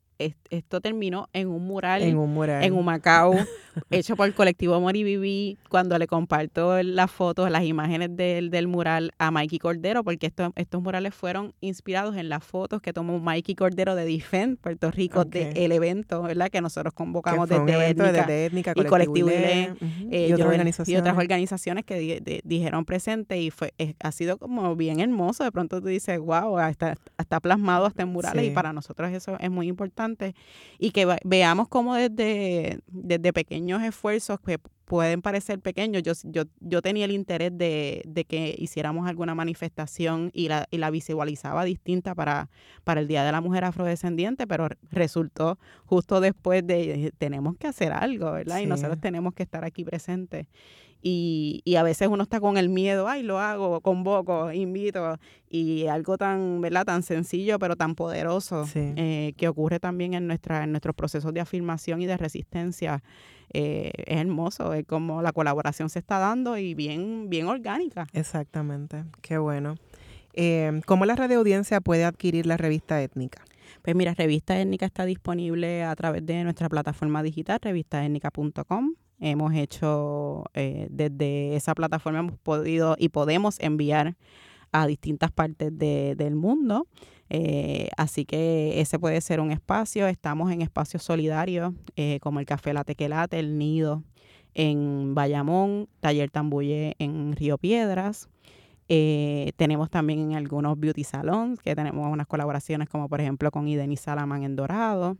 esto 0.49 0.81
terminó 0.81 1.29
en 1.33 1.47
un 1.47 1.65
mural 1.65 2.01
en, 2.01 2.17
un 2.17 2.33
mural. 2.33 2.63
en 2.63 2.73
Humacao, 2.73 3.33
hecho 3.89 4.15
por 4.15 4.27
el 4.27 4.33
colectivo 4.33 4.79
Moribibi, 4.79 5.57
cuando 5.69 5.97
le 5.97 6.07
comparto 6.07 6.81
las 6.83 7.09
fotos, 7.11 7.49
las 7.49 7.63
imágenes 7.63 8.15
del, 8.15 8.49
del 8.49 8.67
mural 8.67 9.11
a 9.17 9.31
Mikey 9.31 9.59
Cordero, 9.59 10.03
porque 10.03 10.27
estos, 10.27 10.51
estos 10.55 10.81
murales 10.81 11.15
fueron 11.15 11.53
inspirados 11.61 12.15
en 12.15 12.29
las 12.29 12.43
fotos 12.43 12.81
que 12.81 12.93
tomó 12.93 13.19
Mikey 13.19 13.55
Cordero 13.55 13.95
de 13.95 14.05
Defend 14.05 14.57
Puerto 14.57 14.91
Rico, 14.91 15.25
del 15.25 15.71
evento, 15.71 16.21
¿verdad? 16.23 16.49
Que 16.49 16.61
nosotros 16.61 16.93
convocamos 16.93 17.47
desde, 17.47 18.45
étnica, 18.45 18.73
y 18.75 18.83
colectivo 18.83 19.29
eh, 19.31 19.73
y, 20.11 20.95
otras 20.95 21.17
organizaciones 21.17 21.85
que 21.85 22.41
dijeron 22.43 22.85
presente 22.85 23.39
y 23.39 23.51
fue 23.51 23.73
ha 23.99 24.11
sido 24.11 24.37
como 24.37 24.75
bien 24.75 24.99
hermoso. 24.99 25.43
De 25.43 25.51
pronto 25.51 25.81
tú 25.81 25.87
dices, 25.87 26.19
wow, 26.19 26.59
está, 26.59 26.95
está 27.17 27.39
plasmado 27.39 27.85
hasta 27.85 28.03
en 28.03 28.09
murales 28.09 28.45
y 28.45 28.51
para 28.51 28.73
nosotros 28.73 29.11
eso 29.11 29.37
es 29.39 29.49
muy 29.49 29.67
importante 29.67 30.10
y 30.79 30.91
que 30.91 31.07
veamos 31.23 31.67
cómo 31.67 31.95
desde, 31.95 32.79
desde 32.87 33.33
pequeños 33.33 33.81
esfuerzos 33.83 34.39
que 34.39 34.59
pueden 34.91 35.21
parecer 35.21 35.61
pequeños, 35.61 36.03
yo, 36.03 36.11
yo, 36.25 36.43
yo 36.59 36.81
tenía 36.81 37.05
el 37.05 37.11
interés 37.11 37.57
de, 37.57 38.25
que 38.27 38.53
hiciéramos 38.57 39.07
alguna 39.07 39.33
manifestación 39.33 40.31
y 40.33 40.49
la, 40.49 40.67
y 40.69 40.79
la 40.79 40.89
visualizaba 40.89 41.63
distinta 41.63 42.13
para, 42.13 42.49
para 42.83 42.99
el 42.99 43.07
Día 43.07 43.23
de 43.23 43.31
la 43.31 43.39
Mujer 43.39 43.63
Afrodescendiente, 43.63 44.47
pero 44.47 44.67
resultó 44.89 45.57
justo 45.85 46.19
después 46.19 46.67
de 46.67 47.13
tenemos 47.17 47.55
que 47.55 47.67
hacer 47.67 47.93
algo, 47.93 48.33
¿verdad? 48.33 48.59
Y 48.59 48.65
nosotros 48.65 48.99
tenemos 48.99 49.33
que 49.33 49.43
estar 49.43 49.63
aquí 49.63 49.85
presentes. 49.85 50.47
Y, 51.01 51.61
y, 51.65 51.75
a 51.75 51.83
veces 51.83 52.07
uno 52.09 52.23
está 52.23 52.39
con 52.39 52.57
el 52.57 52.69
miedo, 52.69 53.07
ay, 53.07 53.23
lo 53.23 53.39
hago, 53.39 53.81
convoco, 53.81 54.51
invito, 54.51 55.17
y 55.49 55.87
algo 55.87 56.17
tan, 56.17 56.61
¿verdad? 56.61 56.85
Tan 56.85 57.01
sencillo, 57.01 57.57
pero 57.57 57.75
tan 57.75 57.95
poderoso, 57.95 58.67
eh, 58.75 59.33
que 59.35 59.47
ocurre 59.47 59.79
también 59.79 60.13
en, 60.13 60.27
nuestra, 60.27 60.63
en 60.63 60.71
nuestros 60.71 60.95
procesos 60.95 61.33
de 61.33 61.39
afirmación 61.39 62.01
y 62.01 62.05
de 62.05 62.17
resistencia, 62.17 63.03
eh, 63.53 63.91
es 63.97 64.17
hermoso, 64.17 64.73
es 64.73 64.85
como 64.85 65.21
la 65.21 65.33
colaboración 65.33 65.89
se 65.89 65.99
está 65.99 66.19
dando 66.19 66.57
y 66.57 66.73
bien, 66.75 67.29
bien 67.29 67.47
orgánica. 67.47 68.07
Exactamente, 68.13 69.03
qué 69.21 69.37
bueno. 69.39 69.75
Eh, 70.33 70.81
¿Cómo 70.85 71.05
la 71.05 71.15
radio 71.15 71.39
audiencia 71.39 71.81
puede 71.81 72.05
adquirir 72.05 72.45
la 72.45 72.57
revista 72.57 73.01
étnica? 73.01 73.43
Pues 73.81 73.95
mira, 73.95 74.13
Revista 74.13 74.59
Étnica 74.59 74.85
está 74.85 75.05
disponible 75.05 75.83
a 75.83 75.95
través 75.95 76.25
de 76.25 76.43
nuestra 76.43 76.69
plataforma 76.69 77.23
digital, 77.23 77.59
revistaétnica.com. 77.61 78.93
Hemos 79.23 79.53
hecho, 79.53 80.45
eh, 80.55 80.87
desde 80.89 81.55
esa 81.55 81.75
plataforma 81.75 82.19
hemos 82.19 82.39
podido 82.39 82.95
y 82.97 83.09
podemos 83.09 83.59
enviar 83.59 84.15
a 84.71 84.87
distintas 84.87 85.31
partes 85.31 85.77
del 85.77 86.35
mundo. 86.35 86.87
Eh, 87.29 87.89
así 87.97 88.25
que 88.25 88.81
ese 88.81 88.97
puede 88.97 89.21
ser 89.21 89.39
un 89.39 89.51
espacio. 89.51 90.07
Estamos 90.07 90.51
en 90.51 90.63
espacios 90.63 91.03
solidarios 91.03 91.71
eh, 91.95 92.19
como 92.21 92.39
el 92.39 92.47
Café 92.47 92.73
La 92.73 92.83
Tequelate, 92.83 93.37
El 93.37 93.59
Nido 93.59 94.03
en 94.55 95.13
Bayamón, 95.13 95.87
Taller 95.99 96.31
Tambuye 96.31 96.95
en 96.97 97.35
Río 97.35 97.59
Piedras. 97.59 98.27
tenemos 98.87 99.89
también 99.91 100.19
en 100.19 100.33
algunos 100.35 100.79
beauty 100.79 101.03
salons 101.03 101.61
que 101.61 101.75
tenemos 101.75 102.11
unas 102.11 102.27
colaboraciones 102.27 102.89
como 102.89 103.07
por 103.07 103.21
ejemplo 103.21 103.51
con 103.51 103.67
Ideni 103.67 103.97
Salaman 103.97 104.43
en 104.43 104.55
Dorado. 104.55 105.15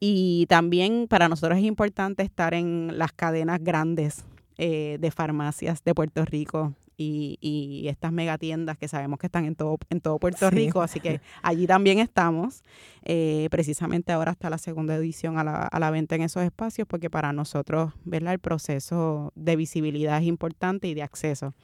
Y 0.00 0.46
también 0.48 1.06
para 1.08 1.28
nosotros 1.28 1.58
es 1.58 1.64
importante 1.64 2.22
estar 2.22 2.54
en 2.54 2.98
las 2.98 3.12
cadenas 3.12 3.62
grandes 3.62 4.24
eh, 4.58 4.98
de 5.00 5.10
farmacias 5.10 5.82
de 5.84 5.94
Puerto 5.94 6.24
Rico 6.24 6.74
y, 6.96 7.38
y, 7.40 7.88
estas 7.88 8.12
megatiendas 8.12 8.78
que 8.78 8.88
sabemos 8.88 9.18
que 9.18 9.26
están 9.26 9.44
en 9.46 9.56
todo, 9.56 9.78
en 9.90 10.00
todo 10.00 10.18
Puerto 10.18 10.48
Rico, 10.50 10.82
así 10.82 11.00
que 11.00 11.20
allí 11.42 11.66
también 11.66 11.98
estamos. 11.98 12.62
Eh, 13.02 13.48
precisamente 13.50 14.12
ahora 14.12 14.32
está 14.32 14.50
la 14.50 14.58
segunda 14.58 14.94
edición 14.94 15.38
a 15.38 15.44
la, 15.44 15.62
a 15.62 15.80
la 15.80 15.90
venta 15.90 16.14
en 16.14 16.22
esos 16.22 16.42
espacios 16.42 16.86
porque 16.86 17.10
para 17.10 17.32
nosotros 17.32 17.92
¿verdad? 18.04 18.34
el 18.34 18.38
proceso 18.38 19.32
de 19.34 19.56
visibilidad 19.56 20.18
es 20.18 20.26
importante 20.26 20.88
y 20.88 20.94
de 20.94 21.02
acceso. 21.02 21.54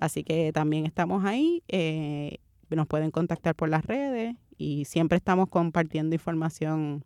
Así 0.00 0.22
que 0.22 0.52
también 0.52 0.86
estamos 0.86 1.24
ahí. 1.24 1.62
Eh, 1.68 2.38
nos 2.70 2.86
pueden 2.86 3.10
contactar 3.10 3.54
por 3.54 3.68
las 3.68 3.84
redes 3.84 4.36
y 4.58 4.84
siempre 4.86 5.16
estamos 5.18 5.48
compartiendo 5.48 6.14
información 6.14 7.04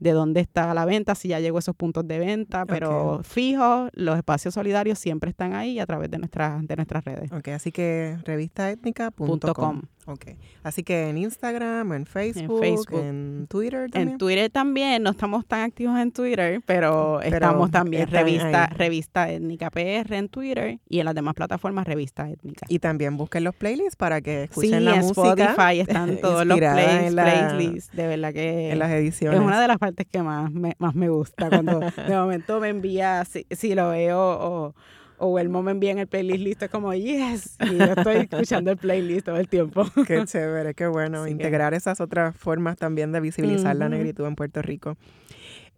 de 0.00 0.12
dónde 0.12 0.40
está 0.40 0.72
la 0.74 0.84
venta, 0.86 1.14
si 1.14 1.28
ya 1.28 1.40
llegó 1.40 1.58
a 1.58 1.60
esos 1.60 1.76
puntos 1.76 2.08
de 2.08 2.18
venta, 2.18 2.66
pero 2.66 3.20
fijo, 3.22 3.88
los 3.92 4.16
espacios 4.16 4.54
solidarios 4.54 4.98
siempre 4.98 5.30
están 5.30 5.54
ahí 5.54 5.78
a 5.78 5.86
través 5.86 6.10
de, 6.10 6.18
nuestras 6.18 6.66
de 6.66 6.76
nuestras 6.76 7.04
redes. 7.04 7.30
Ok, 7.30 7.48
así 7.48 7.70
que 7.70 8.16
revistaetnica.com. 8.24 9.82
Ok. 10.10 10.26
Así 10.64 10.82
que 10.82 11.08
en 11.08 11.18
Instagram, 11.18 11.92
en 11.92 12.04
Facebook, 12.04 12.64
en, 12.92 13.46
Twitter 13.48 13.88
también. 13.90 14.08
En 14.12 14.18
Twitter 14.18 14.50
también, 14.50 15.02
no 15.02 15.10
estamos 15.10 15.46
tan 15.46 15.60
activos 15.60 15.98
en 15.98 16.10
Twitter, 16.10 16.60
pero, 16.66 17.22
estamos 17.22 17.70
también 17.70 18.08
revista 18.08 18.66
revista 18.66 19.30
étnica 19.30 19.70
PR 19.70 20.14
en 20.14 20.28
Twitter 20.28 20.80
y 20.88 20.98
en 20.98 21.04
las 21.04 21.14
demás 21.14 21.34
plataformas 21.34 21.86
revista 21.86 22.28
étnica. 22.28 22.66
Y 22.68 22.80
también 22.80 23.16
busquen 23.16 23.44
los 23.44 23.54
playlists 23.54 23.96
para 23.96 24.20
que 24.20 24.44
escuchen 24.44 24.84
la 24.84 24.96
música. 24.96 25.32
Spotify 25.32 25.80
están 25.80 26.16
todos 26.20 26.44
los 26.44 26.58
playlists, 26.58 27.94
de 27.94 28.06
verdad 28.06 28.32
que 28.32 28.72
en 28.72 28.78
las 28.78 28.90
ediciones. 28.90 29.40
Es 29.40 29.46
una 29.46 29.60
de 29.60 29.68
las 29.68 29.78
partes 29.78 30.06
que 30.10 30.22
más 30.22 30.50
me, 30.50 30.74
más 30.78 30.94
me 30.94 31.08
gusta 31.08 31.48
cuando 31.48 31.80
de 32.08 32.16
momento 32.16 32.58
me 32.58 32.68
envía 32.68 33.24
si, 33.24 33.46
si 33.50 33.74
lo 33.74 33.90
veo 33.90 34.18
o 34.18 34.74
o 35.20 35.38
el 35.38 35.48
me 35.50 35.70
envía 35.70 35.92
en 35.92 35.98
el 35.98 36.06
playlist 36.06 36.40
listo, 36.40 36.64
es 36.64 36.70
como, 36.70 36.92
yes, 36.94 37.56
y 37.60 37.76
yo 37.76 37.84
estoy 37.84 38.16
escuchando 38.30 38.70
el 38.70 38.78
playlist 38.78 39.26
todo 39.26 39.36
el 39.36 39.48
tiempo. 39.48 39.84
Qué 40.06 40.24
chévere, 40.24 40.74
qué 40.74 40.86
bueno, 40.86 41.28
integrar 41.28 41.74
esas 41.74 42.00
otras 42.00 42.34
formas 42.34 42.76
también 42.76 43.12
de 43.12 43.20
visibilizar 43.20 43.76
la 43.76 43.88
negritud 43.88 44.26
en 44.26 44.34
Puerto 44.34 44.62
Rico. 44.62 44.96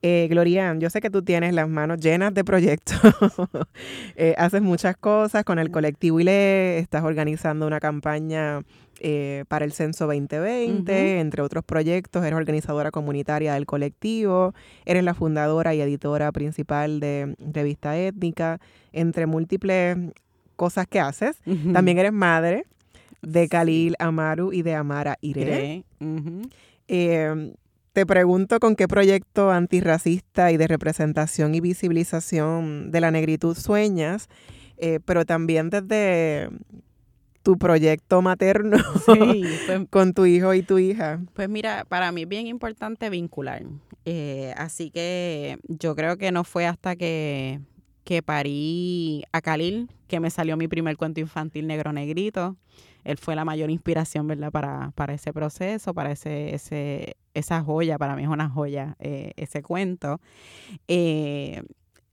Eh, 0.01 0.27
Gloria, 0.29 0.75
yo 0.79 0.91
sé 0.91 1.01
que 1.01 1.11
tú 1.11 1.23
tienes 1.23 1.55
las 1.55 1.69
manos 1.69 2.01
llenas 2.01 2.35
de 2.35 2.43
proyectos, 2.43 2.99
eh, 4.17 4.35
haces 4.37 4.63
muchas 4.63 4.97
cosas 4.97 5.45
con 5.45 5.59
el 5.59 5.71
colectivo 5.71 6.19
ILE, 6.19 6.79
estás 6.79 7.05
organizando 7.05 7.67
una 7.67 7.79
campaña 7.79 8.63
eh, 9.05 9.45
para 9.49 9.65
el 9.65 9.73
Censo 9.73 10.07
2020, 10.07 11.19
entre 11.21 11.43
otros 11.43 11.65
proyectos, 11.65 12.25
eres 12.25 12.37
organizadora 12.37 12.91
comunitaria 12.91 13.55
del 13.55 13.67
colectivo, 13.67 14.55
eres 14.85 15.03
la 15.03 15.15
fundadora 15.15 15.75
y 15.75 15.81
editora 15.81 16.31
principal 16.31 17.01
de 17.01 17.35
Revista 17.53 17.99
Étnica, 17.99 18.61
entre 18.93 19.27
múltiples 19.27 19.97
cosas 20.57 20.87
que 20.87 21.01
haces. 21.01 21.41
También 21.73 21.99
eres 21.99 22.13
madre 22.13 22.65
de 23.23 23.49
Khalil 23.49 23.97
Amaru 23.99 24.53
y 24.53 24.63
de 24.63 24.75
Amara 24.75 25.19
Irene. 25.21 25.85
Te 27.93 28.07
pregunto 28.07 28.59
con 28.59 28.75
qué 28.75 28.89
proyecto 28.89 29.51
antirracista 29.51 30.51
y 30.51 30.57
de 30.57 30.67
representación 30.67 31.55
y 31.55 31.61
visibilización 31.61 32.91
de 32.91 33.01
la 33.03 33.11
negritud 33.11 33.55
sueñas, 33.55 34.29
eh, 34.79 34.99
pero 35.05 35.27
también 35.27 35.69
desde 35.69 36.49
tu 37.43 37.59
proyecto 37.59 38.23
materno 38.23 38.79
pues 39.07 39.19
con 39.91 40.15
tu 40.15 40.27
hijo 40.27 40.55
y 40.55 40.63
tu 40.63 40.79
hija? 40.79 41.21
Pues 41.35 41.49
mira, 41.49 41.85
para 41.89 42.13
mí 42.13 42.23
es 42.23 42.29
bien 42.29 42.47
importante 42.47 43.11
vincular. 43.11 43.63
Eh, 44.05 44.55
así 44.57 44.91
que 44.91 45.59
yo 45.69 45.95
creo 45.95 46.17
que 46.17 46.33
no 46.33 46.45
fue 46.45 46.67
hasta 46.67 46.97
que, 46.97 47.61
que 48.05 48.23
parí 48.23 49.25
a 49.33 49.41
Khalil 49.41 49.89
que 50.13 50.21
me 50.21 50.29
salió 50.29 50.59
mi 50.59 50.69
primer 50.69 50.99
cuento 50.99 51.21
infantil 51.21 51.67
negro 51.67 51.93
negrito. 51.93 52.57
Él 53.03 53.17
fue 53.17 53.35
la 53.35 53.47
mayor 53.47 53.71
inspiración, 53.71 54.27
¿verdad? 54.27 54.53
Para, 54.53 54.93
para 54.95 55.15
ese 55.15 55.33
proceso, 55.33 55.95
para 55.95 56.13
ese, 56.13 56.55
ese, 56.55 57.17
esa 57.33 57.63
joya, 57.63 57.97
para 57.97 58.15
mí 58.15 58.23
es 58.23 58.29
una 58.29 58.51
joya 58.51 58.95
eh, 58.99 59.33
ese 59.37 59.63
cuento. 59.63 60.21
Eh, 60.87 61.63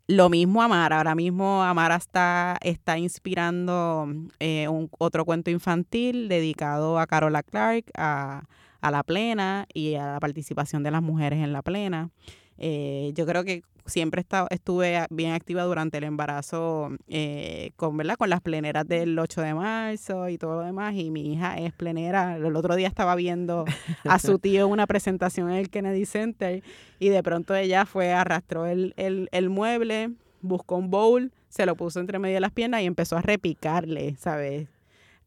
lo 0.09 0.27
mismo 0.27 0.63
Amara, 0.63 0.97
ahora 0.97 1.13
mismo 1.13 1.61
Amara 1.61 1.95
está, 1.95 2.57
está 2.61 2.97
inspirando 2.97 4.07
eh, 4.39 4.67
un, 4.67 4.89
otro 4.97 5.23
cuento 5.23 5.51
infantil 5.51 6.27
dedicado 6.29 6.97
a 6.97 7.05
Carola 7.05 7.43
Clark, 7.43 7.85
a, 7.95 8.45
a, 8.81 8.91
la 8.91 9.03
plena 9.03 9.67
y 9.71 9.93
a 9.93 10.13
la 10.13 10.19
participación 10.19 10.81
de 10.81 10.89
las 10.89 11.03
mujeres 11.03 11.43
en 11.43 11.53
la 11.53 11.61
plena. 11.61 12.09
Eh, 12.57 13.11
yo 13.13 13.27
creo 13.27 13.43
que 13.43 13.61
siempre 13.89 14.25
estuve 14.49 15.05
bien 15.09 15.33
activa 15.33 15.63
durante 15.63 15.97
el 15.97 16.03
embarazo 16.03 16.91
eh, 17.07 17.71
con, 17.75 17.97
¿verdad? 17.97 18.15
con 18.15 18.29
las 18.29 18.41
pleneras 18.41 18.87
del 18.87 19.17
8 19.17 19.41
de 19.41 19.53
marzo 19.53 20.29
y 20.29 20.37
todo 20.37 20.55
lo 20.57 20.65
demás. 20.65 20.95
Y 20.95 21.11
mi 21.11 21.33
hija 21.33 21.57
es 21.57 21.73
plenera. 21.73 22.37
El 22.37 22.55
otro 22.55 22.75
día 22.75 22.87
estaba 22.87 23.15
viendo 23.15 23.65
a 24.03 24.19
su 24.19 24.39
tío 24.39 24.67
una 24.67 24.87
presentación 24.87 25.49
en 25.49 25.57
el 25.57 25.69
Kennedy 25.69 26.05
Center 26.05 26.63
y 26.99 27.09
de 27.09 27.23
pronto 27.23 27.55
ella 27.55 27.85
fue, 27.85 28.13
arrastró 28.13 28.65
el, 28.65 28.93
el, 28.97 29.29
el 29.31 29.49
mueble, 29.49 30.11
buscó 30.41 30.77
un 30.77 30.89
bowl, 30.89 31.31
se 31.49 31.65
lo 31.65 31.75
puso 31.75 31.99
entre 31.99 32.19
medio 32.19 32.35
de 32.35 32.41
las 32.41 32.51
piernas 32.51 32.81
y 32.81 32.85
empezó 32.85 33.17
a 33.17 33.21
repicarle, 33.21 34.15
¿sabes? 34.17 34.67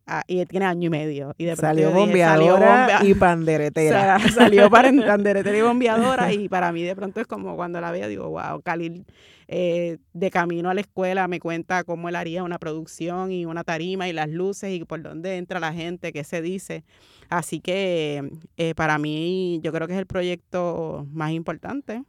Ah, 0.06 0.24
y 0.26 0.44
tiene 0.46 0.66
año 0.66 0.88
y 0.88 0.90
medio. 0.90 1.34
Y 1.38 1.44
de 1.44 1.54
salió 1.54 1.92
bombeadora 1.92 3.00
y 3.04 3.14
panderetera. 3.14 4.18
salió 4.34 4.68
para 4.68 4.90
panderetera 5.06 5.56
y 5.56 5.62
bombeadora 5.62 6.32
y 6.32 6.48
para 6.48 6.72
mí 6.72 6.82
de 6.82 6.96
pronto 6.96 7.20
es 7.20 7.26
como 7.26 7.54
cuando 7.54 7.80
la 7.80 7.92
veo 7.92 8.08
digo, 8.08 8.28
wow, 8.28 8.60
Khalil 8.62 9.06
eh, 9.46 9.98
de 10.12 10.30
camino 10.30 10.70
a 10.70 10.74
la 10.74 10.80
escuela 10.80 11.28
me 11.28 11.38
cuenta 11.38 11.84
cómo 11.84 12.08
él 12.08 12.16
haría 12.16 12.42
una 12.42 12.58
producción 12.58 13.30
y 13.30 13.46
una 13.46 13.62
tarima 13.62 14.08
y 14.08 14.12
las 14.12 14.28
luces 14.28 14.72
y 14.72 14.84
por 14.84 15.02
dónde 15.02 15.36
entra 15.36 15.60
la 15.60 15.72
gente, 15.72 16.12
qué 16.12 16.24
se 16.24 16.42
dice. 16.42 16.84
Así 17.28 17.60
que 17.60 18.28
eh, 18.56 18.74
para 18.74 18.98
mí 18.98 19.60
yo 19.62 19.72
creo 19.72 19.86
que 19.86 19.92
es 19.92 19.98
el 20.00 20.06
proyecto 20.06 21.06
más 21.12 21.30
importante 21.30 22.02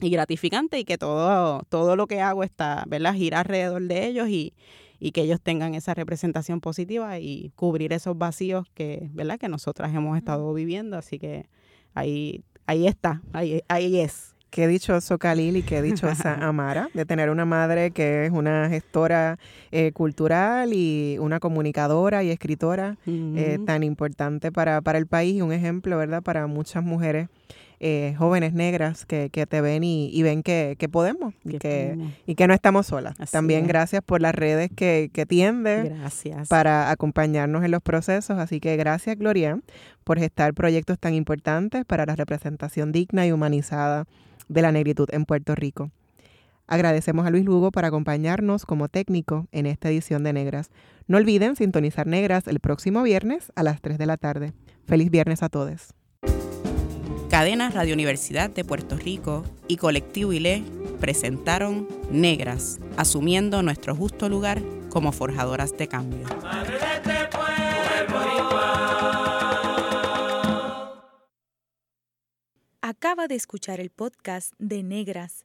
y 0.00 0.10
gratificante 0.10 0.78
y 0.78 0.84
que 0.84 0.98
todo, 0.98 1.62
todo 1.68 1.94
lo 1.94 2.06
que 2.06 2.20
hago 2.20 2.42
está, 2.42 2.84
¿verdad? 2.88 3.14
Gira 3.14 3.40
alrededor 3.40 3.82
de 3.82 4.06
ellos 4.06 4.28
y 4.28 4.52
y 4.98 5.12
que 5.12 5.22
ellos 5.22 5.40
tengan 5.40 5.74
esa 5.74 5.94
representación 5.94 6.60
positiva 6.60 7.18
y 7.18 7.52
cubrir 7.56 7.92
esos 7.92 8.16
vacíos 8.16 8.66
que, 8.74 9.08
¿verdad? 9.12 9.38
que 9.38 9.48
nosotras 9.48 9.94
hemos 9.94 10.16
estado 10.16 10.52
viviendo. 10.54 10.96
Así 10.96 11.18
que 11.18 11.46
ahí, 11.94 12.44
ahí 12.66 12.86
está, 12.86 13.22
ahí, 13.32 13.62
ahí 13.68 14.00
es. 14.00 14.34
Qué 14.54 14.68
dichoso 14.68 15.18
Khalil 15.18 15.56
y 15.56 15.62
qué 15.62 15.82
dichosa 15.82 16.34
Amara 16.48 16.88
de 16.94 17.04
tener 17.04 17.28
una 17.28 17.44
madre 17.44 17.90
que 17.90 18.26
es 18.26 18.30
una 18.30 18.68
gestora 18.68 19.36
eh, 19.72 19.90
cultural 19.90 20.72
y 20.72 21.16
una 21.18 21.40
comunicadora 21.40 22.22
y 22.22 22.30
escritora 22.30 22.96
eh, 23.04 23.58
tan 23.66 23.82
importante 23.82 24.52
para, 24.52 24.80
para 24.80 24.98
el 24.98 25.08
país 25.08 25.34
y 25.34 25.42
un 25.42 25.52
ejemplo, 25.52 25.98
¿verdad?, 25.98 26.22
para 26.22 26.46
muchas 26.46 26.84
mujeres 26.84 27.28
eh, 27.86 28.14
jóvenes 28.16 28.54
negras 28.54 29.04
que, 29.04 29.28
que 29.28 29.44
te 29.44 29.60
ven 29.60 29.84
y, 29.84 30.22
ven 30.22 30.42
que, 30.42 30.74
que 30.78 30.88
podemos 30.88 31.34
y 31.44 31.58
que, 31.58 31.98
y 32.24 32.34
que 32.34 32.46
no 32.46 32.54
estamos 32.54 32.86
solas. 32.86 33.14
También 33.30 33.66
gracias 33.66 34.02
por 34.02 34.22
las 34.22 34.34
redes 34.34 34.70
que, 34.74 35.10
que 35.12 35.26
tiendes 35.26 35.92
para 36.48 36.90
acompañarnos 36.90 37.62
en 37.62 37.70
los 37.70 37.82
procesos. 37.82 38.38
Así 38.38 38.58
que 38.58 38.78
gracias, 38.78 39.18
Gloria, 39.18 39.60
por 40.02 40.18
gestar 40.18 40.54
proyectos 40.54 40.98
tan 40.98 41.12
importantes 41.12 41.84
para 41.84 42.06
la 42.06 42.16
representación 42.16 42.90
digna 42.90 43.26
y 43.26 43.32
humanizada 43.32 44.06
de 44.48 44.62
la 44.62 44.72
negritud 44.72 45.10
en 45.12 45.26
Puerto 45.26 45.54
Rico. 45.54 45.90
Agradecemos 46.66 47.26
a 47.26 47.30
Luis 47.30 47.44
Lugo 47.44 47.70
por 47.70 47.84
acompañarnos 47.84 48.64
como 48.64 48.88
técnico 48.88 49.46
en 49.52 49.66
esta 49.66 49.90
edición 49.90 50.24
de 50.24 50.32
Negras. 50.32 50.70
No 51.06 51.18
olviden 51.18 51.54
sintonizar 51.54 52.06
Negras 52.06 52.48
el 52.48 52.60
próximo 52.60 53.02
viernes 53.02 53.52
a 53.56 53.62
las 53.62 53.82
3 53.82 53.98
de 53.98 54.06
la 54.06 54.16
tarde. 54.16 54.54
Feliz 54.86 55.10
viernes 55.10 55.42
a 55.42 55.50
todos. 55.50 55.92
Cadena 57.34 57.68
Radio 57.68 57.94
Universidad 57.94 58.48
de 58.48 58.64
Puerto 58.64 58.96
Rico 58.96 59.42
y 59.66 59.76
Colectivo 59.76 60.32
ILE 60.32 60.62
presentaron 61.00 61.88
Negras, 62.08 62.78
asumiendo 62.96 63.60
nuestro 63.60 63.96
justo 63.96 64.28
lugar 64.28 64.62
como 64.88 65.10
forjadoras 65.10 65.76
de 65.76 65.88
cambio. 65.88 66.28
Acaba 72.80 73.26
de 73.26 73.34
escuchar 73.34 73.80
el 73.80 73.90
podcast 73.90 74.52
de 74.60 74.84
Negras 74.84 75.44